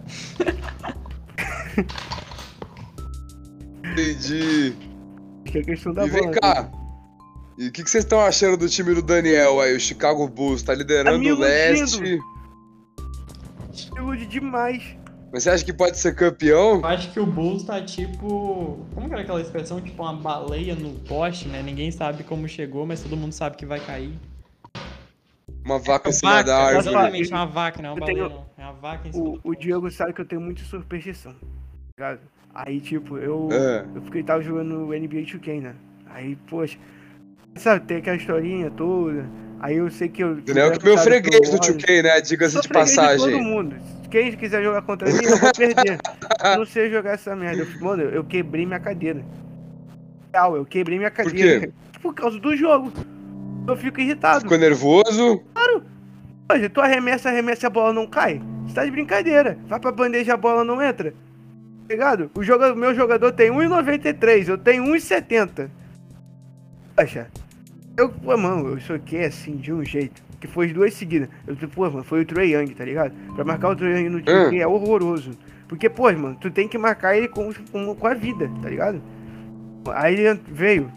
Entendi. 3.91 4.75
Acho 5.45 5.51
que 5.53 5.59
é 5.61 5.63
questão 5.63 5.95
da 5.95 6.05
E 6.05 6.11
vem 6.11 6.21
bola. 6.25 6.35
cá. 6.43 6.71
E 7.57 7.69
o 7.69 7.73
que, 7.73 7.83
que 7.85 7.91
vocês 7.91 8.05
estão 8.05 8.21
achando 8.21 8.59
do 8.59 8.69
time 8.69 8.93
do 8.95 9.01
Daniel 9.01 9.63
aí, 9.63 9.75
o 9.75 9.81
Chicago 9.81 10.29
Bulls? 10.29 10.63
Tá 10.63 10.75
liderando 10.75 11.17
Amigo 11.17 11.37
o 11.37 11.39
leste. 11.41 12.03
lindo. 12.03 12.34
Ilude 13.97 14.27
demais. 14.27 14.97
Mas 15.33 15.43
você 15.43 15.51
acha 15.51 15.65
que 15.65 15.73
pode 15.73 15.99
ser 15.99 16.15
campeão? 16.15 16.77
Eu 16.77 16.87
acho 16.87 17.11
que 17.13 17.19
o 17.19 17.27
Bulls 17.27 17.65
tá 17.65 17.83
tipo. 17.83 18.87
Como 18.95 19.09
que 19.09 19.13
era 19.15 19.23
aquela 19.23 19.41
expressão? 19.41 19.81
Tipo 19.81 20.03
uma 20.03 20.15
baleia 20.15 20.75
no 20.77 20.91
poste, 21.01 21.49
né? 21.49 21.61
Ninguém 21.63 21.91
sabe 21.91 22.23
como 22.23 22.47
chegou, 22.49 22.87
mas 22.87 23.03
todo 23.03 23.17
mundo 23.17 23.33
sabe 23.33 23.57
que 23.57 23.67
vai 23.67 23.81
cair. 23.81 24.13
Uma 25.65 25.79
vaca 25.79 26.11
em 26.11 26.13
cima 26.13 26.33
Vaca, 26.33 26.45
da 26.45 26.57
árvore. 26.59 26.89
Exatamente, 26.89 27.31
uma 27.33 27.47
vaca, 27.47 27.83
não 27.83 27.89
é 27.89 27.93
uma 27.93 28.01
baleia, 28.01 28.17
tenho- 28.29 28.29
não. 28.29 28.47
É 28.59 28.63
uma 28.65 28.73
vaca 28.75 29.09
em 29.09 29.13
cima 29.13 29.25
O, 29.25 29.33
do 29.39 29.41
o. 29.51 29.55
Diego 29.57 29.91
sabe 29.91 30.13
que 30.13 30.21
eu 30.21 30.25
tenho 30.27 30.41
muita 30.41 30.63
superstição. 30.63 31.33
tá 31.33 31.39
Ligado? 31.99 32.21
Aí, 32.55 32.81
tipo, 32.81 33.19
eu. 33.19 33.49
É. 33.51 33.85
Eu 33.95 34.03
fiquei 34.03 34.23
tava 34.23 34.43
jogando 34.43 34.93
NBA 34.95 35.23
2K, 35.23 35.61
né? 35.61 35.75
Aí, 36.11 36.37
poxa. 36.49 36.79
Sabe, 37.57 37.87
tem 37.87 37.97
aquela 37.97 38.17
historinha 38.17 38.71
toda. 38.71 39.27
Aí 39.65 39.79
eu 39.79 39.91
sei 39.91 40.11
que 40.11 40.23
eu. 40.23 40.35
Daniel 40.43 40.73
que 40.73 40.87
é 40.87 40.91
meu 40.91 40.99
freguês 40.99 41.49
do 41.49 41.57
2K, 41.57 42.03
né? 42.03 42.21
Diga-se 42.21 42.61
de 42.61 42.69
passagem. 42.69 43.27
De 43.27 43.33
todo 43.33 43.43
mundo. 43.43 43.75
Quem 44.11 44.31
quiser 44.37 44.63
jogar 44.63 44.83
contra 44.83 45.11
mim, 45.11 45.25
eu 45.25 45.39
vou 45.39 45.53
perder. 45.55 45.99
eu 46.45 46.59
não 46.59 46.67
sei 46.67 46.91
jogar 46.91 47.13
essa 47.13 47.35
merda. 47.35 47.63
Eu, 47.63 47.81
mano, 47.81 48.03
eu 48.03 48.23
quebrei 48.23 48.67
minha 48.67 48.79
cadeira. 48.79 49.25
Real, 50.35 50.55
eu 50.55 50.67
quebrei 50.67 50.99
minha 50.99 51.11
cadeira. 51.11 51.61
Por, 51.61 51.67
quê? 51.67 51.73
Por 51.99 52.15
causa 52.15 52.39
do 52.39 52.55
jogo. 52.55 52.93
Eu 53.67 53.75
fico 53.75 54.03
irritado. 54.03 54.43
Ficou 54.43 54.59
nervoso? 54.59 55.43
Claro. 55.55 55.83
Hoje, 56.53 56.69
tu 56.69 56.83
arremessa, 56.83 57.31
arremessa 57.31 57.69
a 57.69 57.71
bola 57.71 57.95
não 57.95 58.07
cai. 58.07 58.43
Você 58.67 58.75
tá 58.75 58.85
de 58.85 58.91
brincadeira. 58.91 59.57
Vai 59.67 59.81
pra 59.81 59.91
bandeja, 59.91 60.35
a 60.35 60.37
bola 60.37 60.63
não 60.63 60.83
entra. 60.83 61.13
Tá 61.89 61.95
ligado? 61.95 62.31
O 62.37 62.43
jogador, 62.43 62.77
meu 62.77 62.95
jogador 62.95 63.33
tem 63.33 63.51
1,93, 63.51 64.47
eu 64.47 64.59
tenho 64.59 64.85
1,70. 64.85 65.71
Poxa, 66.95 67.29
eu, 67.97 68.09
pô, 68.09 68.37
mano, 68.37 68.71
eu 68.71 68.81
soquei 68.81 69.25
assim 69.25 69.57
de 69.57 69.73
um 69.73 69.85
jeito. 69.85 70.23
Que 70.41 70.47
foi 70.47 70.73
duas 70.73 70.95
seguidas. 70.95 71.29
Eu, 71.47 71.57
pô, 71.69 71.89
mano, 71.91 72.05
foi 72.05 72.23
o 72.23 72.25
Trey 72.25 72.55
Young, 72.55 72.75
tá 72.75 72.85
ligado? 72.85 73.13
Pra 73.35 73.45
marcar 73.45 73.71
o 73.71 73.77
Trey 73.77 74.03
Young 74.03 74.09
no 74.11 74.21
time 74.21 74.59
é 74.59 74.67
horroroso. 74.67 75.31
Porque, 75.69 75.89
pô, 75.89 76.13
mano, 76.13 76.37
tu 76.41 76.51
tem 76.51 76.69
que 76.69 76.77
marcar 76.77 77.17
ele 77.17 77.29
com, 77.29 77.53
com, 77.73 77.95
com 77.95 78.07
a 78.07 78.15
vida, 78.15 78.51
tá 78.61 78.69
ligado? 78.69 79.01
Aí 79.93 80.15
ele 80.15 80.41
veio, 80.47 80.91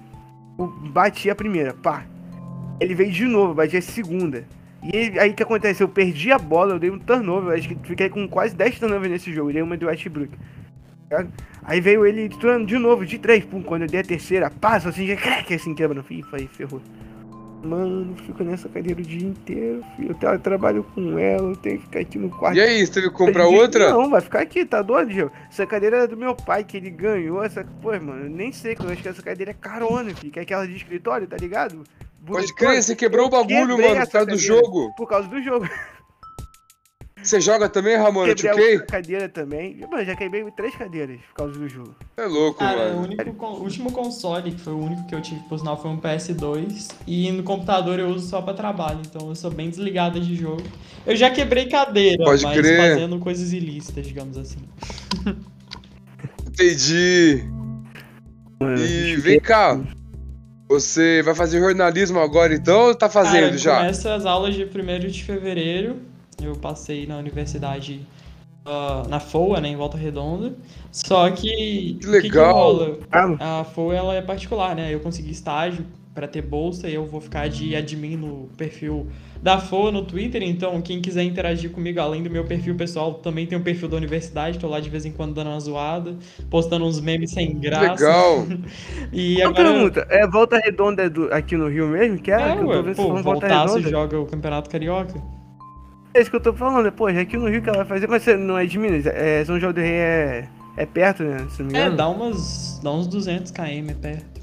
bati 0.91 1.29
a 1.29 1.35
primeira, 1.35 1.73
pá. 1.73 2.05
Ele 2.79 2.93
veio 2.93 3.11
de 3.11 3.25
novo, 3.25 3.53
bati 3.53 3.77
a 3.77 3.81
segunda. 3.81 4.45
E 4.83 5.19
aí 5.19 5.31
o 5.31 5.33
que 5.33 5.43
acontece? 5.43 5.81
Eu 5.81 5.89
perdi 5.89 6.31
a 6.31 6.37
bola, 6.37 6.73
eu 6.73 6.79
dei 6.79 6.91
um 6.91 6.99
turnover, 6.99 7.57
acho 7.57 7.67
que 7.67 7.75
fiquei 7.87 8.09
com 8.09 8.27
quase 8.27 8.55
10 8.55 8.79
turnovers 8.79 9.11
nesse 9.11 9.33
jogo, 9.33 9.51
dei 9.51 9.61
uma 9.61 9.75
do 9.75 9.87
Westbrook. 9.87 10.31
Aí 11.63 11.81
veio 11.81 12.05
ele 12.05 12.29
de 12.65 12.77
novo, 12.77 13.05
de 13.05 13.17
3, 13.17 13.45
pum, 13.45 13.61
quando 13.61 13.83
eu 13.83 13.87
dei 13.87 14.01
a 14.01 14.03
terceira, 14.03 14.49
passa 14.49 14.89
assim, 14.89 15.07
já 15.07 15.15
crack, 15.15 15.53
assim, 15.53 15.75
quebra 15.75 15.95
no 15.95 16.03
FIFA, 16.03 16.37
aí 16.37 16.47
ferrou. 16.47 16.81
Mano, 17.63 18.15
fico 18.25 18.43
nessa 18.43 18.69
cadeira 18.69 19.01
o 19.01 19.03
dia 19.03 19.27
inteiro, 19.27 19.83
filho. 19.95 20.15
Eu 20.21 20.39
trabalho 20.39 20.83
com 20.93 21.17
ela, 21.17 21.49
eu 21.49 21.55
tenho 21.55 21.79
que 21.79 21.85
ficar 21.85 21.99
aqui 21.99 22.17
no 22.17 22.29
quarto. 22.29 22.55
E 22.55 22.61
aí, 22.61 22.85
você 22.85 22.93
teve 22.93 23.09
que 23.09 23.15
comprar 23.15 23.47
outra? 23.47 23.89
Não, 23.89 24.09
vai 24.09 24.21
ficar 24.21 24.41
aqui, 24.41 24.63
tá 24.63 24.81
doido, 24.81 25.11
Gil? 25.11 25.31
Essa 25.49 25.65
cadeira 25.65 26.03
é 26.03 26.07
do 26.07 26.15
meu 26.15 26.35
pai, 26.35 26.63
que 26.63 26.77
ele 26.77 26.91
ganhou. 26.91 27.43
Essa... 27.43 27.65
Pô, 27.81 27.91
mano, 27.93 28.25
eu 28.25 28.29
nem 28.29 28.51
sei, 28.51 28.77
eu 28.79 28.89
acho 28.89 29.01
que 29.01 29.09
essa 29.09 29.23
cadeira 29.23 29.51
é 29.51 29.55
carona, 29.55 30.13
filho. 30.13 30.31
Que 30.31 30.39
é 30.39 30.43
aquela 30.43 30.67
de 30.67 30.75
escritório, 30.75 31.25
tá 31.27 31.35
ligado? 31.35 31.83
Pode 32.25 32.53
crer, 32.53 32.81
você 32.81 32.95
quebrou 32.95 33.25
o 33.25 33.29
bagulho, 33.29 33.77
mano, 33.77 34.01
por 34.05 34.11
causa 34.11 34.27
do 34.27 34.37
jogo. 34.37 34.93
Por 34.95 35.07
causa 35.07 35.27
do 35.27 35.41
jogo. 35.41 35.67
Você 37.27 37.41
joga 37.41 37.67
também, 37.67 37.97
Ramon, 37.97 38.33
Quebrei 38.33 38.77
a 38.77 38.85
cadeira 38.85 39.27
também. 39.27 39.85
Mano, 39.91 40.05
já 40.05 40.15
quebrei 40.15 40.49
três 40.51 40.73
cadeiras 40.75 41.19
por 41.27 41.33
causa 41.33 41.59
do 41.59 41.67
jogo. 41.67 41.93
É 42.15 42.25
louco, 42.25 42.59
Cara, 42.59 42.93
mano. 42.93 42.99
O, 42.99 43.03
único, 43.03 43.45
o 43.45 43.63
último 43.63 43.91
console, 43.91 44.53
que 44.53 44.61
foi 44.61 44.71
o 44.71 44.79
único 44.79 45.05
que 45.07 45.13
eu 45.13 45.21
tive, 45.21 45.41
por 45.41 45.59
sinal, 45.59 45.81
foi 45.81 45.91
um 45.91 45.99
PS2. 45.99 46.93
E 47.05 47.29
no 47.33 47.43
computador 47.43 47.99
eu 47.99 48.07
uso 48.07 48.29
só 48.29 48.41
pra 48.41 48.53
trabalho, 48.53 49.01
então 49.05 49.27
eu 49.27 49.35
sou 49.35 49.51
bem 49.51 49.69
desligada 49.69 50.21
de 50.21 50.37
jogo. 50.37 50.63
Eu 51.05 51.17
já 51.17 51.29
quebrei 51.29 51.67
cadeira, 51.67 52.23
Pode 52.23 52.43
mas 52.43 52.57
crer. 52.57 52.93
fazendo 52.93 53.19
coisas 53.19 53.51
ilícitas, 53.51 54.07
digamos 54.07 54.37
assim. 54.37 54.59
Entendi. 56.47 57.43
Mano, 58.57 58.79
E 58.79 59.17
vem 59.17 59.41
cá. 59.41 59.77
Você 60.69 61.21
vai 61.23 61.35
fazer 61.35 61.59
jornalismo 61.59 62.19
agora 62.19 62.53
então 62.53 62.87
ou 62.87 62.95
tá 62.95 63.09
fazendo 63.09 63.47
Cara, 63.47 63.57
já? 63.57 63.77
Começa 63.79 64.15
as 64.15 64.25
aulas 64.25 64.55
de 64.55 64.63
1 64.63 65.09
de 65.09 65.23
fevereiro. 65.25 66.15
Eu 66.41 66.55
passei 66.55 67.05
na 67.07 67.17
universidade 67.17 68.01
uh, 68.65 69.07
na 69.09 69.19
FOA, 69.19 69.59
né, 69.59 69.69
em 69.69 69.75
Volta 69.75 69.97
Redonda. 69.97 70.53
Só 70.91 71.29
que. 71.31 71.97
Que 71.99 72.07
o 72.07 72.11
que 72.11 72.21
que 72.21 72.27
legal. 72.27 72.53
rola? 72.53 72.97
A 73.39 73.63
FOA 73.63 73.95
ela 73.95 74.15
é 74.15 74.21
particular, 74.21 74.75
né? 74.75 74.93
Eu 74.93 74.99
consegui 74.99 75.31
estágio 75.31 75.85
para 76.13 76.27
ter 76.27 76.41
bolsa 76.41 76.89
e 76.89 76.95
eu 76.95 77.05
vou 77.05 77.21
ficar 77.21 77.47
de 77.47 77.75
admin 77.75 78.15
no 78.17 78.49
perfil 78.57 79.05
da 79.41 79.59
FOA 79.59 79.91
no 79.91 80.03
Twitter. 80.03 80.41
Então, 80.41 80.81
quem 80.81 80.99
quiser 80.99 81.21
interagir 81.23 81.69
comigo, 81.71 81.99
além 81.99 82.23
do 82.23 82.29
meu 82.29 82.43
perfil 82.43 82.75
pessoal, 82.75 83.15
também 83.15 83.45
tem 83.45 83.55
o 83.57 83.61
perfil 83.61 83.87
da 83.87 83.97
universidade. 83.97 84.57
Tô 84.57 84.67
lá 84.67 84.79
de 84.79 84.89
vez 84.89 85.05
em 85.05 85.11
quando 85.11 85.33
dando 85.35 85.51
uma 85.51 85.59
zoada, 85.59 86.15
postando 86.49 86.85
uns 86.85 86.99
memes 86.99 87.31
sem 87.31 87.57
graça. 87.59 88.03
Legal. 88.03 88.45
E 89.13 89.37
Uma 89.37 89.49
agora. 89.49 89.71
pergunta, 89.71 90.07
é 90.09 90.27
Volta 90.27 90.57
Redonda 90.59 91.03
é 91.03 91.09
do- 91.09 91.31
aqui 91.33 91.55
no 91.55 91.67
Rio 91.67 91.87
mesmo? 91.87 92.19
Que 92.19 92.31
é? 92.31 92.41
É, 92.41 92.55
que 92.55 92.63
eu 92.63 92.67
tô 92.67 92.83
vendo 92.83 92.95
pô, 92.95 93.15
Volta 93.23 93.47
Redonda. 93.47 93.89
joga 93.89 94.19
o 94.19 94.25
Campeonato 94.25 94.69
Carioca. 94.71 95.21
É 96.17 96.21
isso 96.21 96.29
que 96.31 96.35
eu 96.35 96.41
tô 96.41 96.51
falando, 96.53 96.91
pô, 96.91 97.07
é 97.09 97.19
aqui 97.19 97.37
no 97.37 97.47
Rio 97.47 97.61
que 97.61 97.69
ela 97.69 97.83
vai 97.83 97.85
fazer, 97.85 98.07
mas 98.07 98.23
você 98.23 98.35
não 98.35 98.57
é 98.57 98.65
de 98.65 98.79
Minas, 98.79 99.05
é 99.05 99.45
São 99.45 99.59
João 99.59 99.71
do 99.71 99.79
Rei 99.79 99.91
é, 99.91 100.47
é 100.75 100.85
perto, 100.85 101.21
né? 101.23 101.45
Se 101.55 101.61
não 101.61 101.69
me 101.69 101.77
É, 101.77 101.81
engano. 101.81 101.95
dá, 101.97 102.07
umas, 102.09 102.79
dá 102.83 102.91
uns 102.91 103.05
200 103.07 103.51
km 103.51 103.89
é 103.89 103.93
perto. 103.93 104.37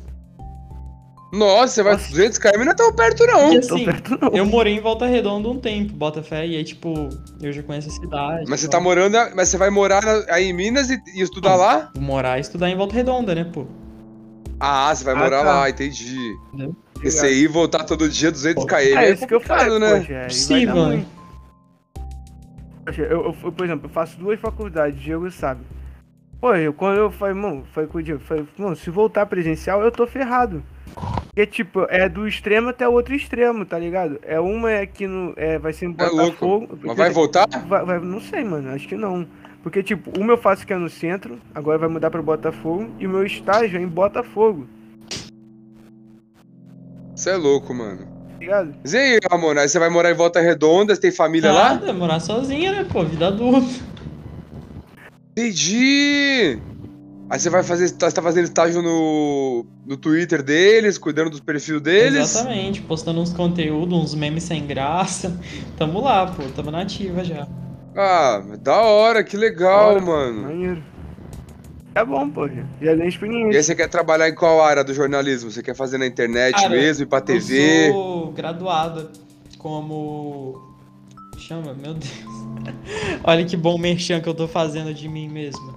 Nossa, 1.32 1.74
você 1.74 1.82
vai 1.82 1.92
Nossa. 1.94 2.10
200 2.10 2.38
km 2.38 2.58
não 2.64 2.70
é 2.70 2.74
tão 2.74 2.92
perto 2.92 3.26
não. 3.26 3.52
E 3.54 3.60
Tão 3.60 3.76
assim, 3.76 3.84
perto 3.86 4.18
não. 4.22 4.28
eu 4.36 4.46
morei 4.46 4.76
em 4.76 4.80
Volta 4.80 5.04
Redonda 5.04 5.48
um 5.48 5.58
tempo, 5.58 5.92
Botafé, 5.94 6.46
e 6.46 6.54
aí, 6.56 6.62
tipo, 6.62 7.08
eu 7.42 7.52
já 7.52 7.60
conheço 7.60 7.88
a 7.88 7.92
cidade. 7.92 8.44
Mas 8.48 8.60
você 8.60 8.68
tá 8.68 8.78
morando, 8.78 9.16
mas 9.34 9.48
você 9.48 9.56
vai 9.56 9.68
morar 9.68 10.04
aí 10.28 10.44
em 10.44 10.52
Minas 10.52 10.90
e, 10.90 11.02
e 11.16 11.22
estudar 11.22 11.56
lá? 11.56 11.90
Vou 11.96 12.04
morar 12.04 12.38
e 12.38 12.40
estudar 12.40 12.70
em 12.70 12.76
Volta 12.76 12.94
Redonda, 12.94 13.34
né, 13.34 13.42
pô? 13.52 13.66
Ah, 14.60 14.94
você 14.94 15.02
vai 15.02 15.14
Ah, 15.14 15.18
morar 15.18 15.42
tá. 15.42 15.52
lá, 15.60 15.68
entendi. 15.70 16.34
Entendeu? 16.52 16.76
Esse 17.02 17.26
aí 17.26 17.48
voltar 17.48 17.82
todo 17.82 18.08
dia 18.08 18.30
200 18.30 18.64
km 18.64 18.74
É 18.76 18.94
é, 19.06 19.10
isso 19.12 19.26
que 19.26 19.34
eu 19.34 19.40
falo, 19.40 19.78
né? 19.80 19.98
poxa, 19.98 20.54
aí 20.54 20.66
vai 20.66 20.66
dar 20.66 21.04
eu, 22.86 23.04
eu- 23.04 23.36
eu, 23.44 23.52
por 23.52 23.64
exemplo, 23.64 23.86
eu 23.86 23.90
faço 23.92 24.18
duas 24.18 24.38
faculdades, 24.40 24.98
o 24.98 25.02
Diego 25.02 25.30
sabe. 25.30 25.60
Pô, 26.40 26.54
eu, 26.54 26.72
quando 26.74 26.98
eu 26.98 27.10
falei, 27.10 27.34
mano, 27.34 27.64
falei 27.72 27.88
com 27.88 27.98
o 27.98 28.02
Diego, 28.02 28.20
falei, 28.20 28.46
mano, 28.58 28.76
se 28.76 28.90
voltar 28.90 29.24
presencial, 29.26 29.82
eu 29.82 29.90
tô 29.90 30.06
ferrado. 30.06 30.62
Porque, 31.26 31.46
tipo, 31.46 31.86
é 31.88 32.08
do 32.08 32.28
extremo 32.28 32.68
até 32.68 32.86
o 32.88 32.92
outro 32.92 33.14
extremo, 33.14 33.64
tá 33.64 33.78
ligado? 33.78 34.18
É 34.22 34.38
uma 34.38 34.70
é 34.70 34.82
aqui 34.82 35.06
no. 35.06 35.32
É, 35.36 35.58
vai 35.58 35.72
ser 35.72 35.86
em 35.86 35.90
É. 35.90 35.92
Botafogo. 35.92 36.66
Mas 36.70 36.80
porque- 36.80 36.94
vai 36.94 37.10
voltar? 37.10 37.46
Vai- 37.66 37.84
vai- 37.84 37.98
não 38.00 38.20
sei, 38.20 38.44
mano, 38.44 38.70
acho 38.70 38.86
que 38.86 38.94
não. 38.96 39.26
Porque, 39.62 39.82
tipo, 39.82 40.10
o 40.20 40.22
meu 40.22 40.36
faço 40.36 40.66
que 40.66 40.72
é 40.72 40.76
no 40.76 40.90
centro, 40.90 41.38
agora 41.54 41.78
vai 41.78 41.88
mudar 41.88 42.10
pra 42.10 42.20
Botafogo, 42.22 42.90
e 43.00 43.06
o 43.06 43.10
meu 43.10 43.24
estágio 43.24 43.78
é 43.78 43.82
em 43.82 43.88
Botafogo, 43.88 44.66
Você 47.16 47.30
é 47.30 47.36
louco, 47.36 47.72
mano. 47.72 48.06
Ligado? 48.40 48.74
Mas 48.82 48.92
e 48.92 48.98
aí, 48.98 49.18
Ramon? 49.30 49.58
Aí 49.58 49.68
você 49.68 49.78
vai 49.78 49.88
morar 49.88 50.10
em 50.10 50.14
Volta 50.14 50.40
Redonda, 50.40 50.94
você 50.94 51.00
tem 51.00 51.10
família 51.12 51.52
lá? 51.52 51.74
Nada, 51.74 51.92
morar 51.92 52.20
sozinha, 52.20 52.72
né, 52.72 52.88
pô? 52.90 53.04
Vida 53.04 53.28
adulta. 53.28 53.66
Entendi! 55.36 56.62
Aí 57.30 57.40
você 57.40 57.50
vai 57.50 57.62
fazer, 57.62 57.90
tá- 57.96 58.08
você 58.08 58.14
tá 58.14 58.22
fazendo 58.22 58.44
estágio 58.44 58.82
no, 58.82 59.66
no 59.86 59.96
Twitter 59.96 60.42
deles, 60.42 60.98
cuidando 60.98 61.30
dos 61.30 61.40
perfis 61.40 61.80
deles. 61.80 62.34
Exatamente, 62.34 62.82
postando 62.82 63.20
uns 63.20 63.32
conteúdos, 63.32 63.98
uns 63.98 64.14
memes 64.14 64.44
sem 64.44 64.66
graça. 64.66 65.36
Tamo 65.76 66.00
lá, 66.00 66.26
pô, 66.26 66.42
tamo 66.54 66.70
na 66.70 66.82
ativa 66.82 67.24
já. 67.24 67.46
Ah, 67.96 68.42
da 68.60 68.82
hora, 68.82 69.24
que 69.24 69.36
legal, 69.36 69.94
Hora. 69.94 70.00
mano. 70.00 70.42
Maneiro. 70.42 70.93
É 71.94 72.04
bom, 72.04 72.28
pô, 72.30 72.48
já 72.48 72.54
já 72.80 72.92
ganhei 72.94 73.04
E 73.04 73.08
experiência. 73.08 73.56
aí 73.58 73.62
você 73.62 73.74
quer 73.74 73.88
trabalhar 73.88 74.28
em 74.28 74.34
qual 74.34 74.62
área 74.62 74.82
do 74.82 74.92
jornalismo? 74.92 75.50
Você 75.50 75.62
quer 75.62 75.74
fazer 75.76 75.96
na 75.98 76.06
internet 76.06 76.54
Cara, 76.56 76.68
mesmo, 76.70 77.04
ir 77.04 77.06
pra 77.06 77.20
TV? 77.20 77.88
Eu 77.88 77.92
sou 77.92 78.32
graduada 78.32 79.10
como. 79.58 80.60
Chama, 81.38 81.74
meu 81.74 81.94
Deus. 81.94 82.12
Olha 83.22 83.44
que 83.44 83.56
bom 83.56 83.78
merchan 83.78 84.20
que 84.20 84.28
eu 84.28 84.34
tô 84.34 84.48
fazendo 84.48 84.92
de 84.92 85.08
mim 85.08 85.28
mesmo. 85.28 85.74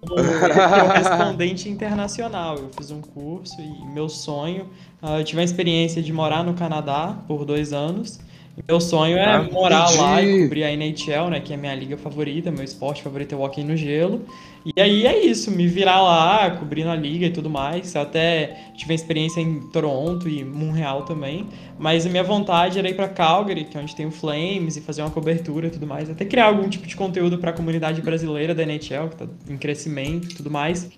Como 0.00 0.14
correspondente 0.22 1.68
internacional. 1.68 2.56
Eu 2.56 2.70
fiz 2.76 2.90
um 2.90 3.00
curso 3.00 3.60
e 3.60 3.86
meu 3.92 4.08
sonho. 4.08 4.68
ah, 5.02 5.18
eu 5.18 5.24
tive 5.24 5.40
a 5.40 5.44
experiência 5.44 6.00
de 6.02 6.12
morar 6.12 6.42
no 6.44 6.54
Canadá 6.54 7.18
por 7.26 7.44
dois 7.44 7.72
anos. 7.72 8.18
Meu 8.66 8.80
sonho 8.80 9.16
é 9.16 9.24
Ah, 9.24 9.42
morar 9.42 9.88
lá 9.96 10.20
e 10.22 10.24
entendi. 10.26 10.42
cobrir 10.44 10.64
a 10.64 10.72
NHL, 10.72 11.30
né? 11.30 11.40
Que 11.40 11.52
é 11.52 11.56
a 11.56 11.58
minha 11.58 11.74
liga 11.74 11.96
favorita, 11.96 12.50
meu 12.50 12.64
esporte 12.64 13.02
favorito 13.02 13.34
é 13.34 13.38
o 13.38 13.42
hockey 13.42 13.62
no 13.62 13.76
gelo. 13.76 14.22
E 14.64 14.80
aí 14.80 15.06
é 15.06 15.24
isso, 15.24 15.50
me 15.50 15.66
virar 15.66 16.02
lá, 16.02 16.50
cobrindo 16.50 16.90
a 16.90 16.96
liga 16.96 17.26
e 17.26 17.30
tudo 17.30 17.48
mais. 17.48 17.94
Eu 17.94 18.02
até 18.02 18.56
tive 18.76 18.92
a 18.92 18.94
experiência 18.94 19.40
em 19.40 19.60
Toronto 19.70 20.28
e 20.28 20.44
Montreal 20.44 21.02
também. 21.02 21.46
Mas 21.78 22.04
a 22.04 22.10
minha 22.10 22.24
vontade 22.24 22.78
era 22.78 22.88
ir 22.88 22.94
pra 22.94 23.08
Calgary, 23.08 23.64
que 23.64 23.78
é 23.78 23.80
onde 23.80 23.94
tem 23.94 24.06
o 24.06 24.10
Flames, 24.10 24.76
e 24.76 24.80
fazer 24.80 25.02
uma 25.02 25.10
cobertura 25.10 25.68
e 25.68 25.70
tudo 25.70 25.86
mais. 25.86 26.10
Até 26.10 26.24
criar 26.24 26.46
algum 26.46 26.68
tipo 26.68 26.86
de 26.86 26.96
conteúdo 26.96 27.38
pra 27.38 27.52
comunidade 27.52 28.02
brasileira 28.02 28.54
da 28.54 28.62
NHL, 28.64 29.08
que 29.10 29.16
tá 29.16 29.26
em 29.48 29.56
crescimento 29.56 30.30
e 30.30 30.34
tudo 30.34 30.50
mais. 30.50 30.90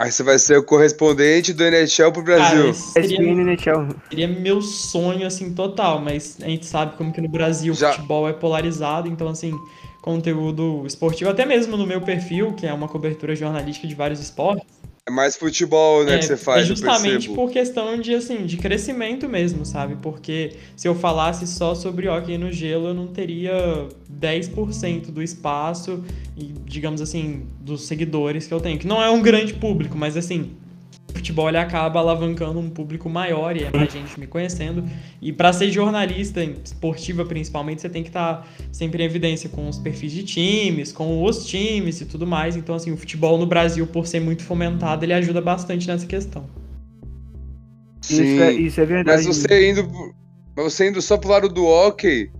Aí 0.00 0.10
você 0.10 0.22
vai 0.22 0.38
ser 0.38 0.56
o 0.56 0.62
correspondente 0.62 1.52
do 1.52 1.62
NHL 1.62 2.10
pro 2.10 2.22
Brasil. 2.22 2.56
Cara, 2.58 2.68
esse 2.70 2.92
seria, 2.92 3.20
NHL. 3.20 3.86
seria 4.08 4.26
meu 4.26 4.62
sonho, 4.62 5.26
assim, 5.26 5.52
total. 5.52 6.00
Mas 6.00 6.38
a 6.40 6.46
gente 6.48 6.64
sabe 6.64 6.96
como 6.96 7.12
que 7.12 7.20
no 7.20 7.28
Brasil 7.28 7.74
Já- 7.74 7.90
o 7.90 7.92
futebol 7.96 8.26
é 8.26 8.32
polarizado, 8.32 9.08
então, 9.08 9.28
assim, 9.28 9.52
conteúdo 10.00 10.84
esportivo, 10.86 11.28
até 11.28 11.44
mesmo 11.44 11.76
no 11.76 11.86
meu 11.86 12.00
perfil, 12.00 12.54
que 12.54 12.66
é 12.66 12.72
uma 12.72 12.88
cobertura 12.88 13.36
jornalística 13.36 13.86
de 13.86 13.94
vários 13.94 14.20
esportes. 14.20 14.79
É 15.10 15.12
mais 15.12 15.36
futebol, 15.36 16.04
né, 16.04 16.14
É, 16.14 16.18
que 16.18 16.24
você 16.26 16.36
faz, 16.36 16.66
justamente 16.66 17.28
por 17.30 17.50
questão 17.50 17.98
de, 18.00 18.14
assim, 18.14 18.46
de 18.46 18.56
crescimento 18.56 19.28
mesmo, 19.28 19.66
sabe? 19.66 19.96
Porque 20.00 20.52
se 20.76 20.86
eu 20.86 20.94
falasse 20.94 21.46
só 21.48 21.74
sobre 21.74 22.08
hockey 22.08 22.38
no 22.38 22.52
gelo, 22.52 22.88
eu 22.88 22.94
não 22.94 23.08
teria 23.08 23.88
10% 24.20 25.10
do 25.10 25.20
espaço 25.20 26.04
e, 26.36 26.54
digamos 26.64 27.00
assim, 27.00 27.46
dos 27.60 27.86
seguidores 27.86 28.46
que 28.46 28.54
eu 28.54 28.60
tenho. 28.60 28.78
Que 28.78 28.86
não 28.86 29.02
é 29.02 29.10
um 29.10 29.20
grande 29.20 29.52
público, 29.54 29.98
mas 29.98 30.16
assim, 30.16 30.52
o 31.10 31.12
futebol 31.12 31.48
ele 31.48 31.58
acaba 31.58 32.00
alavancando 32.00 32.58
um 32.58 32.70
público 32.70 33.08
maior 33.08 33.56
e 33.56 33.64
é 33.64 33.70
mais 33.70 33.92
gente 33.92 34.18
me 34.18 34.26
conhecendo. 34.26 34.84
E 35.20 35.32
para 35.32 35.52
ser 35.52 35.70
jornalista 35.70 36.42
esportiva 36.42 37.24
principalmente, 37.24 37.82
você 37.82 37.88
tem 37.88 38.02
que 38.02 38.08
estar 38.08 38.42
tá 38.42 38.46
sempre 38.72 39.02
em 39.02 39.06
evidência 39.06 39.48
com 39.50 39.68
os 39.68 39.78
perfis 39.78 40.12
de 40.12 40.22
times, 40.22 40.92
com 40.92 41.22
os 41.22 41.44
times 41.46 42.00
e 42.00 42.06
tudo 42.06 42.26
mais. 42.26 42.56
Então 42.56 42.74
assim, 42.74 42.92
o 42.92 42.96
futebol 42.96 43.36
no 43.38 43.46
Brasil, 43.46 43.86
por 43.86 44.06
ser 44.06 44.20
muito 44.20 44.42
fomentado, 44.42 45.04
ele 45.04 45.12
ajuda 45.12 45.40
bastante 45.40 45.86
nessa 45.86 46.06
questão. 46.06 46.44
Sim, 48.00 48.22
isso 48.22 48.42
é, 48.42 48.52
isso 48.52 48.80
é 48.80 48.86
verdade. 48.86 49.26
Mas 49.26 49.26
você 49.26 49.70
indo, 49.70 50.14
você 50.56 50.88
indo 50.88 51.02
só 51.02 51.16
pro 51.18 51.30
lado 51.30 51.48
do 51.48 51.64
hockey, 51.66 52.30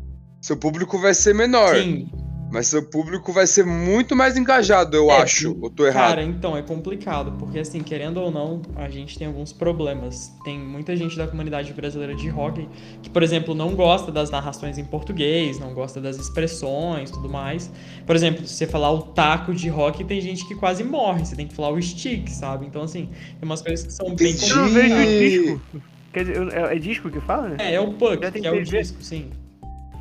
seu 0.40 0.56
público 0.56 0.98
vai 0.98 1.14
ser 1.14 1.34
menor. 1.34 1.76
Sim. 1.76 2.08
Mas 2.50 2.66
seu 2.66 2.82
público 2.82 3.32
vai 3.32 3.46
ser 3.46 3.64
muito 3.64 4.16
mais 4.16 4.36
engajado, 4.36 4.96
eu 4.96 5.10
é, 5.10 5.22
acho. 5.22 5.56
Ou 5.60 5.70
tô 5.70 5.86
errado? 5.86 6.08
Cara, 6.08 6.22
então, 6.22 6.56
é 6.56 6.62
complicado, 6.62 7.32
porque 7.38 7.60
assim, 7.60 7.80
querendo 7.80 8.18
ou 8.18 8.30
não, 8.30 8.60
a 8.74 8.88
gente 8.88 9.16
tem 9.16 9.26
alguns 9.26 9.52
problemas. 9.52 10.32
Tem 10.42 10.58
muita 10.58 10.96
gente 10.96 11.16
da 11.16 11.28
comunidade 11.28 11.72
brasileira 11.72 12.14
de 12.14 12.28
hockey 12.28 12.68
que, 13.02 13.08
por 13.08 13.22
exemplo, 13.22 13.54
não 13.54 13.74
gosta 13.74 14.10
das 14.10 14.30
narrações 14.30 14.78
em 14.78 14.84
português, 14.84 15.58
não 15.60 15.72
gosta 15.72 16.00
das 16.00 16.16
expressões 16.16 17.10
tudo 17.10 17.28
mais. 17.28 17.70
Por 18.04 18.16
exemplo, 18.16 18.44
se 18.46 18.54
você 18.54 18.66
falar 18.66 18.90
o 18.90 19.02
taco 19.02 19.54
de 19.54 19.70
hockey, 19.70 20.04
tem 20.04 20.20
gente 20.20 20.46
que 20.46 20.54
quase 20.56 20.82
morre. 20.82 21.24
Você 21.24 21.36
tem 21.36 21.46
que 21.46 21.54
falar 21.54 21.70
o 21.70 21.80
stick, 21.80 22.28
sabe? 22.28 22.66
Então, 22.66 22.82
assim, 22.82 23.06
tem 23.06 23.42
umas 23.42 23.62
coisas 23.62 23.86
que 23.86 23.92
são 23.92 24.14
bem 24.14 24.32
complicadas. 24.32 24.50
Eu 24.50 24.56
não 24.56 24.68
vejo 24.68 24.96
disco. 24.96 25.82
Quer 26.12 26.24
dizer, 26.24 26.52
é, 26.52 26.76
é 26.76 26.78
disco 26.78 27.10
que 27.10 27.20
fala, 27.20 27.50
né? 27.50 27.56
É, 27.60 27.74
é 27.74 27.80
o 27.80 27.92
puck, 27.92 28.18
que 28.32 28.46
é 28.46 28.50
o 28.50 28.64
disco, 28.64 29.00
sim. 29.00 29.30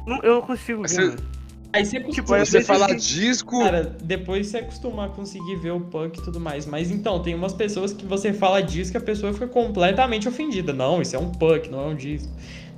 Não, 0.07 0.17
eu 0.23 0.35
não 0.35 0.41
consigo 0.41 0.81
ver. 0.81 0.87
Você... 0.89 1.38
Aí 1.71 1.85
você 1.85 1.99
costuma, 1.99 2.39
tipo, 2.39 2.51
você 2.51 2.61
falar 2.63 2.95
disco. 2.95 3.59
Cara, 3.59 3.95
depois 4.01 4.47
você 4.47 4.57
acostuma 4.57 5.05
a 5.05 5.09
conseguir 5.09 5.55
ver 5.57 5.71
o 5.71 5.79
punk 5.79 6.17
e 6.17 6.23
tudo 6.23 6.39
mais. 6.39 6.65
Mas 6.65 6.89
então, 6.89 7.21
tem 7.21 7.35
umas 7.35 7.53
pessoas 7.53 7.93
que 7.93 8.05
você 8.05 8.33
fala 8.33 8.61
disco 8.61 8.97
e 8.97 8.99
a 8.99 9.01
pessoa 9.01 9.31
fica 9.33 9.47
completamente 9.47 10.27
ofendida. 10.27 10.73
Não, 10.73 11.01
isso 11.01 11.15
é 11.15 11.19
um 11.19 11.31
punk, 11.31 11.69
não 11.69 11.81
é 11.81 11.87
um 11.87 11.95
disco. 11.95 12.29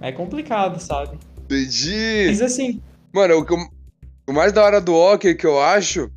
É 0.02 0.12
complicado, 0.12 0.80
sabe? 0.82 1.18
Entendi. 1.46 2.26
Mas 2.28 2.42
assim. 2.42 2.82
Mano, 3.14 3.38
o, 3.38 3.46
que 3.46 3.54
eu, 3.54 3.58
o 4.28 4.34
mais 4.34 4.52
da 4.52 4.64
hora 4.64 4.82
do 4.82 4.94
hockey 4.94 5.36
que 5.36 5.46
eu 5.46 5.62
acho 5.62 6.12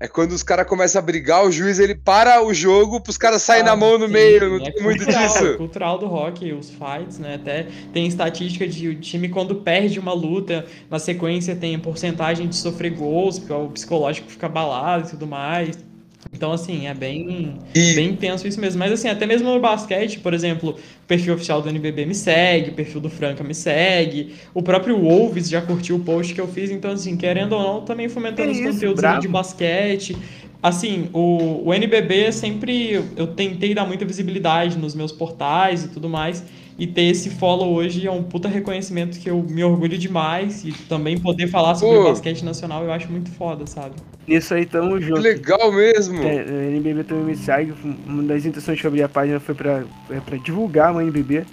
é 0.00 0.08
quando 0.08 0.32
os 0.32 0.42
caras 0.42 0.66
começam 0.66 0.98
a 0.98 1.02
brigar, 1.02 1.44
o 1.44 1.52
juiz 1.52 1.78
ele 1.78 1.94
para 1.94 2.42
o 2.42 2.54
jogo 2.54 3.02
pros 3.02 3.18
caras 3.18 3.42
saírem 3.42 3.68
ah, 3.68 3.72
na 3.72 3.76
mão 3.76 3.98
no 3.98 4.06
sim, 4.06 4.12
meio. 4.14 4.58
Não 4.58 4.66
é 4.66 4.70
tem 4.70 4.82
muito 4.82 5.04
disso. 5.04 5.46
É 5.46 5.56
cultural 5.58 5.98
do 5.98 6.06
rock, 6.06 6.50
os 6.54 6.70
fights, 6.70 7.18
né? 7.18 7.34
Até 7.34 7.66
tem 7.92 8.06
estatística 8.06 8.66
de 8.66 8.88
o 8.88 8.94
time 8.98 9.28
quando 9.28 9.56
perde 9.56 10.00
uma 10.00 10.14
luta, 10.14 10.64
na 10.88 10.98
sequência 10.98 11.54
tem 11.54 11.78
porcentagem 11.78 12.48
de 12.48 12.56
sofrer 12.56 12.94
gols, 12.94 13.38
porque 13.38 13.52
o 13.52 13.68
psicológico 13.68 14.30
fica 14.30 14.46
abalado 14.46 15.06
e 15.06 15.10
tudo 15.10 15.26
mais. 15.26 15.89
Então, 16.32 16.52
assim, 16.52 16.86
é 16.86 16.94
bem, 16.94 17.58
e... 17.74 17.94
bem 17.94 18.10
intenso 18.10 18.46
isso 18.46 18.60
mesmo. 18.60 18.78
Mas, 18.78 18.92
assim, 18.92 19.08
até 19.08 19.26
mesmo 19.26 19.52
no 19.52 19.60
basquete, 19.60 20.20
por 20.20 20.32
exemplo, 20.32 20.70
o 20.70 21.06
perfil 21.06 21.34
oficial 21.34 21.60
do 21.60 21.68
NBB 21.68 22.06
me 22.06 22.14
segue, 22.14 22.70
o 22.70 22.74
perfil 22.74 23.00
do 23.00 23.10
Franca 23.10 23.42
me 23.42 23.54
segue, 23.54 24.34
o 24.54 24.62
próprio 24.62 24.96
Wolves 24.98 25.48
já 25.48 25.60
curtiu 25.60 25.96
o 25.96 26.00
post 26.00 26.32
que 26.32 26.40
eu 26.40 26.46
fiz. 26.46 26.70
Então, 26.70 26.92
assim, 26.92 27.16
querendo 27.16 27.52
ou 27.54 27.62
não, 27.62 27.80
também 27.82 28.08
fomentando 28.08 28.52
os 28.52 28.60
conteúdos 28.60 29.02
de 29.20 29.28
basquete. 29.28 30.16
Assim, 30.62 31.08
o, 31.12 31.68
o 31.68 31.74
NBB 31.74 32.30
sempre 32.32 33.02
eu 33.16 33.26
tentei 33.28 33.74
dar 33.74 33.86
muita 33.86 34.04
visibilidade 34.04 34.78
nos 34.78 34.94
meus 34.94 35.10
portais 35.10 35.84
e 35.84 35.88
tudo 35.88 36.08
mais. 36.08 36.44
E 36.78 36.86
ter 36.86 37.02
esse 37.02 37.30
follow 37.30 37.74
hoje 37.74 38.06
é 38.06 38.10
um 38.10 38.22
puta 38.22 38.48
reconhecimento 38.48 39.18
que 39.18 39.28
eu 39.28 39.42
me 39.42 39.62
orgulho 39.62 39.98
demais. 39.98 40.64
E 40.64 40.72
também 40.88 41.18
poder 41.18 41.48
falar 41.48 41.74
sobre 41.74 41.96
Pô. 41.96 42.02
o 42.02 42.08
basquete 42.08 42.44
nacional 42.44 42.84
eu 42.84 42.92
acho 42.92 43.10
muito 43.10 43.30
foda, 43.32 43.66
sabe? 43.66 43.96
Isso 44.26 44.54
aí, 44.54 44.64
tamo 44.64 45.00
junto. 45.00 45.20
Que 45.20 45.28
legal 45.28 45.72
mesmo! 45.72 46.22
É, 46.22 46.44
o 46.44 46.70
NBB 46.70 47.04
também 47.04 47.24
me 47.24 47.36
segue. 47.36 47.74
Uma 48.06 48.22
das 48.22 48.46
intenções 48.46 48.80
que 48.80 48.86
eu 48.86 48.88
abri 48.88 49.02
a 49.02 49.08
página 49.08 49.40
foi 49.40 49.54
pra, 49.54 49.82
é, 50.10 50.20
pra 50.20 50.36
divulgar 50.38 50.94
o 50.94 51.00
NBB. 51.00 51.44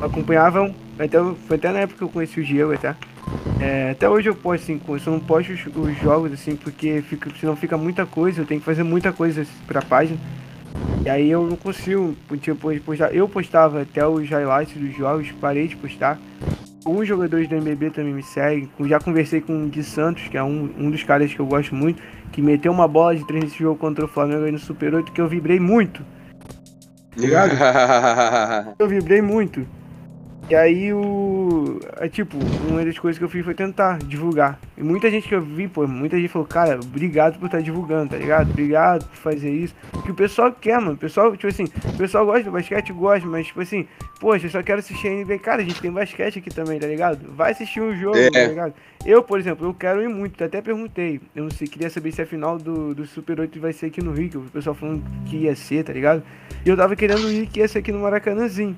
Acompanhavam, 0.00 0.74
até, 0.98 1.18
foi 1.46 1.56
até 1.56 1.72
na 1.72 1.80
época 1.80 1.98
que 1.98 2.04
eu 2.04 2.08
conheci 2.08 2.40
o 2.40 2.44
Diego, 2.44 2.72
até. 2.72 2.94
É, 3.60 3.90
até 3.90 4.08
hoje 4.08 4.28
eu 4.28 4.34
posto 4.34 4.64
assim, 4.64 4.80
eu 4.86 5.12
não 5.12 5.20
posto 5.20 5.52
os, 5.52 5.66
os, 5.66 5.98
jogos 6.00 6.32
assim, 6.32 6.56
porque 6.56 7.02
fica, 7.02 7.30
senão 7.40 7.56
fica 7.56 7.76
muita 7.76 8.04
coisa, 8.04 8.42
eu 8.42 8.46
tenho 8.46 8.60
que 8.60 8.66
fazer 8.66 8.82
muita 8.82 9.12
coisa 9.12 9.46
pra 9.66 9.82
página. 9.82 10.18
E 11.04 11.10
aí 11.10 11.30
eu 11.30 11.46
não 11.46 11.54
consigo, 11.54 12.16
tipo, 12.40 12.80
postar. 12.80 13.14
Eu 13.14 13.28
postava 13.28 13.82
até 13.82 14.06
os 14.06 14.26
highlights 14.30 14.74
dos 14.74 14.96
jogos, 14.96 15.30
parei 15.32 15.68
de 15.68 15.76
postar. 15.76 16.18
Alguns 16.82 17.06
jogadores 17.06 17.46
do 17.46 17.56
MBB 17.56 17.90
também 17.90 18.14
me 18.14 18.22
seguem. 18.22 18.70
Já 18.86 18.98
conversei 18.98 19.42
com 19.42 19.66
o 19.66 19.68
Di 19.68 19.84
Santos, 19.84 20.28
que 20.28 20.38
é 20.38 20.42
um, 20.42 20.70
um 20.78 20.90
dos 20.90 21.02
caras 21.02 21.32
que 21.32 21.38
eu 21.38 21.44
gosto 21.44 21.74
muito, 21.74 22.02
que 22.32 22.40
meteu 22.40 22.72
uma 22.72 22.88
bola 22.88 23.14
de 23.14 23.26
três 23.26 23.44
nesse 23.44 23.58
jogo 23.58 23.78
contra 23.78 24.06
o 24.06 24.08
Flamengo 24.08 24.44
aí 24.44 24.52
no 24.52 24.58
Super 24.58 24.94
8, 24.94 25.12
que 25.12 25.20
eu 25.20 25.28
vibrei 25.28 25.60
muito. 25.60 26.02
Ligado? 27.14 27.52
eu 28.78 28.88
vibrei 28.88 29.20
muito. 29.20 29.66
E 30.48 30.54
aí 30.54 30.92
o. 30.92 31.80
É, 31.98 32.08
tipo, 32.08 32.36
uma 32.68 32.84
das 32.84 32.98
coisas 32.98 33.18
que 33.18 33.24
eu 33.24 33.28
fiz 33.30 33.42
foi 33.42 33.54
tentar 33.54 33.98
divulgar. 33.98 34.58
E 34.76 34.82
muita 34.82 35.10
gente 35.10 35.26
que 35.26 35.34
eu 35.34 35.40
vi, 35.40 35.66
pô, 35.66 35.86
muita 35.86 36.16
gente 36.16 36.28
falou, 36.28 36.46
cara, 36.46 36.78
obrigado 36.82 37.38
por 37.38 37.46
estar 37.46 37.58
tá 37.58 37.64
divulgando, 37.64 38.10
tá 38.10 38.16
ligado? 38.18 38.50
Obrigado 38.50 39.06
por 39.06 39.16
fazer 39.16 39.50
isso. 39.50 39.74
Que 40.04 40.10
o 40.10 40.14
pessoal 40.14 40.52
quer, 40.52 40.78
mano. 40.78 40.92
O 40.92 40.98
pessoal, 40.98 41.34
tipo 41.34 41.46
assim, 41.46 41.64
o 41.64 41.96
pessoal 41.96 42.26
gosta 42.26 42.44
do 42.44 42.50
basquete, 42.50 42.92
gosta, 42.92 43.26
mas 43.26 43.46
tipo 43.46 43.62
assim, 43.62 43.88
poxa, 44.20 44.46
eu 44.46 44.50
só 44.50 44.62
quero 44.62 44.80
assistir 44.80 45.08
a 45.08 45.10
NBA. 45.12 45.38
Cara, 45.38 45.62
a 45.62 45.64
gente 45.64 45.80
tem 45.80 45.90
basquete 45.90 46.40
aqui 46.40 46.50
também, 46.50 46.78
tá 46.78 46.86
ligado? 46.86 47.32
Vai 47.32 47.52
assistir 47.52 47.80
um 47.80 47.96
jogo, 47.96 48.18
é. 48.18 48.30
tá 48.30 48.44
ligado? 48.44 48.74
Eu, 49.06 49.22
por 49.22 49.38
exemplo, 49.38 49.66
eu 49.66 49.72
quero 49.72 50.02
ir 50.02 50.08
muito, 50.08 50.44
até 50.44 50.60
perguntei. 50.60 51.22
Eu 51.34 51.44
não 51.44 51.50
sei, 51.50 51.66
queria 51.66 51.88
saber 51.88 52.12
se 52.12 52.20
a 52.20 52.26
final 52.26 52.58
do, 52.58 52.94
do 52.94 53.06
Super 53.06 53.40
8 53.40 53.58
vai 53.58 53.72
ser 53.72 53.86
aqui 53.86 54.02
no 54.02 54.12
Rio, 54.12 54.28
que 54.28 54.36
o 54.36 54.42
pessoal 54.42 54.74
falando 54.74 55.02
que 55.24 55.36
ia 55.36 55.56
ser, 55.56 55.84
tá 55.84 55.92
ligado? 55.92 56.22
E 56.64 56.68
eu 56.68 56.76
tava 56.76 56.94
querendo 56.94 57.30
ir 57.30 57.46
que 57.46 57.60
ia 57.60 57.68
ser 57.68 57.78
aqui 57.78 57.92
no 57.92 58.00
Maracanãzinho. 58.00 58.76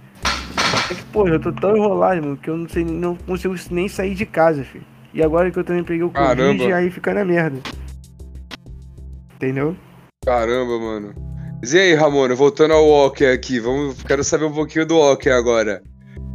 É 0.90 0.94
que, 0.94 1.02
pô, 1.04 1.26
eu 1.26 1.40
tô 1.40 1.52
tão 1.52 1.76
enrolado, 1.76 2.22
mano, 2.22 2.36
que 2.36 2.48
eu 2.48 2.56
não 2.56 2.68
sei, 2.68 2.84
não 2.84 3.16
consigo 3.16 3.54
nem 3.70 3.88
sair 3.88 4.14
de 4.14 4.26
casa, 4.26 4.64
filho. 4.64 4.84
E 5.12 5.22
agora 5.22 5.50
que 5.50 5.58
eu 5.58 5.64
também 5.64 5.82
peguei 5.82 6.02
o 6.02 6.10
Caramba. 6.10 6.52
Covid, 6.52 6.72
aí 6.72 6.90
fica 6.90 7.14
na 7.14 7.24
merda. 7.24 7.58
Entendeu? 9.34 9.76
Caramba, 10.24 10.78
mano. 10.78 11.14
Mas 11.60 11.72
e 11.72 11.78
aí, 11.78 11.94
Ramona, 11.94 12.34
voltando 12.34 12.74
ao 12.74 12.86
hockey 12.86 13.26
aqui, 13.26 13.58
vamos, 13.58 14.02
quero 14.02 14.22
saber 14.22 14.44
um 14.44 14.52
pouquinho 14.52 14.86
do 14.86 14.98
hockey 14.98 15.30
agora. 15.30 15.82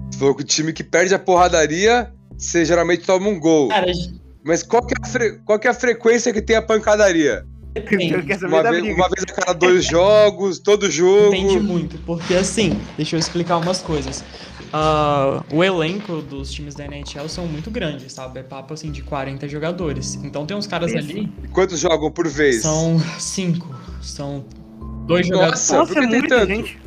Você 0.10 0.20
falou 0.20 0.36
que 0.36 0.42
o 0.42 0.46
time 0.46 0.74
que 0.74 0.84
perde 0.84 1.14
a 1.14 1.20
porradaria, 1.20 2.12
você 2.38 2.66
geralmente 2.66 3.06
toma 3.06 3.30
um 3.30 3.40
gol. 3.40 3.70
Cara, 3.70 3.92
Mas 4.44 4.64
qual 4.64 4.86
que, 4.86 4.94
é 4.94 4.98
a 5.02 5.08
fre... 5.08 5.40
qual 5.46 5.60
que 5.60 5.68
é 5.68 5.72
a 5.72 5.76
frequência 5.76 6.34
que 6.34 6.42
tem 6.42 6.56
a 6.56 6.62
pancadaria? 6.62 7.46
Uma 7.74 8.64
vez, 8.64 8.84
uma 8.84 9.10
vez, 9.10 9.24
a 9.30 9.34
cada 9.34 9.54
dois 9.54 9.86
jogos, 9.86 10.60
todo 10.60 10.92
jogo. 10.92 11.32
Depende 11.32 11.60
muito, 11.60 11.98
porque 12.00 12.36
assim, 12.36 12.78
deixa 12.98 13.16
eu 13.16 13.20
explicar 13.20 13.58
umas 13.58 13.82
coisas. 13.82 14.24
Uh, 14.74 15.44
o 15.54 15.64
elenco 15.64 16.22
dos 16.22 16.52
times 16.52 16.76
da 16.76 16.86
NHL 16.86 17.28
são 17.28 17.46
muito 17.46 17.70
grandes, 17.70 18.14
sabe? 18.14 18.40
É 18.40 18.44
papo 18.44 18.74
assim 18.74 18.92
de 18.92 19.02
40 19.02 19.48
jogadores. 19.48 20.16
Então 20.24 20.46
tem 20.46 20.56
uns 20.56 20.68
caras 20.68 20.94
ali. 20.94 21.32
E 21.44 21.48
quantos 21.50 21.80
jogam 21.80 22.12
por 22.12 22.28
vez? 22.28 22.62
São 22.62 22.98
cinco. 23.20 23.74
São 24.02 24.46
dois 25.06 25.30
Nossa, 25.30 25.68
jogadores. 25.68 25.72
Nossa, 25.72 26.00
é 26.00 26.08
muita 26.08 26.46
gente. 26.46 26.80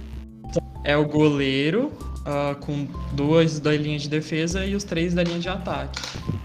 É 0.82 0.97
o 0.97 1.07
goleiro, 1.07 1.93
uh, 2.25 2.55
com 2.57 2.87
duas 3.12 3.61
da 3.61 3.77
linha 3.77 3.99
de 3.99 4.09
defesa 4.09 4.64
e 4.64 4.75
os 4.75 4.85
três 4.85 5.14
da 5.14 5.22
linha 5.22 5.39
de 5.39 5.49
ataque. 5.49 6.01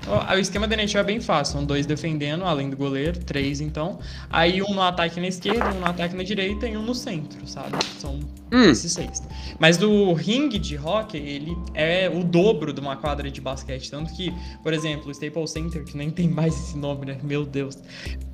O, 0.07 0.37
esquema 0.37 0.67
da 0.67 0.75
NHL 0.75 0.99
é 0.99 1.03
bem 1.03 1.21
fácil, 1.21 1.53
são 1.53 1.65
dois 1.65 1.85
defendendo, 1.85 2.43
além 2.43 2.69
do 2.69 2.77
goleiro, 2.77 3.19
três 3.19 3.61
então. 3.61 3.99
Aí 4.29 4.61
um 4.61 4.73
no 4.73 4.81
ataque 4.81 5.19
na 5.19 5.27
esquerda, 5.27 5.69
um 5.69 5.79
no 5.79 5.85
ataque 5.85 6.15
na 6.15 6.23
direita 6.23 6.67
e 6.67 6.75
um 6.75 6.81
no 6.81 6.95
centro, 6.95 7.45
sabe? 7.47 7.77
São 7.99 8.19
hum. 8.51 8.69
esses 8.69 8.91
seis. 8.91 9.21
Mas 9.59 9.77
do 9.77 10.13
ringue 10.13 10.57
de 10.57 10.77
hockey, 10.77 11.17
ele 11.17 11.57
é 11.73 12.09
o 12.09 12.23
dobro 12.23 12.73
de 12.73 12.79
uma 12.79 12.95
quadra 12.95 13.29
de 13.29 13.41
basquete. 13.41 13.89
Tanto 13.89 14.13
que, 14.13 14.33
por 14.63 14.73
exemplo, 14.73 15.07
o 15.07 15.11
Staples 15.11 15.51
Center, 15.51 15.83
que 15.83 15.97
nem 15.97 16.09
tem 16.09 16.27
mais 16.27 16.55
esse 16.55 16.77
nome, 16.77 17.05
né? 17.05 17.17
Meu 17.23 17.45
Deus. 17.45 17.77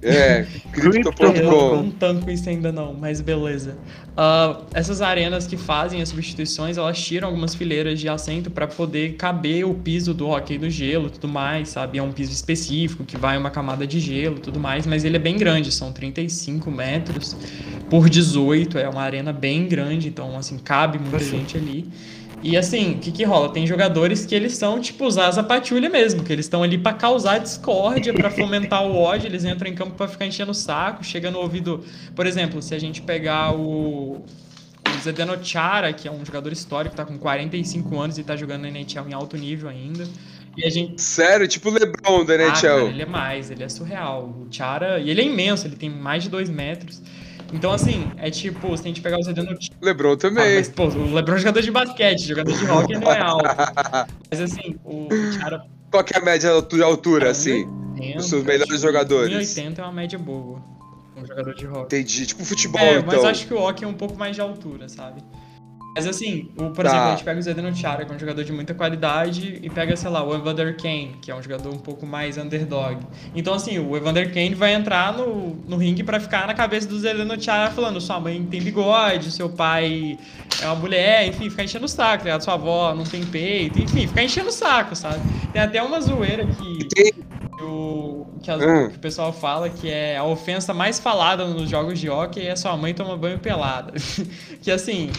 É, 0.01 0.45
Crypto.com. 0.71 1.25
Eu 1.25 1.75
não 1.77 1.91
tanco 1.91 2.29
isso 2.29 2.49
ainda 2.49 2.71
não, 2.71 2.93
mas 2.93 3.21
beleza. 3.21 3.77
Uh, 4.15 4.63
essas 4.73 5.01
arenas 5.01 5.45
que 5.45 5.57
fazem 5.57 6.01
as 6.01 6.09
substituições, 6.09 6.77
elas 6.77 6.97
tiram 7.01 7.27
algumas 7.27 7.53
fileiras 7.53 7.99
de 7.99 8.07
assento 8.07 8.49
para 8.49 8.65
poder 8.65 9.15
caber 9.15 9.65
o 9.65 9.73
piso 9.73 10.13
do 10.13 10.29
hockey 10.29 10.57
do 10.57 10.69
gelo 10.69 11.07
e 11.07 11.09
tudo 11.09 11.27
mais, 11.27 11.69
sabe? 11.69 11.97
É 11.97 12.03
um 12.03 12.11
piso 12.11 12.31
específico 12.31 13.03
que 13.03 13.17
vai 13.17 13.37
uma 13.37 13.49
camada 13.49 13.85
de 13.85 13.99
gelo 13.99 14.37
e 14.37 14.39
tudo 14.39 14.59
mais, 14.59 14.87
mas 14.87 15.03
ele 15.03 15.17
é 15.17 15.19
bem 15.19 15.37
grande, 15.37 15.71
são 15.71 15.91
35 15.91 16.71
metros 16.71 17.35
por 17.89 18.09
18, 18.09 18.77
é 18.77 18.87
uma 18.87 19.01
arena 19.01 19.33
bem 19.33 19.67
grande, 19.67 20.04
então 20.07 20.37
assim, 20.37 20.57
cabe 20.57 20.99
muita 20.99 21.19
gente 21.19 21.57
ali. 21.57 21.87
E 22.43 22.55
assim, 22.55 22.95
o 22.95 22.99
que 22.99 23.11
que 23.11 23.23
rola? 23.23 23.49
Tem 23.49 23.65
jogadores 23.65 24.25
que 24.25 24.35
eles 24.35 24.55
são 24.55 24.79
tipo 24.79 25.05
os 25.05 25.17
asa 25.17 25.41
patulha 25.41 25.89
mesmo, 25.89 26.23
que 26.23 26.31
eles 26.31 26.45
estão 26.45 26.61
ali 26.61 26.77
para 26.77 26.93
causar 26.93 27.39
discórdia, 27.39 28.13
para 28.13 28.29
fomentar 28.29 28.83
o 28.83 28.95
ódio, 28.95 29.27
eles 29.27 29.45
entram 29.45 29.69
em 29.69 29.73
campo 29.73 29.95
para 29.95 30.07
ficar 30.07 30.25
enchendo 30.25 30.51
o 30.51 30.55
saco, 30.55 31.03
chega 31.03 31.31
no 31.31 31.39
ouvido, 31.39 31.83
por 32.15 32.27
exemplo, 32.27 32.61
se 32.61 32.75
a 32.75 32.79
gente 32.79 33.01
pegar 33.01 33.53
o 33.55 34.23
o 34.95 34.99
Zdeno 34.99 35.37
Chara, 35.43 35.91
que 35.93 36.07
é 36.07 36.11
um 36.11 36.23
jogador 36.23 36.51
histórico, 36.51 36.95
tá 36.95 37.05
com 37.05 37.17
45 37.17 37.99
anos 37.99 38.17
e 38.17 38.23
tá 38.23 38.35
jogando 38.35 38.61
na 38.61 38.69
NHL 38.69 39.07
em 39.07 39.13
alto 39.13 39.35
nível 39.37 39.69
ainda. 39.69 40.07
E 40.55 40.65
a 40.65 40.69
gente... 40.69 41.01
Sério? 41.01 41.47
Tipo 41.47 41.69
o 41.69 41.73
LeBron 41.73 42.23
da 42.23 42.35
NHL. 42.35 42.49
Ah, 42.49 42.61
cara, 42.61 42.83
ele 42.83 43.01
é 43.01 43.05
mais, 43.05 43.51
ele 43.51 43.63
é 43.63 43.69
surreal. 43.69 44.23
O 44.23 44.47
Chara, 44.49 44.99
e 44.99 45.09
ele 45.09 45.21
é 45.21 45.25
imenso, 45.25 45.67
ele 45.67 45.75
tem 45.75 45.89
mais 45.89 46.23
de 46.23 46.29
2 46.29 46.49
metros. 46.49 47.01
Então, 47.53 47.71
assim, 47.71 48.11
é 48.17 48.29
tipo, 48.29 48.75
se 48.75 48.83
a 48.83 48.87
gente 48.87 49.01
pegar 49.01 49.17
o 49.19 49.23
CD 49.23 49.41
no 49.43 49.55
time. 49.55 49.75
Lebron 49.81 50.13
Ah, 50.13 50.17
também. 50.17 50.55
mas, 50.55 50.69
pô, 50.69 50.85
o 50.87 51.13
Lebron 51.13 51.35
é 51.35 51.39
jogador 51.39 51.61
de 51.61 51.71
basquete, 51.71 52.27
jogador 52.27 52.51
de 52.57 52.65
hockey 52.65 52.93
não 52.97 53.11
é 53.11 53.19
alto. 53.21 53.45
Mas 54.31 54.41
assim, 54.41 54.75
o 54.83 55.07
Tiara 55.31 55.63
Qual 55.91 56.03
que 56.03 56.15
é 56.15 56.19
a 56.19 56.25
média 56.25 56.61
de 56.61 56.81
altura, 56.83 57.29
assim? 57.31 57.65
Os 58.17 58.25
seus 58.25 58.43
melhores 58.43 58.81
jogadores. 58.81 59.55
1,80 59.55 59.79
é 59.79 59.81
uma 59.83 59.91
média 59.93 60.19
boa. 60.19 60.61
Um 61.15 61.25
jogador 61.25 61.55
de 61.55 61.65
hockey. 61.65 61.83
Entendi. 61.99 62.25
Tipo 62.25 62.43
futebol, 62.43 62.81
É, 62.81 62.97
então. 62.99 63.07
mas 63.07 63.23
acho 63.23 63.47
que 63.47 63.53
o 63.53 63.57
hockey 63.61 63.85
é 63.85 63.87
um 63.87 63.93
pouco 63.93 64.17
mais 64.17 64.35
de 64.35 64.41
altura, 64.41 64.89
sabe? 64.89 65.21
Mas 65.95 66.05
assim, 66.07 66.49
o, 66.57 66.71
por 66.71 66.83
Tá. 66.83 66.89
exemplo, 66.89 67.07
a 67.07 67.11
gente 67.11 67.23
pega 67.23 67.39
o 67.39 67.41
Zdeno 67.41 67.73
Chara, 67.75 68.03
que 68.05 68.11
é 68.11 68.15
um 68.15 68.19
jogador 68.19 68.43
de 68.43 68.51
muita 68.51 68.73
qualidade, 68.73 69.59
e 69.63 69.69
pega, 69.69 69.95
sei 69.95 70.09
lá, 70.09 70.21
o 70.23 70.35
Evander 70.35 70.75
Kane, 70.75 71.15
que 71.21 71.31
é 71.31 71.35
um 71.35 71.41
jogador 71.41 71.69
um 71.73 71.77
pouco 71.77 72.05
mais 72.05 72.37
underdog. 72.37 72.97
Então, 73.33 73.53
assim, 73.53 73.79
o 73.79 73.95
Evander 73.95 74.33
Kane 74.33 74.53
vai 74.55 74.73
entrar 74.73 75.13
no, 75.13 75.55
no 75.65 75.77
ringue 75.77 76.03
pra 76.03 76.19
ficar 76.19 76.45
na 76.47 76.53
cabeça 76.53 76.87
do 76.87 76.99
Zdeno 76.99 77.41
Chara 77.41 77.71
falando 77.71 78.01
sua 78.01 78.19
mãe 78.19 78.43
tem 78.43 78.61
bigode, 78.61 79.31
seu 79.31 79.49
pai 79.49 80.17
é 80.61 80.65
uma 80.65 80.75
mulher, 80.75 81.27
enfim, 81.27 81.49
ficar 81.49 81.63
enchendo 81.63 81.85
o 81.85 81.89
saco, 81.89 82.17
tá 82.19 82.23
ligado? 82.25 82.41
Sua 82.43 82.55
avó 82.55 82.93
não 82.93 83.03
tem 83.05 83.25
peito, 83.25 83.79
enfim, 83.79 84.05
ficar 84.05 84.23
enchendo 84.23 84.49
o 84.49 84.51
saco, 84.51 84.95
sabe? 84.95 85.19
Tem 85.53 85.61
até 85.61 85.81
uma 85.81 86.01
zoeira 86.01 86.45
que 86.45 86.87
o, 87.61 88.25
que, 88.43 88.51
as- 88.51 88.61
Hum. 88.61 88.89
que 88.89 88.97
o 88.97 88.99
pessoal 88.99 89.31
fala 89.31 89.69
que 89.69 89.89
é 89.89 90.17
a 90.17 90.23
ofensa 90.25 90.73
mais 90.73 90.99
falada 90.99 91.45
nos 91.47 91.69
jogos 91.69 91.99
de 91.99 92.09
hockey 92.09 92.45
é 92.45 92.55
sua 92.55 92.75
mãe 92.75 92.93
toma 92.93 93.15
banho 93.17 93.39
pelada. 93.39 93.93
que 94.61 94.69
assim, 94.71 95.09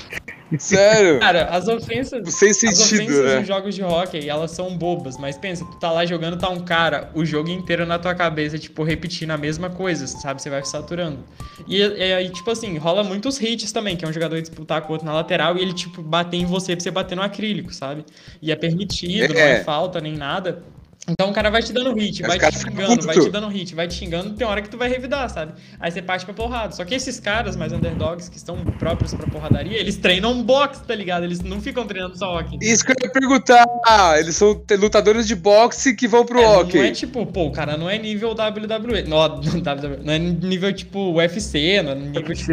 Sério? 0.59 1.19
cara, 1.21 1.45
as 1.47 1.67
ofensas. 1.69 2.33
Sem 2.35 2.51
As 2.51 2.57
sentido, 2.59 3.03
ofensas 3.03 3.25
né? 3.25 3.39
nos 3.39 3.47
jogos 3.49 3.75
de 3.75 3.83
hockey, 3.83 4.29
elas 4.29 4.51
são 4.53 4.77
bobas, 4.77 5.17
mas 5.19 5.37
pensa, 5.37 5.65
tu 5.65 5.77
tá 5.79 5.91
lá 5.91 6.07
jogando, 6.07 6.37
tá 6.39 6.49
um 6.49 6.61
cara 6.61 7.11
o 7.15 7.25
jogo 7.25 7.49
inteiro 7.51 7.85
na 7.85 7.99
tua 7.99 8.15
cabeça, 8.15 8.59
tipo, 8.59 8.83
repetindo 8.83 9.31
a 9.33 9.37
mesma 9.37 9.69
coisa, 9.71 10.07
sabe? 10.07 10.41
Você 10.41 10.49
vai 10.51 10.63
se 10.65 10.71
saturando. 10.71 11.19
E 11.67 11.83
aí, 11.83 12.29
tipo 12.31 12.51
assim, 12.51 12.77
rola 12.79 13.03
muitos 13.03 13.41
hits 13.41 13.73
também, 13.73 13.97
que 13.97 14.05
é 14.05 14.09
um 14.09 14.13
jogador 14.13 14.41
disputar 14.41 14.83
com 14.83 14.89
o 14.89 14.93
outro 14.93 15.07
na 15.07 15.13
lateral 15.15 15.57
e 15.57 15.63
ele, 15.63 15.73
tipo, 15.73 16.03
bater 16.03 16.37
em 16.37 16.45
você 16.47 16.75
pra 16.77 16.83
você 16.83 16.91
bater 16.91 17.17
no 17.17 17.23
acrílico, 17.23 17.75
sabe? 17.75 18.05
E 18.41 18.53
é 18.53 18.57
permitido, 18.57 19.35
não 19.35 19.41
É. 19.41 19.61
é 19.61 19.65
falta 19.65 20.01
nem 20.01 20.15
nada. 20.17 20.63
Então 21.09 21.31
o 21.31 21.33
cara 21.33 21.51
vai 21.51 21.63
te 21.63 21.73
dando 21.73 21.95
hit, 21.95 22.21
vai 22.23 22.37
te 22.37 22.59
xingando, 22.59 23.07
vai 23.07 23.15
te 23.17 23.31
dando 23.31 23.47
hit, 23.49 23.75
vai 23.77 23.87
te 23.87 23.95
xingando, 23.95 24.35
tem 24.35 24.45
hora 24.45 24.61
que 24.61 24.69
tu 24.69 24.77
vai 24.77 24.89
revidar, 24.89 25.31
sabe? 25.31 25.53
Aí 25.79 25.89
você 25.91 26.03
parte 26.03 26.25
pra 26.25 26.35
porrada. 26.35 26.73
Só 26.73 26.85
que 26.85 26.97
esses 26.97 27.21
caras 27.21 27.55
mais 27.55 27.73
underdogs, 27.73 28.29
que 28.29 28.37
estão 28.37 28.57
próprios 28.65 29.15
pra 29.15 29.25
porradaria, 29.29 29.79
eles 29.79 29.97
treinam 29.97 30.43
boxe, 30.43 30.83
tá 30.83 30.95
ligado? 30.97 31.23
Eles 31.23 31.41
não 31.41 31.61
ficam 31.61 31.87
treinando 31.87 32.19
só 32.19 32.37
hockey. 32.37 32.59
Isso 32.61 32.85
que 32.85 32.91
eu 32.91 32.97
ia 33.05 33.11
perguntar. 33.13 33.65
Ah, 33.87 34.19
eles 34.19 34.35
são 34.35 34.61
lutadores 34.79 35.29
de 35.29 35.37
boxe 35.37 35.95
que 35.95 36.09
vão 36.09 36.27
pro 36.27 36.41
É, 36.41 36.43
não- 36.43 36.61
hockey. 36.61 36.79
Não 36.79 36.85
é 36.85 36.91
tipo, 36.91 37.25
pô, 37.27 37.47
o 37.47 37.53
cara 37.53 37.77
não 37.77 37.89
é 37.89 37.97
nível 37.99 38.33
WWE. 38.35 39.03
Não, 39.07 39.19
WWE, 39.63 40.01
não 40.05 40.13
é 40.13 40.19
nível 40.19 40.73
tipo 40.73 41.13
UFC, 41.15 41.83
não 41.83 41.93
é 41.93 41.95
nível 41.95 42.35
tipo 42.35 42.53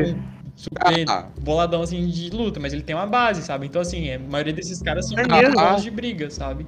super 0.56 1.06
Ah. 1.10 1.28
boladão 1.41 1.82
assim 1.82 2.06
de 2.08 2.30
luta, 2.30 2.60
mas 2.60 2.72
ele 2.72 2.84
tem 2.84 2.95
uma 2.95 3.08
base, 3.08 3.41
sabe? 3.41 3.66
Então 3.66 3.82
assim, 3.82 4.12
a 4.12 4.20
maioria 4.20 4.54
desses 4.54 4.80
caras 4.80 5.08
são 5.08 5.18
É 5.18 5.28
mesmo? 5.28 5.56
bons 5.56 5.82
de 5.82 5.89
briga, 5.89 6.30
sabe? 6.30 6.68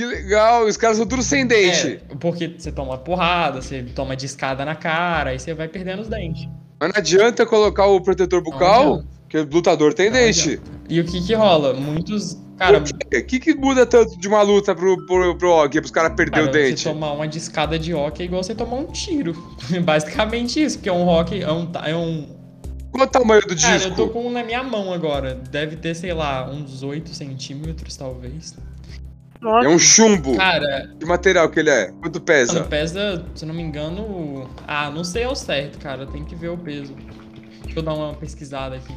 Que 0.00 0.06
legal, 0.06 0.64
os 0.64 0.78
caras 0.78 0.96
são 0.96 1.04
tudo 1.04 1.22
sem 1.22 1.46
dente. 1.46 2.00
É, 2.10 2.14
porque 2.18 2.54
você 2.56 2.72
toma 2.72 2.96
porrada, 2.96 3.60
você 3.60 3.82
toma 3.82 4.16
discada 4.16 4.64
na 4.64 4.74
cara, 4.74 5.30
aí 5.30 5.38
você 5.38 5.52
vai 5.52 5.68
perdendo 5.68 6.00
os 6.00 6.08
dentes. 6.08 6.48
Mas 6.80 6.88
não 6.90 6.98
adianta 6.98 7.44
colocar 7.44 7.84
o 7.84 8.00
protetor 8.00 8.42
bucal, 8.42 9.02
que 9.28 9.36
o 9.36 9.44
lutador 9.44 9.92
tem 9.92 10.06
Não 10.08 10.16
dente. 10.16 10.52
adianta. 10.54 10.70
E 10.88 11.00
o 11.00 11.04
que 11.04 11.20
que 11.26 11.34
rola? 11.34 11.74
Muitos. 11.74 12.38
Cara, 12.56 12.78
O 12.78 12.82
que, 12.82 13.22
que 13.22 13.40
que 13.40 13.54
muda 13.54 13.84
tanto 13.84 14.18
de 14.18 14.26
uma 14.26 14.40
luta 14.40 14.74
pro, 14.74 15.04
pro, 15.04 15.36
pro 15.36 15.50
hockey, 15.50 15.80
pros 15.82 15.90
caras 15.90 16.14
perder 16.14 16.30
cara, 16.32 16.46
o 16.46 16.50
dente? 16.50 16.80
você 16.80 16.88
tomar 16.88 17.12
uma 17.12 17.28
discada 17.28 17.78
de 17.78 17.92
hockey 17.92 18.22
é 18.22 18.24
igual 18.26 18.42
você 18.42 18.54
tomar 18.54 18.76
um 18.76 18.86
tiro. 18.86 19.34
Basicamente 19.84 20.62
isso, 20.62 20.78
porque 20.78 20.88
é 20.88 20.92
um 20.92 21.06
hockey, 21.06 21.42
é 21.42 21.52
um, 21.52 21.70
é 21.84 21.94
um 21.94 22.26
Qual 22.90 23.04
o 23.04 23.06
tamanho 23.06 23.42
do 23.42 23.54
Cara, 23.54 23.76
disco? 23.76 23.90
eu 23.92 23.96
tô 23.96 24.08
com 24.08 24.26
um 24.26 24.30
na 24.30 24.42
minha 24.42 24.62
mão 24.62 24.94
agora. 24.94 25.34
Deve 25.34 25.76
ter, 25.76 25.94
sei 25.94 26.14
lá, 26.14 26.50
uns 26.50 26.82
8 26.82 27.14
centímetros, 27.14 27.96
talvez. 27.98 28.54
Nossa, 29.40 29.66
É 29.66 29.70
um 29.70 29.78
chumbo. 29.78 30.36
Cara, 30.36 30.94
Que 30.98 31.06
material 31.06 31.48
que 31.48 31.60
ele 31.60 31.70
é? 31.70 31.92
Quanto 32.00 32.20
pesa? 32.20 32.54
mano, 32.54 32.66
pesa, 32.68 33.24
se 33.34 33.46
não 33.46 33.54
me 33.54 33.62
engano. 33.62 34.48
Ah, 34.66 34.90
não 34.90 35.02
sei 35.02 35.24
ao 35.24 35.34
certo, 35.34 35.78
cara. 35.78 36.06
Tem 36.06 36.24
que 36.24 36.34
ver 36.34 36.48
o 36.48 36.58
peso. 36.58 36.94
Deixa 37.64 37.78
eu 37.78 37.82
dar 37.82 37.94
uma 37.94 38.14
pesquisada 38.14 38.76
aqui. 38.76 38.94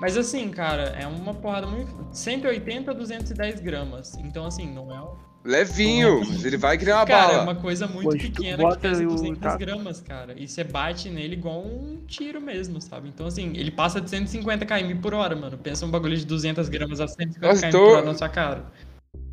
Mas 0.00 0.16
assim, 0.16 0.50
cara, 0.50 0.94
é 1.00 1.06
uma 1.06 1.32
porrada 1.32 1.66
muito. 1.66 1.94
180 2.12 2.90
a 2.90 2.94
210 2.94 3.60
gramas. 3.60 4.14
Então, 4.18 4.44
assim, 4.44 4.66
não 4.70 4.94
é. 4.94 5.00
um- 5.00 5.26
Levinho, 5.48 6.24
mas 6.28 6.44
ele 6.44 6.56
vai 6.56 6.76
criar 6.76 6.96
uma 6.96 7.06
Cara, 7.06 7.32
é 7.32 7.36
bala. 7.36 7.42
uma 7.44 7.54
coisa 7.54 7.86
muito 7.86 8.18
pequena 8.18 8.68
que 8.72 8.78
pesa 8.78 9.04
o 9.04 9.10
200 9.10 9.38
taco. 9.40 9.58
gramas, 9.58 10.00
cara. 10.00 10.34
E 10.36 10.48
você 10.48 10.64
bate 10.64 11.08
nele 11.08 11.34
igual 11.34 11.60
um 11.64 12.00
tiro 12.08 12.40
mesmo, 12.40 12.80
sabe? 12.80 13.08
Então, 13.08 13.28
assim, 13.28 13.52
ele 13.56 13.70
passa 13.70 14.00
de 14.00 14.10
150 14.10 14.66
km 14.66 14.96
por 15.00 15.14
hora, 15.14 15.36
mano. 15.36 15.56
Pensa 15.56 15.86
um 15.86 15.90
bagulho 15.90 16.16
de 16.16 16.26
200 16.26 16.68
gramas 16.68 17.00
a 17.00 17.06
150 17.06 17.46
Nossa, 17.46 17.62
km 17.68 17.70
tô- 17.70 17.78
por 17.86 17.96
hora 17.96 18.06
na 18.06 18.14
sua 18.14 18.28
cara. 18.28 18.64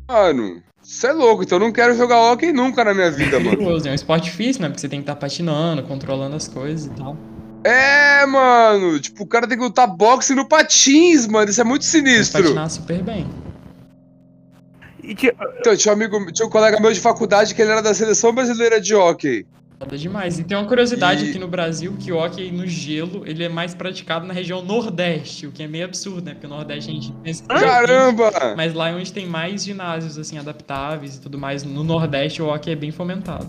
Mano, 0.08 0.62
você 0.82 1.06
é 1.06 1.12
louco, 1.12 1.42
então 1.42 1.56
eu 1.56 1.64
não 1.64 1.72
quero 1.72 1.96
jogar 1.96 2.20
hockey 2.20 2.52
nunca 2.52 2.84
na 2.84 2.92
minha 2.92 3.10
vida, 3.10 3.40
mano. 3.40 3.56
perigoso. 3.56 3.88
É 3.88 3.90
um 3.90 3.94
esporte 3.94 4.24
difícil, 4.24 4.62
né? 4.62 4.68
Porque 4.68 4.80
você 4.80 4.88
tem 4.88 5.00
que 5.00 5.04
estar 5.04 5.16
patinando, 5.16 5.82
controlando 5.84 6.36
as 6.36 6.46
coisas 6.46 6.86
e 6.86 6.90
tal. 6.90 7.16
É, 7.64 8.26
mano, 8.26 9.00
tipo, 9.00 9.24
o 9.24 9.26
cara 9.26 9.48
tem 9.48 9.56
que 9.56 9.64
lutar 9.64 9.86
boxe 9.86 10.34
no 10.34 10.46
patins, 10.46 11.26
mano, 11.26 11.50
isso 11.50 11.60
é 11.60 11.64
muito 11.64 11.82
Tem 11.82 12.02
que 12.02 12.08
sinistro. 12.08 12.42
patinar 12.42 12.68
super 12.68 13.02
bem. 13.02 13.26
e 15.02 15.16
Então, 15.60 15.74
tinha 15.74 15.92
um 15.92 15.96
amigo, 15.96 16.32
tinha 16.32 16.46
um 16.46 16.50
colega 16.50 16.78
meu 16.78 16.92
de 16.92 17.00
faculdade 17.00 17.54
que 17.54 17.62
ele 17.62 17.70
era 17.70 17.80
da 17.80 17.94
seleção 17.94 18.34
brasileira 18.34 18.78
de 18.78 18.94
hockey. 18.94 19.46
Foda 19.84 19.98
demais. 19.98 20.38
E 20.38 20.44
tem 20.44 20.56
uma 20.56 20.66
curiosidade 20.66 21.26
E- 21.26 21.28
aqui 21.30 21.38
no 21.38 21.46
Brasil, 21.46 21.94
que 21.98 22.10
o 22.10 22.16
hockey 22.16 22.50
no 22.50 22.66
gelo, 22.66 23.22
ele 23.26 23.44
é 23.44 23.48
mais 23.50 23.74
praticado 23.74 24.26
na 24.26 24.32
região 24.32 24.64
Nordeste, 24.64 25.46
o 25.46 25.52
que 25.52 25.62
é 25.62 25.68
meio 25.68 25.84
absurdo, 25.84 26.22
né? 26.22 26.32
Porque 26.32 26.46
o 26.46 26.50
Nordeste 26.50 26.90
a 26.90 26.94
gente 26.94 27.12
pensa 27.22 27.44
Caramba! 27.44 28.54
Mas 28.56 28.72
lá 28.72 28.88
é 28.88 28.94
onde 28.94 29.12
tem 29.12 29.26
mais 29.26 29.62
ginásios, 29.64 30.16
assim, 30.18 30.38
adaptáveis 30.38 31.16
e 31.16 31.20
tudo 31.20 31.38
mais. 31.38 31.62
No 31.64 31.84
Nordeste, 31.84 32.40
o 32.40 32.46
hockey 32.46 32.70
é 32.70 32.76
bem 32.76 32.90
fomentado. 32.90 33.48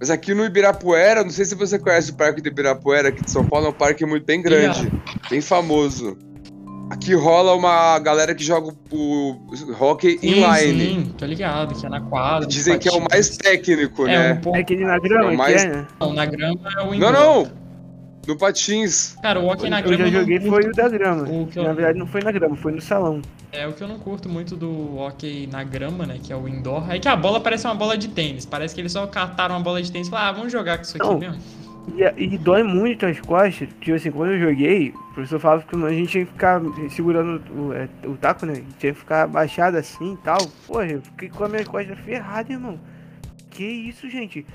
Mas 0.00 0.10
aqui 0.10 0.34
no 0.34 0.44
Ibirapuera, 0.44 1.22
não 1.22 1.30
sei 1.30 1.44
se 1.44 1.54
você 1.54 1.78
conhece 1.78 2.10
o 2.10 2.14
Parque 2.16 2.42
do 2.42 2.48
Ibirapuera 2.48 3.10
aqui 3.10 3.22
de 3.24 3.30
São 3.30 3.46
Paulo, 3.46 3.66
é 3.66 3.70
um 3.70 3.72
parque 3.72 4.04
muito 4.04 4.24
bem 4.26 4.42
grande, 4.42 4.90
bem 5.30 5.40
famoso. 5.40 6.18
Aqui 6.92 7.14
rola 7.14 7.54
uma 7.54 7.98
galera 8.00 8.34
que 8.34 8.44
joga 8.44 8.70
o 8.90 9.36
hockey 9.80 10.18
inline. 10.22 10.84
Sim, 11.06 11.14
tô 11.16 11.24
ligado, 11.24 11.74
que 11.74 11.86
é 11.86 11.88
na 11.88 12.02
quadra. 12.02 12.46
Dizem 12.46 12.78
que 12.78 12.86
é 12.86 12.92
o 12.92 13.00
mais 13.00 13.34
técnico, 13.38 14.06
É, 14.06 14.08
né? 14.28 14.32
um 14.34 14.40
pouco. 14.42 14.58
é 14.58 14.60
aquele 14.60 14.84
na 14.84 14.98
grama, 14.98 15.30
Não, 15.30 15.36
mas- 15.38 15.62
que 15.62 15.68
é, 15.68 15.70
né? 15.74 15.86
Não, 15.98 16.12
na 16.12 16.26
grama 16.26 16.60
é 16.76 16.82
o 16.82 16.84
Não, 16.88 16.94
indoor. 16.94 17.12
não! 17.12 17.50
No 18.28 18.36
patins. 18.36 19.16
Cara, 19.22 19.40
o 19.40 19.46
hockey 19.48 19.70
na 19.70 19.80
grama 19.80 19.96
já 19.96 20.04
eu 20.04 20.12
não 20.12 20.20
joguei 20.20 20.38
curto 20.38 20.50
foi 20.52 20.68
o 20.70 20.72
da 20.74 20.88
grama. 20.90 21.22
O 21.30 21.46
que 21.46 21.58
eu- 21.58 21.62
Na 21.64 21.72
verdade 21.72 21.98
não 21.98 22.06
foi 22.06 22.20
na 22.20 22.30
grama, 22.30 22.56
foi 22.56 22.72
no 22.72 22.82
salão. 22.82 23.22
É 23.50 23.66
o 23.66 23.72
que 23.72 23.82
eu 23.82 23.88
não 23.88 23.98
curto 23.98 24.28
muito 24.28 24.54
do 24.54 24.98
hockey 24.98 25.48
na 25.50 25.64
grama, 25.64 26.04
né? 26.04 26.18
Que 26.22 26.30
é 26.30 26.36
o 26.36 26.46
indoor. 26.46 26.92
É 26.92 26.98
que 26.98 27.08
a 27.08 27.16
bola 27.16 27.40
parece 27.40 27.66
uma 27.66 27.74
bola 27.74 27.96
de 27.96 28.08
tênis. 28.08 28.44
Parece 28.44 28.74
que 28.74 28.80
eles 28.82 28.92
só 28.92 29.06
cataram 29.06 29.54
uma 29.56 29.62
bola 29.62 29.82
de 29.82 29.90
tênis 29.90 30.08
e 30.08 30.10
falaram, 30.10 30.28
ah, 30.28 30.32
vamos 30.32 30.52
jogar 30.52 30.76
com 30.76 30.82
isso 30.84 30.96
aqui 30.98 31.06
Não. 31.06 31.18
mesmo. 31.18 31.38
E, 31.96 32.24
e 32.24 32.38
dói 32.38 32.62
muito 32.62 33.04
as 33.06 33.20
costas. 33.20 33.68
Tipo 33.80 33.96
assim, 33.96 34.10
quando 34.10 34.32
eu 34.32 34.40
joguei, 34.40 34.90
o 34.90 35.14
professor 35.14 35.38
falava 35.40 35.62
que 35.62 35.74
a 35.76 35.90
gente 35.90 36.08
tinha 36.10 36.24
que 36.24 36.32
ficar 36.32 36.60
segurando 36.90 37.42
o, 37.52 37.72
é, 37.72 37.88
o 38.06 38.16
taco, 38.16 38.46
né? 38.46 38.62
Tinha 38.78 38.92
que 38.92 38.98
ficar 38.98 39.22
abaixado 39.24 39.76
assim 39.76 40.14
e 40.14 40.16
tal. 40.18 40.38
Porra, 40.66 40.86
eu 40.86 41.02
fiquei 41.02 41.28
com 41.28 41.44
a 41.44 41.48
minha 41.48 41.64
costa 41.64 41.96
ferrada, 41.96 42.52
irmão. 42.52 42.78
Que 43.50 43.64
isso, 43.64 44.08
gente? 44.08 44.46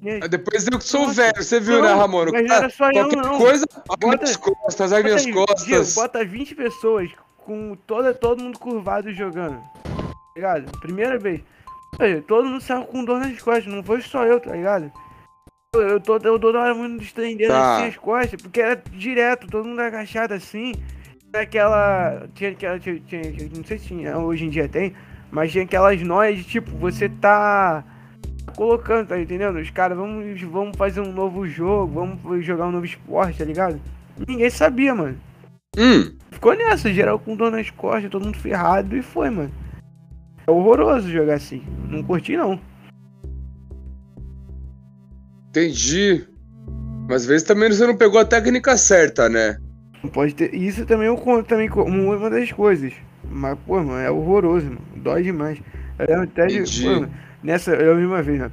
Né? 0.00 0.20
Depois 0.20 0.66
eu 0.66 0.78
que 0.78 0.84
sou 0.84 1.02
Nossa, 1.06 1.22
velho, 1.22 1.42
você 1.42 1.58
viu, 1.60 1.80
não, 1.80 1.82
né, 1.82 1.94
Ramon? 1.94 2.24
mas 2.32 2.42
não 2.42 2.48
Cara, 2.48 2.64
era 2.64 2.70
só 2.70 2.90
eu, 2.90 3.08
não. 3.08 3.38
coisa, 3.38 3.66
olha 3.88 3.98
Bota- 3.98 4.16
minhas 4.22 4.36
costas, 4.36 4.92
olha 4.92 5.02
minhas 5.04 5.26
Bota 5.26 5.52
aí, 5.52 5.66
Diego, 5.66 5.80
costas. 5.80 5.94
bota 5.94 6.24
20 6.24 6.54
pessoas 6.54 7.10
com 7.38 7.76
toda, 7.86 8.12
todo 8.14 8.42
mundo 8.42 8.58
curvado 8.58 9.12
jogando. 9.12 9.58
Tá 9.84 10.12
ligado? 10.36 10.78
Primeira 10.80 11.18
vez. 11.18 11.40
Todo 12.26 12.48
mundo 12.48 12.60
saiu 12.60 12.84
com 12.84 13.04
dor 13.04 13.20
nas 13.20 13.40
costas, 13.40 13.66
não 13.66 13.82
foi 13.82 14.00
só 14.02 14.24
eu, 14.24 14.38
tá 14.40 14.52
ligado? 14.52 14.90
Eu, 15.74 15.80
eu 15.88 16.00
tô 16.00 16.18
eu 16.18 16.38
toda 16.38 16.60
hora 16.60 16.74
muito 16.74 17.02
estendendo 17.02 17.50
Tá. 17.50 17.76
assim 17.78 17.86
as 17.86 17.96
costas, 17.96 18.42
porque 18.42 18.60
era 18.60 18.82
direto, 18.92 19.46
todo 19.46 19.66
mundo 19.66 19.80
agachado 19.80 20.34
assim. 20.34 20.74
Aquela. 21.32 22.28
Tinha 22.34 22.50
aquela. 22.50 22.78
Tinha, 22.78 23.00
tinha- 23.00 23.48
não 23.56 23.64
sei 23.64 23.78
se 23.78 23.86
tinha, 23.86 24.18
hoje 24.18 24.44
em 24.44 24.50
dia 24.50 24.68
tem, 24.68 24.92
mas 25.30 25.50
tinha 25.50 25.64
aquelas 25.64 25.98
noias 26.02 26.36
de 26.36 26.44
tipo, 26.44 26.70
você 26.72 27.08
tá 27.08 27.82
colocando, 28.54 29.08
tá 29.08 29.18
entendendo? 29.18 29.58
Os 29.58 29.70
caras, 29.70 29.96
vamos, 29.96 30.38
vamos 30.42 30.76
fazer 30.76 31.00
um 31.00 31.10
novo 31.10 31.46
jogo, 31.48 31.94
vamos 32.20 32.44
jogar 32.44 32.66
um 32.66 32.70
novo 32.72 32.84
esporte, 32.84 33.38
tá 33.38 33.44
ligado? 33.46 33.80
Ninguém 34.28 34.50
sabia, 34.50 34.94
mano. 34.94 35.18
Hum, 35.78 36.14
Ficou 36.30 36.54
nessa, 36.54 36.92
geral 36.92 37.18
com 37.18 37.34
dor 37.34 37.50
nas 37.50 37.70
costas, 37.70 38.10
todo 38.10 38.26
mundo 38.26 38.36
ferrado 38.36 38.94
e 38.94 39.00
foi, 39.00 39.30
mano. 39.30 39.50
É 40.46 40.50
horroroso 40.50 41.08
jogar 41.10 41.34
assim. 41.36 41.62
Não 41.88 42.02
curti 42.02 42.36
não. 42.36 42.60
Entendi. 45.52 46.24
Mas 47.08 47.22
às 47.22 47.26
vezes 47.26 47.42
também 47.46 47.70
você 47.70 47.86
não 47.86 47.96
pegou 47.96 48.18
a 48.20 48.24
técnica 48.24 48.76
certa, 48.76 49.28
né? 49.28 49.58
Não 50.02 50.10
pode 50.10 50.34
ter. 50.34 50.54
Isso 50.54 50.86
também 50.86 51.06
eu 51.06 51.16
conto 51.16 51.46
também 51.46 51.68
como 51.68 52.14
uma 52.14 52.30
das 52.30 52.50
coisas. 52.50 52.92
Mas, 53.30 53.58
pô, 53.66 53.76
mano, 53.82 53.96
é 53.98 54.10
horroroso, 54.10 54.66
mano. 54.66 54.80
Dói 54.96 55.22
demais. 55.22 55.58
Eu 55.98 56.06
lembro 56.08 56.24
até 56.24 56.46
de. 56.46 56.82
Pô, 56.82 56.88
mano, 56.90 57.10
nessa, 57.42 57.72
eu 57.72 57.96
vi 57.96 58.06
uma 58.06 58.22
vez, 58.22 58.38
mano. 58.38 58.52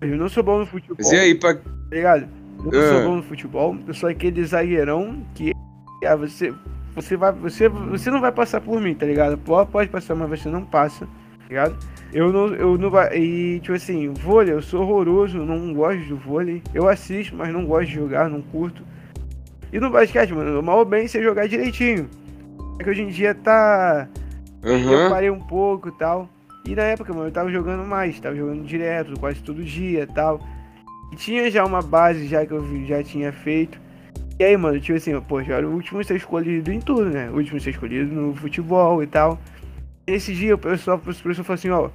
Eu 0.00 0.16
não 0.16 0.28
sou 0.28 0.42
bom 0.42 0.58
no 0.58 0.66
futebol. 0.66 0.96
Mas 0.98 1.10
e 1.12 1.16
aí, 1.16 1.34
pra... 1.34 1.54
Tá 1.54 1.62
ligado? 1.90 2.28
não 2.62 2.70
sou 2.70 2.98
Ah. 2.98 3.04
bom 3.04 3.16
no 3.16 3.22
futebol, 3.22 3.76
eu 3.86 3.94
sou 3.94 4.08
aquele 4.08 4.44
zagueirão 4.44 5.24
que 5.34 5.52
ah, 6.06 6.16
você, 6.16 6.52
você, 6.94 7.16
vai, 7.16 7.32
você, 7.32 7.68
você 7.68 8.10
não 8.10 8.20
vai 8.20 8.32
passar 8.32 8.60
por 8.60 8.80
mim, 8.80 8.94
tá 8.94 9.06
ligado? 9.06 9.38
Pode, 9.38 9.70
pode 9.70 9.90
passar, 9.90 10.14
mas 10.14 10.40
você 10.40 10.48
não 10.48 10.64
passa, 10.64 11.06
ligado? 11.48 11.76
Eu 12.12 12.32
não, 12.32 12.46
eu 12.54 12.78
não 12.78 12.90
vai. 12.90 13.16
E, 13.16 13.60
tipo 13.60 13.72
assim, 13.72 14.08
vôlei, 14.12 14.54
eu 14.54 14.62
sou 14.62 14.82
horroroso, 14.82 15.38
não 15.38 15.74
gosto 15.74 16.00
de 16.00 16.14
vôlei. 16.14 16.62
Eu 16.72 16.88
assisto, 16.88 17.34
mas 17.34 17.52
não 17.52 17.66
gosto 17.66 17.88
de 17.88 17.94
jogar, 17.94 18.30
não 18.30 18.40
curto. 18.40 18.82
E 19.72 19.80
no 19.80 19.90
basquete, 19.90 20.32
mano, 20.32 20.60
o 20.60 20.62
mal 20.62 20.84
bem 20.84 21.04
é 21.04 21.08
você 21.08 21.22
jogar 21.22 21.48
direitinho. 21.48 22.08
É 22.78 22.84
que 22.84 22.90
hoje 22.90 23.02
em 23.02 23.08
dia 23.08 23.34
tá. 23.34 24.08
Eu 24.62 24.72
Aham. 24.72 25.08
parei 25.08 25.30
um 25.30 25.40
pouco 25.40 25.88
e 25.88 25.92
tal. 25.92 26.28
E 26.64 26.74
na 26.74 26.82
época, 26.82 27.12
mano, 27.12 27.26
eu 27.28 27.32
tava 27.32 27.50
jogando 27.50 27.84
mais, 27.84 28.18
tava 28.20 28.36
jogando 28.36 28.64
direto, 28.64 29.18
quase 29.18 29.42
todo 29.42 29.62
dia 29.62 30.04
e 30.04 30.06
tal. 30.06 30.40
E 31.12 31.16
tinha 31.16 31.50
já 31.50 31.64
uma 31.64 31.82
base 31.82 32.26
já 32.26 32.46
que 32.46 32.52
eu 32.52 32.64
já 32.86 33.02
tinha 33.02 33.32
feito. 33.32 33.78
E 34.38 34.44
aí, 34.44 34.56
mano, 34.56 34.80
tipo 34.80 34.96
assim, 34.96 35.20
pô, 35.20 35.42
já 35.42 35.56
era 35.56 35.68
o 35.68 35.72
último 35.72 36.00
a 36.00 36.04
ser 36.04 36.16
escolhido 36.16 36.72
em 36.72 36.80
tudo, 36.80 37.06
né? 37.06 37.28
O 37.30 37.36
último 37.36 37.58
a 37.58 37.60
ser 37.60 37.70
escolhido 37.70 38.12
no 38.12 38.34
futebol 38.34 39.02
e 39.02 39.06
tal. 39.06 39.38
Nesse 40.06 40.34
dia, 40.34 40.54
o 40.54 40.58
pessoal, 40.58 40.98
o 40.98 41.00
professor 41.00 41.44
falou 41.44 41.54
assim, 41.54 41.70
ó, 41.70 41.84
hoje 41.86 41.90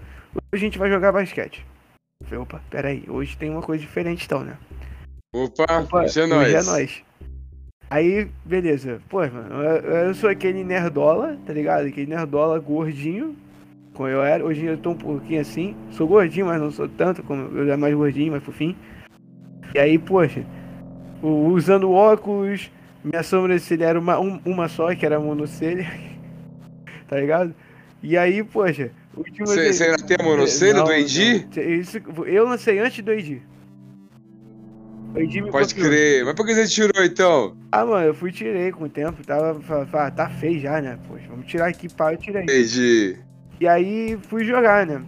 a 0.54 0.58
gente 0.58 0.80
vai 0.80 0.90
jogar 0.90 1.12
basquete. 1.12 1.66
Eu 2.22 2.28
falei, 2.28 2.44
opa, 2.44 2.62
peraí, 2.70 3.04
hoje 3.08 3.38
tem 3.38 3.50
uma 3.50 3.62
coisa 3.62 3.82
diferente 3.82 4.26
então, 4.26 4.44
né? 4.44 4.58
Opa, 5.36 5.64
Opa, 5.82 6.04
hoje 6.04 6.20
é 6.20 6.24
hoje 6.24 6.30
nóis. 6.30 6.54
é 6.68 6.72
nóis. 6.72 7.04
Aí, 7.90 8.28
beleza. 8.46 9.02
Pô, 9.10 9.20
mano, 9.20 9.64
eu, 9.64 10.08
eu 10.08 10.14
sou 10.16 10.30
aquele 10.30 10.64
nerdola, 10.64 11.38
tá 11.46 11.54
ligado? 11.54 11.86
Aquele 11.88 12.08
nerdola 12.08 12.60
gordinho, 12.60 13.36
como 13.94 14.08
eu 14.10 14.24
era. 14.24 14.44
Hoje 14.44 14.66
eu 14.66 14.78
tô 14.78 14.92
um 14.92 14.98
pouquinho 14.98 15.42
assim. 15.42 15.76
Sou 15.92 16.08
gordinho, 16.08 16.48
mas 16.48 16.60
não 16.62 16.72
sou 16.72 16.88
tanto, 16.90 17.22
como 17.24 17.44
eu 17.58 17.64
era 17.66 17.78
mais 17.78 17.94
gordinho, 17.96 18.32
mais 18.32 18.44
fofinho. 18.44 18.76
E 19.74 19.80
aí, 19.80 19.98
poxa, 20.00 20.44
usando 21.22 21.92
óculos, 21.92 22.72
minha 23.04 23.22
sobrancelha 23.24 23.86
era 23.86 24.00
uma, 24.00 24.20
um- 24.20 24.40
uma 24.46 24.68
só, 24.68 24.94
que 24.96 25.06
era 25.06 25.18
a 25.18 25.20
monocelha. 25.20 25.86
tá 27.08 27.20
ligado? 27.20 27.54
E 28.02 28.18
aí, 28.18 28.44
poxa, 28.44 28.92
o 29.16 29.20
último. 29.20 29.48
Você 29.48 29.74
você 29.74 29.84
ainda 29.86 29.98
tem 30.04 30.18
a 30.20 30.24
monocelha 30.24 30.84
do. 30.84 30.94
Isso, 30.94 31.98
eu 32.26 32.46
lancei 32.48 32.80
antes 32.80 33.04
do 33.04 33.14
me 35.42 35.52
Pode 35.52 35.74
copiou. 35.74 35.90
crer. 35.90 36.26
Mas 36.26 36.36
por 36.36 36.46
que 36.46 36.54
você 36.54 36.68
tirou 36.68 37.04
então? 37.04 37.58
Ah, 37.72 37.86
mano, 37.86 38.08
eu 38.08 38.14
fui 38.14 38.32
tirei 38.32 38.72
com 38.72 38.86
o 38.86 38.90
tempo, 38.90 39.26
tava, 39.26 39.60
tá 40.12 40.30
feio 40.30 40.60
já, 40.60 40.82
né? 40.82 41.00
Poxa, 41.08 41.26
vamos 41.30 41.48
tirar 41.48 41.68
aqui, 41.68 41.90
pá, 41.90 42.14
eu 42.14 42.18
tirei. 42.18 42.44
AD. 42.44 43.18
E 43.60 43.68
aí 43.68 44.18
fui 44.30 44.46
jogar, 44.46 44.86
né? 44.86 45.02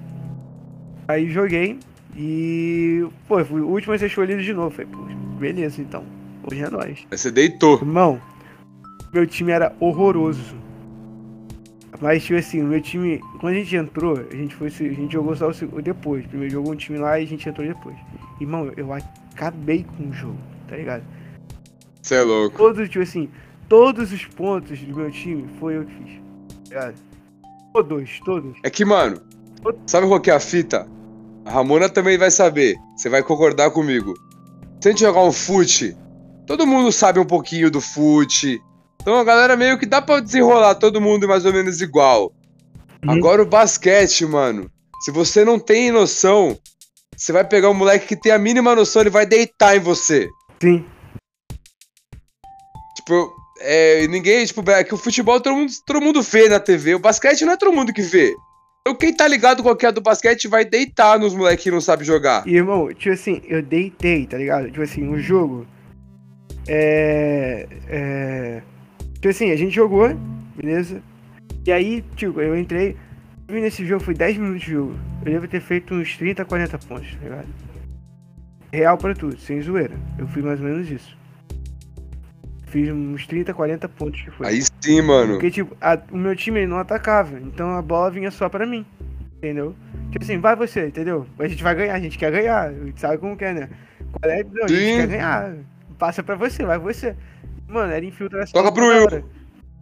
Aí 1.08 1.30
joguei 1.30 1.80
e, 2.18 3.06
pô, 3.28 3.44
fui 3.46 3.62
o 3.62 3.68
último 3.68 3.94
a 3.94 3.98
ser 3.98 4.08
escolhido 4.08 4.42
de 4.42 4.54
novo. 4.54 4.72
Falei, 4.72 4.92
poxa, 4.92 5.16
beleza 5.39 5.82
então, 5.82 6.04
hoje 6.50 6.64
é 6.64 6.70
nóis. 6.70 7.06
Aí 7.12 7.18
você 7.18 7.32
deitou. 7.32 7.78
Irmão, 7.78 8.20
meu 9.14 9.28
time 9.28 9.52
era 9.52 9.74
horroroso. 9.80 10.56
Mas, 12.02 12.24
tipo 12.24 12.39
assim, 12.39 12.62
o 12.62 12.66
meu 12.66 12.82
time, 12.82 13.20
quando 13.39 13.54
a 13.54 13.58
gente 13.58 13.76
entrou, 13.76 14.18
a 14.18 14.36
gente 14.36 14.56
foi, 14.56 14.68
a 14.68 14.72
gente 14.72 15.14
jogou 15.14 15.36
só 15.36 15.49
o 15.49 15.82
depois. 15.82 16.26
Primeiro 16.26 16.52
jogou 16.52 16.74
um 16.74 16.76
time 16.76 16.97
lá 16.97 17.20
e 17.20 17.24
a 17.24 17.28
gente 17.28 17.47
entrou 17.47 17.66
depois. 17.68 17.95
Irmão, 18.39 18.72
eu 18.76 18.91
acabei 18.91 19.84
com 19.84 20.10
o 20.10 20.12
jogo, 20.12 20.38
tá 20.68 20.76
ligado? 20.76 21.04
Você 22.02 22.16
é 22.16 22.22
louco. 22.24 22.58
todos, 22.58 22.89
tipo 22.89 23.04
assim, 23.04 23.30
todos 23.70 24.12
os 24.12 24.26
pontos 24.26 24.80
do 24.80 24.95
meu 24.95 25.12
time 25.12 25.47
foi 25.60 25.78
eu 25.78 25.86
que 25.86 25.93
fiz. 25.93 26.22
tá 26.70 26.70
ligado? 26.70 26.95
Todos, 27.72 28.20
todos. 28.26 28.58
É 28.64 28.70
que, 28.72 28.84
mano, 28.84 29.22
sabe 29.86 30.08
qual 30.08 30.20
que 30.20 30.32
é 30.32 30.34
a 30.34 30.39
fita? 30.39 30.88
A 31.45 31.52
Ramona 31.52 31.88
também 31.88 32.18
vai 32.18 32.32
saber. 32.32 32.78
Você 32.95 33.10
vai 33.10 33.22
concordar 33.22 33.70
comigo. 33.70 34.16
Se 34.82 34.88
a 34.88 34.91
gente 34.91 35.02
jogar 35.02 35.24
um 35.24 35.32
fute, 35.32 35.95
todo 36.47 36.66
mundo 36.66 36.91
sabe 36.91 37.20
um 37.20 37.26
pouquinho 37.26 37.70
do 37.70 37.80
fute. 37.80 38.60
Então 39.02 39.18
a 39.18 39.24
galera 39.24 39.58
meio 39.58 39.80
que 39.80 39.86
dá 39.86 40.02
pra 40.02 40.20
desenrolar 40.20 40.76
todo 40.76 41.02
mundo 41.02 41.28
mais 41.28 41.43
ou 41.43 41.52
menos 41.52 41.82
igual. 41.82 42.32
Uhum. 43.04 43.12
Agora 43.12 43.41
o 43.41 43.45
basquete, 43.45 44.26
mano. 44.26 44.70
Se 45.04 45.10
você 45.10 45.43
não 45.43 45.58
tem 45.58 45.91
noção, 45.91 46.58
você 47.18 47.32
vai 47.32 47.43
pegar 47.43 47.70
um 47.70 47.74
moleque 47.74 48.08
que 48.08 48.16
tem 48.16 48.32
a 48.32 48.38
mínima 48.38 48.76
noção, 48.76 49.02
ele 49.02 49.10
vai 49.10 49.26
deitar 49.26 49.76
em 49.76 49.80
você. 49.80 50.30
Sim. 50.62 50.86
Tipo, 52.95 53.34
é, 53.60 54.08
ninguém, 54.08 54.45
tipo, 54.45 54.70
é 54.70 54.84
que 54.84 54.93
o 54.93 54.97
futebol 54.97 55.41
todo 55.41 55.56
mundo, 55.56 55.72
todo 55.86 56.02
mundo 56.02 56.22
vê 56.22 56.47
na 56.47 56.60
TV. 56.60 56.93
O 56.93 56.99
basquete 56.99 57.43
não 57.43 57.54
é 57.54 57.58
todo 57.58 57.74
mundo 57.74 57.91
que 57.91 58.04
vê. 58.04 58.36
Então 58.82 58.95
quem 58.95 59.16
tá 59.16 59.28
ligado 59.28 59.64
que 59.76 59.86
é 59.86 59.91
do 59.91 60.02
basquete 60.02 60.47
vai 60.47 60.66
deitar 60.66 61.20
nos 61.20 61.34
moleques 61.34 61.64
que 61.64 61.72
não 61.72 61.82
sabe 61.82 62.04
jogar. 62.04 62.47
E, 62.47 62.56
irmão, 62.56 62.91
tipo 62.93 63.14
assim, 63.14 63.41
eu 63.47 63.62
deitei, 63.62 64.26
tá 64.26 64.38
ligado? 64.38 64.68
Tipo 64.68 64.82
assim, 64.82 65.08
o 65.08 65.20
jogo. 65.20 65.66
É. 66.68 67.68
É. 67.88 68.62
Tipo 69.22 69.30
assim, 69.30 69.51
a 69.51 69.55
gente 69.55 69.74
jogou, 69.76 70.09
beleza? 70.55 71.01
E 71.65 71.72
aí, 71.72 72.03
tipo, 72.15 72.41
eu 72.41 72.57
entrei. 72.57 72.97
Nesse 73.47 73.86
jogo, 73.86 74.03
foi 74.03 74.13
10 74.13 74.38
minutos 74.38 74.61
de 74.61 74.72
jogo. 74.72 74.95
Eu 75.26 75.34
devo 75.34 75.47
ter 75.47 75.59
feito 75.61 75.93
uns 75.93 76.17
30, 76.17 76.43
40 76.45 76.78
pontos, 76.80 77.13
tá 77.15 77.24
ligado? 77.24 77.47
Real 78.74 78.97
pra 78.97 79.13
tudo, 79.13 79.38
sem 79.39 79.61
zoeira. 79.61 79.93
Eu 80.17 80.26
fiz 80.28 80.43
mais 80.43 80.59
ou 80.59 80.65
menos 80.65 80.89
isso. 80.89 81.15
Fiz 82.67 82.89
uns 82.89 83.28
30, 83.28 83.53
40 83.53 83.89
pontos 83.89 84.22
que 84.22 84.32
foi. 84.32 84.47
Aí 84.47 84.61
sim, 84.80 85.01
mano. 85.01 85.34
Porque, 85.34 85.51
tipo, 85.51 85.76
a- 85.82 85.99
o 86.11 86.17
meu 86.17 86.34
time 86.36 86.65
não 86.65 86.78
atacava, 86.78 87.38
então 87.39 87.76
a 87.76 87.82
bola 87.82 88.09
vinha 88.09 88.32
só 88.32 88.47
pra 88.47 88.65
mim, 88.65 88.86
entendeu? 89.38 89.76
Tipo 90.09 90.24
assim, 90.24 90.38
vai 90.39 90.55
você, 90.55 90.88
entendeu? 90.88 91.28
A 91.38 91.47
gente 91.49 91.61
vai 91.61 91.76
ganhar, 91.76 91.95
a 91.95 91.99
gente 91.99 92.17
quer 92.17 92.32
ganhar, 92.32 92.69
a 92.69 92.74
gente 92.74 92.99
sabe 93.01 93.17
como 93.17 93.36
que 93.36 93.43
é, 93.43 93.53
né? 93.53 93.69
Qual 94.13 94.32
é? 94.32 94.43
Não, 94.43 94.63
a 94.63 94.67
gente 94.69 94.80
quer 95.01 95.07
ganhar, 95.07 95.55
passa 95.99 96.24
pra 96.24 96.36
você, 96.36 96.63
vai 96.65 96.80
você. 96.80 97.15
Mano, 97.72 97.91
era 97.93 98.05
infiltração 98.05 98.53
Toca 98.53 98.72
pro 98.74 98.88
Will. 98.88 99.03
hora. 99.03 99.24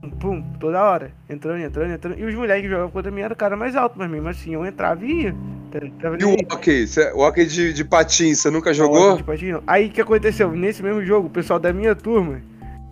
Pum, 0.01 0.09
pum, 0.11 0.41
toda 0.59 0.81
hora, 0.81 1.11
entrando, 1.29 1.59
entrando, 1.61 1.91
entrando. 1.91 2.17
E 2.19 2.23
os 2.23 2.33
moleques 2.33 2.63
que 2.63 2.69
jogavam 2.69 2.89
contra 2.91 3.11
mim 3.11 3.19
eram 3.21 3.33
o 3.33 3.37
cara 3.37 3.57
mais 3.57 3.75
alto, 3.75 3.95
mas 3.97 4.09
mesmo 4.09 4.29
assim 4.29 4.53
eu 4.53 4.65
entrava 4.65 5.03
e 5.05 5.23
ia. 5.23 5.35
tá- 5.71 5.79
Tava 6.01 6.17
E 6.19 6.23
o 6.23 6.33
hockey? 6.53 6.87
Cê- 6.87 7.11
O 7.13 7.19
hockey 7.19 7.45
de, 7.45 7.73
de 7.73 7.83
patins, 7.83 8.39
você 8.39 8.49
nunca 8.49 8.69
Não, 8.69 8.73
jogou? 8.75 9.17
tipo 9.17 9.31
assim, 9.31 9.51
não. 9.51 9.61
Aí 9.67 9.87
o 9.87 9.89
que 9.89 9.99
aconteceu? 9.99 10.49
Nesse 10.51 10.81
mesmo 10.81 11.03
jogo, 11.03 11.27
o 11.27 11.29
pessoal 11.29 11.59
da 11.59 11.73
minha 11.73 11.93
turma, 11.95 12.41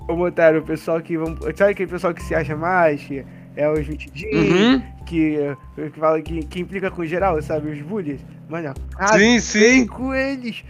botaram 0.05 0.59
o 0.59 0.63
pessoal 0.63 0.99
que 1.01 1.17
vão. 1.17 1.37
Sabe 1.55 1.71
aquele 1.71 1.89
pessoal 1.89 2.13
que 2.13 2.21
se 2.23 2.35
acha 2.35 2.55
mais, 2.57 3.01
que 3.01 3.23
é 3.55 3.69
os 3.71 3.87
metidinhos, 3.87 4.35
Uhum. 4.75 4.81
que, 5.05 5.35
eh, 5.37 5.55
que 5.89 5.99
fala 5.99 6.21
que, 6.21 6.39
que 6.45 6.59
implica 6.59 6.91
com 6.91 7.05
geral, 7.05 7.41
sabe? 7.41 7.71
Os 7.71 7.81
bullies. 7.81 8.19
Mano, 8.49 8.73
Sim, 9.17 9.39
sim. 9.39 9.87
com 9.87 10.13
eles. 10.13 10.63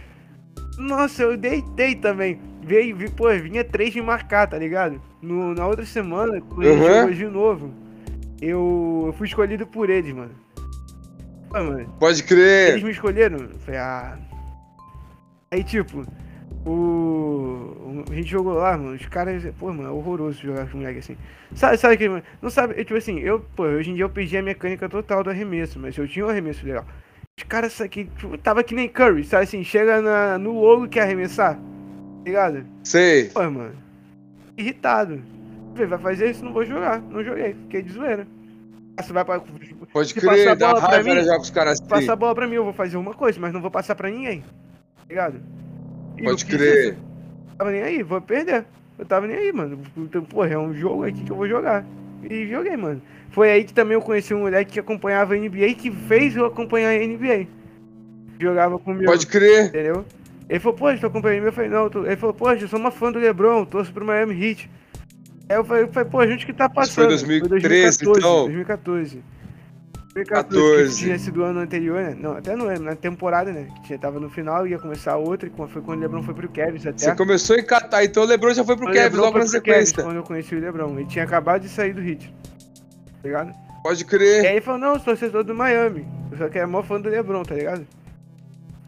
Nossa, 0.78 1.22
eu 1.24 1.36
deitei 1.36 1.96
também. 1.96 2.38
Veio, 2.68 2.94
vi, 2.94 3.08
pô, 3.10 3.30
vinha 3.30 3.64
três 3.64 3.94
me 3.94 4.02
marcar, 4.02 4.46
tá 4.46 4.58
ligado? 4.58 5.00
No, 5.22 5.54
na 5.54 5.66
outra 5.66 5.86
semana, 5.86 6.38
quando 6.42 6.66
Uhum. 6.66 6.84
jogou 6.86 7.10
de 7.14 7.26
novo, 7.26 7.70
eu, 8.42 9.04
eu 9.06 9.12
fui 9.14 9.26
escolhido 9.26 9.66
por 9.66 9.88
eles, 9.88 10.14
mano. 10.14 10.32
Pô, 11.48 11.54
mano, 11.64 11.88
Pode 11.98 12.18
eles 12.20 12.20
crer. 12.28 12.84
me 12.84 12.90
escolheram? 12.90 13.38
Eu 13.38 13.58
falei, 13.60 13.80
ah. 13.80 14.18
Aí, 15.50 15.64
tipo, 15.64 16.04
o. 16.66 18.04
A 18.10 18.14
gente 18.14 18.30
jogou 18.30 18.52
lá, 18.52 18.76
mano. 18.76 18.94
Os 18.96 19.06
caras. 19.06 19.42
Pô, 19.58 19.72
mano, 19.72 19.88
é 19.88 19.90
horroroso 19.90 20.38
jogar 20.42 20.68
com 20.70 20.76
moleque 20.76 20.98
assim. 20.98 21.16
Sabe, 21.54 21.78
sabe 21.78 21.96
que, 21.96 22.06
mano? 22.06 22.22
Não 22.42 22.50
sabe, 22.50 22.74
eu, 22.78 22.84
tipo 22.84 22.98
assim, 22.98 23.18
eu, 23.20 23.40
pô, 23.56 23.62
hoje 23.62 23.90
em 23.90 23.94
dia 23.94 24.04
eu 24.04 24.10
perdi 24.10 24.36
a 24.36 24.42
mecânica 24.42 24.88
total 24.90 25.24
do 25.24 25.30
arremesso, 25.30 25.78
mas 25.78 25.96
eu 25.96 26.06
tinha 26.06 26.26
um 26.26 26.28
arremesso 26.28 26.66
legal. 26.66 26.84
Os 27.38 27.44
caras 27.44 27.80
aqui, 27.80 28.04
tipo, 28.18 28.36
tava 28.36 28.62
que 28.62 28.74
nem 28.74 28.88
Curry, 28.88 29.24
sabe 29.24 29.44
assim? 29.44 29.64
Chega 29.64 30.02
na, 30.02 30.36
no 30.36 30.60
logo 30.60 30.84
e 30.84 30.88
quer 30.88 31.02
arremessar. 31.04 31.58
Tá 32.28 32.30
ligado? 32.30 32.66
Sei. 32.84 33.24
Pô, 33.30 33.40
mano. 33.50 33.72
Irritado. 34.56 35.22
Vai 35.74 35.98
fazer 35.98 36.30
isso, 36.30 36.44
não 36.44 36.52
vou 36.52 36.64
jogar. 36.66 37.00
Não 37.00 37.24
joguei, 37.24 37.54
fiquei 37.54 37.82
de 37.82 37.92
zoeira. 37.92 38.26
Você 39.00 39.12
vai 39.12 39.24
pra. 39.24 39.40
Pode 39.92 40.12
crer, 40.12 40.56
dá 40.56 40.72
raiva 40.72 41.04
mim, 41.04 41.14
né, 41.14 41.22
jogar 41.22 41.36
com 41.36 41.42
os 41.42 41.50
caras 41.50 41.72
assim. 41.74 41.88
Passa 41.88 42.12
a 42.12 42.16
bola 42.16 42.34
pra 42.34 42.46
mim, 42.46 42.56
eu 42.56 42.64
vou 42.64 42.72
fazer 42.72 42.96
uma 42.96 43.14
coisa, 43.14 43.40
mas 43.40 43.52
não 43.52 43.62
vou 43.62 43.70
passar 43.70 43.94
pra 43.94 44.10
ninguém. 44.10 44.40
Tá 44.40 45.04
ligado? 45.08 45.40
E 46.18 46.24
Pode 46.24 46.44
crer. 46.44 46.92
isso. 46.92 47.02
Tava 47.56 47.70
nem 47.70 47.82
aí, 47.82 48.02
vou 48.02 48.20
perder. 48.20 48.66
Eu 48.98 49.06
tava 49.06 49.26
nem 49.26 49.36
aí, 49.36 49.52
mano. 49.52 49.80
Então, 49.96 50.22
porra, 50.24 50.48
é 50.48 50.58
um 50.58 50.74
jogo 50.74 51.04
aqui 51.04 51.22
que 51.24 51.30
eu 51.30 51.36
vou 51.36 51.48
jogar. 51.48 51.86
E 52.28 52.46
joguei, 52.48 52.76
mano. 52.76 53.00
Foi 53.30 53.50
aí 53.50 53.64
que 53.64 53.72
também 53.72 53.94
eu 53.94 54.02
conheci 54.02 54.34
um 54.34 54.40
moleque 54.40 54.72
que 54.72 54.80
acompanhava 54.80 55.34
a 55.34 55.36
NBA 55.38 55.74
que 55.78 55.90
fez 55.90 56.36
eu 56.36 56.44
acompanhar 56.44 56.90
a 56.90 57.06
NBA. 57.06 57.46
Jogava 58.38 58.78
comigo. 58.78 59.06
Pode 59.06 59.26
crer. 59.26 59.66
Entendeu? 59.66 60.04
Ele 60.48 60.60
falou, 60.60 60.76
pô, 60.78 60.94
tu 60.96 61.06
acompanha 61.06 61.36
a 61.36 61.40
NBA? 61.40 61.48
Eu 61.48 61.52
falei, 61.52 61.70
não. 61.70 61.86
Ele 62.04 62.16
falou, 62.16 62.34
pô, 62.34 62.50
eu 62.50 62.68
sou 62.68 62.78
uma 62.78 62.90
fã 62.90 63.12
do 63.12 63.18
LeBron, 63.18 63.64
torço 63.66 63.92
pro 63.92 64.04
Miami 64.04 64.34
Heat. 64.34 64.70
Aí 65.48 65.56
eu 65.56 65.64
falei, 65.64 65.84
eu 65.84 65.88
falei, 65.88 66.08
pô, 66.08 66.20
a 66.20 66.26
gente 66.26 66.46
que 66.46 66.52
tá 66.52 66.66
Isso 66.66 66.94
foi 66.94 67.04
passando. 67.04 67.08
2013, 67.08 67.98
2014, 68.04 68.18
então. 68.18 68.44
2014. 68.44 69.22
2014, 70.14 70.88
14. 70.88 70.98
que 70.98 71.04
tinha 71.04 71.18
sido 71.18 71.44
ano 71.44 71.60
anterior, 71.60 72.02
né? 72.02 72.16
Não, 72.18 72.32
até 72.32 72.56
no, 72.56 72.66
na 72.80 72.96
temporada, 72.96 73.52
né? 73.52 73.68
Que 73.76 73.82
tinha, 73.88 73.98
tava 73.98 74.18
no 74.18 74.28
final, 74.28 74.66
ia 74.66 74.78
começar 74.78 75.16
outra, 75.16 75.48
e 75.48 75.68
foi 75.68 75.82
quando 75.82 75.98
o 75.98 76.02
Lebron 76.02 76.22
foi 76.22 76.34
pro 76.34 76.48
Cavs 76.48 76.86
até. 76.86 76.98
Você 76.98 77.14
começou 77.14 77.56
a 77.56 77.60
encatar, 77.60 78.02
então 78.04 78.24
o 78.24 78.26
Lebron 78.26 78.52
já 78.52 78.64
foi 78.64 78.76
pro 78.76 78.86
Kevin 78.86 78.98
LeBron 78.98 79.20
logo 79.20 79.32
foi 79.32 79.40
na 79.40 79.44
Cavs, 79.46 79.50
sequência. 79.50 80.02
quando 80.02 80.16
eu 80.16 80.22
conheci 80.22 80.54
o 80.56 80.60
Lebron. 80.60 80.94
Ele 80.98 81.04
tinha 81.06 81.24
acabado 81.24 81.62
de 81.62 81.68
sair 81.68 81.92
do 81.92 82.00
Heat. 82.02 82.32
Tá 83.22 83.28
ligado? 83.28 83.52
Pode 83.82 84.02
E 84.02 84.06
crer. 84.06 84.44
aí 84.46 84.52
ele 84.52 84.60
falou, 84.60 84.80
não, 84.80 84.88
eu 84.88 84.94
sou 84.96 85.04
torcedor 85.04 85.44
do 85.44 85.54
Miami. 85.54 86.06
Eu 86.32 86.38
só 86.38 86.48
que 86.48 86.58
é 86.58 86.66
maior 86.66 86.84
fã 86.84 87.00
do 87.00 87.08
Lebron, 87.08 87.42
tá 87.42 87.54
ligado? 87.54 87.86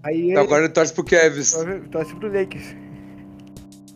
Aí 0.03 0.19
ele 0.21 0.31
Então 0.33 0.43
agora 0.45 0.65
ele 0.65 0.73
torce 0.73 0.93
pro 0.93 1.05
Kevs. 1.05 1.57
torce 1.91 2.15
pro 2.15 2.33
Lakers. 2.33 2.75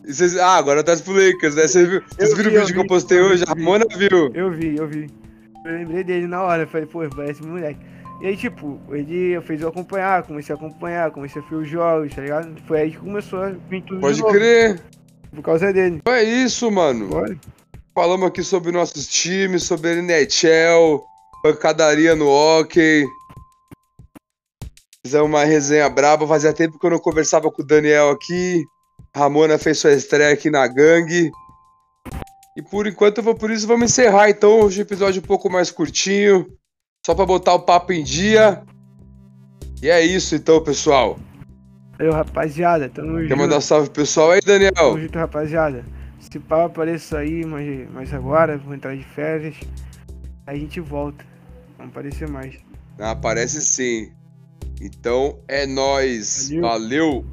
Vocês- 0.07 0.37
ah, 0.37 0.55
agora 0.57 0.83
tá 0.83 0.95
pro 0.97 1.13
Lakers, 1.13 1.55
né? 1.55 1.67
Vocês, 1.67 1.87
viu, 1.89 2.01
vocês 2.07 2.33
viram 2.37 2.51
vi, 2.51 2.57
o 2.57 2.59
vídeo 2.61 2.75
que 2.75 2.81
eu 2.81 2.87
postei 2.87 3.19
eu 3.19 3.27
vi, 3.27 3.33
hoje? 3.33 3.43
A. 3.47 3.49
Ramona 3.49 3.85
viu. 3.97 4.31
Eu 4.33 4.51
vi, 4.51 4.75
eu 4.77 4.87
vi. 4.87 5.09
Eu 5.65 5.71
lembrei 5.71 6.03
dele 6.03 6.27
na 6.27 6.43
hora, 6.43 6.67
falei, 6.67 6.85
pô, 6.85 6.99
parece 7.09 7.41
moleque. 7.43 7.79
E 8.21 8.27
aí, 8.27 8.37
tipo, 8.37 8.79
ele 8.91 9.39
fez 9.41 9.61
eu 9.61 9.69
acompanhar, 9.69 10.21
comecei 10.23 10.53
a 10.53 10.57
acompanhar, 10.57 11.09
comecei 11.11 11.41
a 11.41 11.45
ver 11.45 11.55
os 11.55 11.67
jogos, 11.67 12.13
tá 12.13 12.21
ligado? 12.21 12.55
Foi 12.67 12.81
aí 12.81 12.91
que 12.91 12.97
começou 12.97 13.41
a 13.41 13.49
vir 13.49 13.81
tudo 13.81 13.95
de 13.95 14.01
Pode 14.01 14.23
crer. 14.37 14.79
Por 15.33 15.41
causa 15.41 15.73
dele. 15.73 16.01
É 16.07 16.23
isso, 16.23 16.69
mano. 16.71 17.07
Bora. 17.07 17.35
Falamos 17.95 18.27
aqui 18.27 18.43
sobre 18.43 18.71
nossos 18.71 19.07
times, 19.07 19.63
sobre 19.63 19.89
a 19.89 19.93
NHL, 19.95 21.03
pancadaria 21.41 22.15
no 22.15 22.27
hockey. 22.27 23.05
Fizemos 25.05 25.29
uma 25.29 25.43
resenha 25.43 25.87
braba. 25.87 26.27
Fazia 26.27 26.51
tempo 26.51 26.79
que 26.79 26.85
eu 26.87 26.89
não 26.89 26.97
conversava 26.97 27.51
com 27.51 27.61
o 27.61 27.65
Daniel 27.65 28.09
aqui. 28.09 28.65
Ramona 29.15 29.59
fez 29.59 29.77
sua 29.77 29.91
estreia 29.91 30.33
aqui 30.33 30.49
na 30.49 30.65
gangue. 30.65 31.29
E 32.57 32.61
por 32.63 32.87
enquanto, 32.87 33.19
eu 33.19 33.23
vou, 33.23 33.35
por 33.35 33.51
isso, 33.51 33.67
vamos 33.67 33.91
encerrar 33.91 34.31
então. 34.31 34.61
Hoje 34.61 34.81
o 34.81 34.81
episódio 34.81 35.21
um 35.21 35.25
pouco 35.25 35.47
mais 35.47 35.69
curtinho. 35.69 36.47
Só 37.05 37.13
pra 37.13 37.23
botar 37.23 37.53
o 37.53 37.59
papo 37.59 37.93
em 37.93 38.03
dia. 38.03 38.63
E 39.79 39.91
é 39.91 40.01
isso 40.01 40.33
então, 40.33 40.59
pessoal. 40.63 41.19
Valeu, 41.99 42.11
rapaziada. 42.11 42.89
Tamo 42.89 43.17
Quer 43.17 43.23
junto. 43.25 43.37
mandar 43.37 43.57
um 43.57 43.61
salve 43.61 43.91
pro 43.91 44.01
pessoal 44.01 44.31
aí, 44.31 44.39
Daniel? 44.43 44.73
Tamo 44.73 45.01
junto, 45.01 45.19
rapaziada. 45.19 45.85
Se 46.19 46.39
pau 46.39 46.65
apareça 46.65 47.19
aí, 47.19 47.45
mas, 47.45 47.87
mas 47.93 48.11
agora, 48.11 48.57
vou 48.57 48.73
entrar 48.73 48.95
de 48.95 49.03
férias. 49.03 49.55
Aí 50.47 50.57
a 50.57 50.59
gente 50.59 50.79
volta. 50.79 51.23
Vamos 51.77 51.91
aparecer 51.91 52.27
mais. 52.27 52.57
Ah, 52.97 53.11
aparece 53.11 53.61
sim. 53.61 54.14
Então 54.81 55.39
é 55.47 55.65
nóis. 55.65 56.49
Valeu. 56.49 56.61
Valeu. 56.61 57.25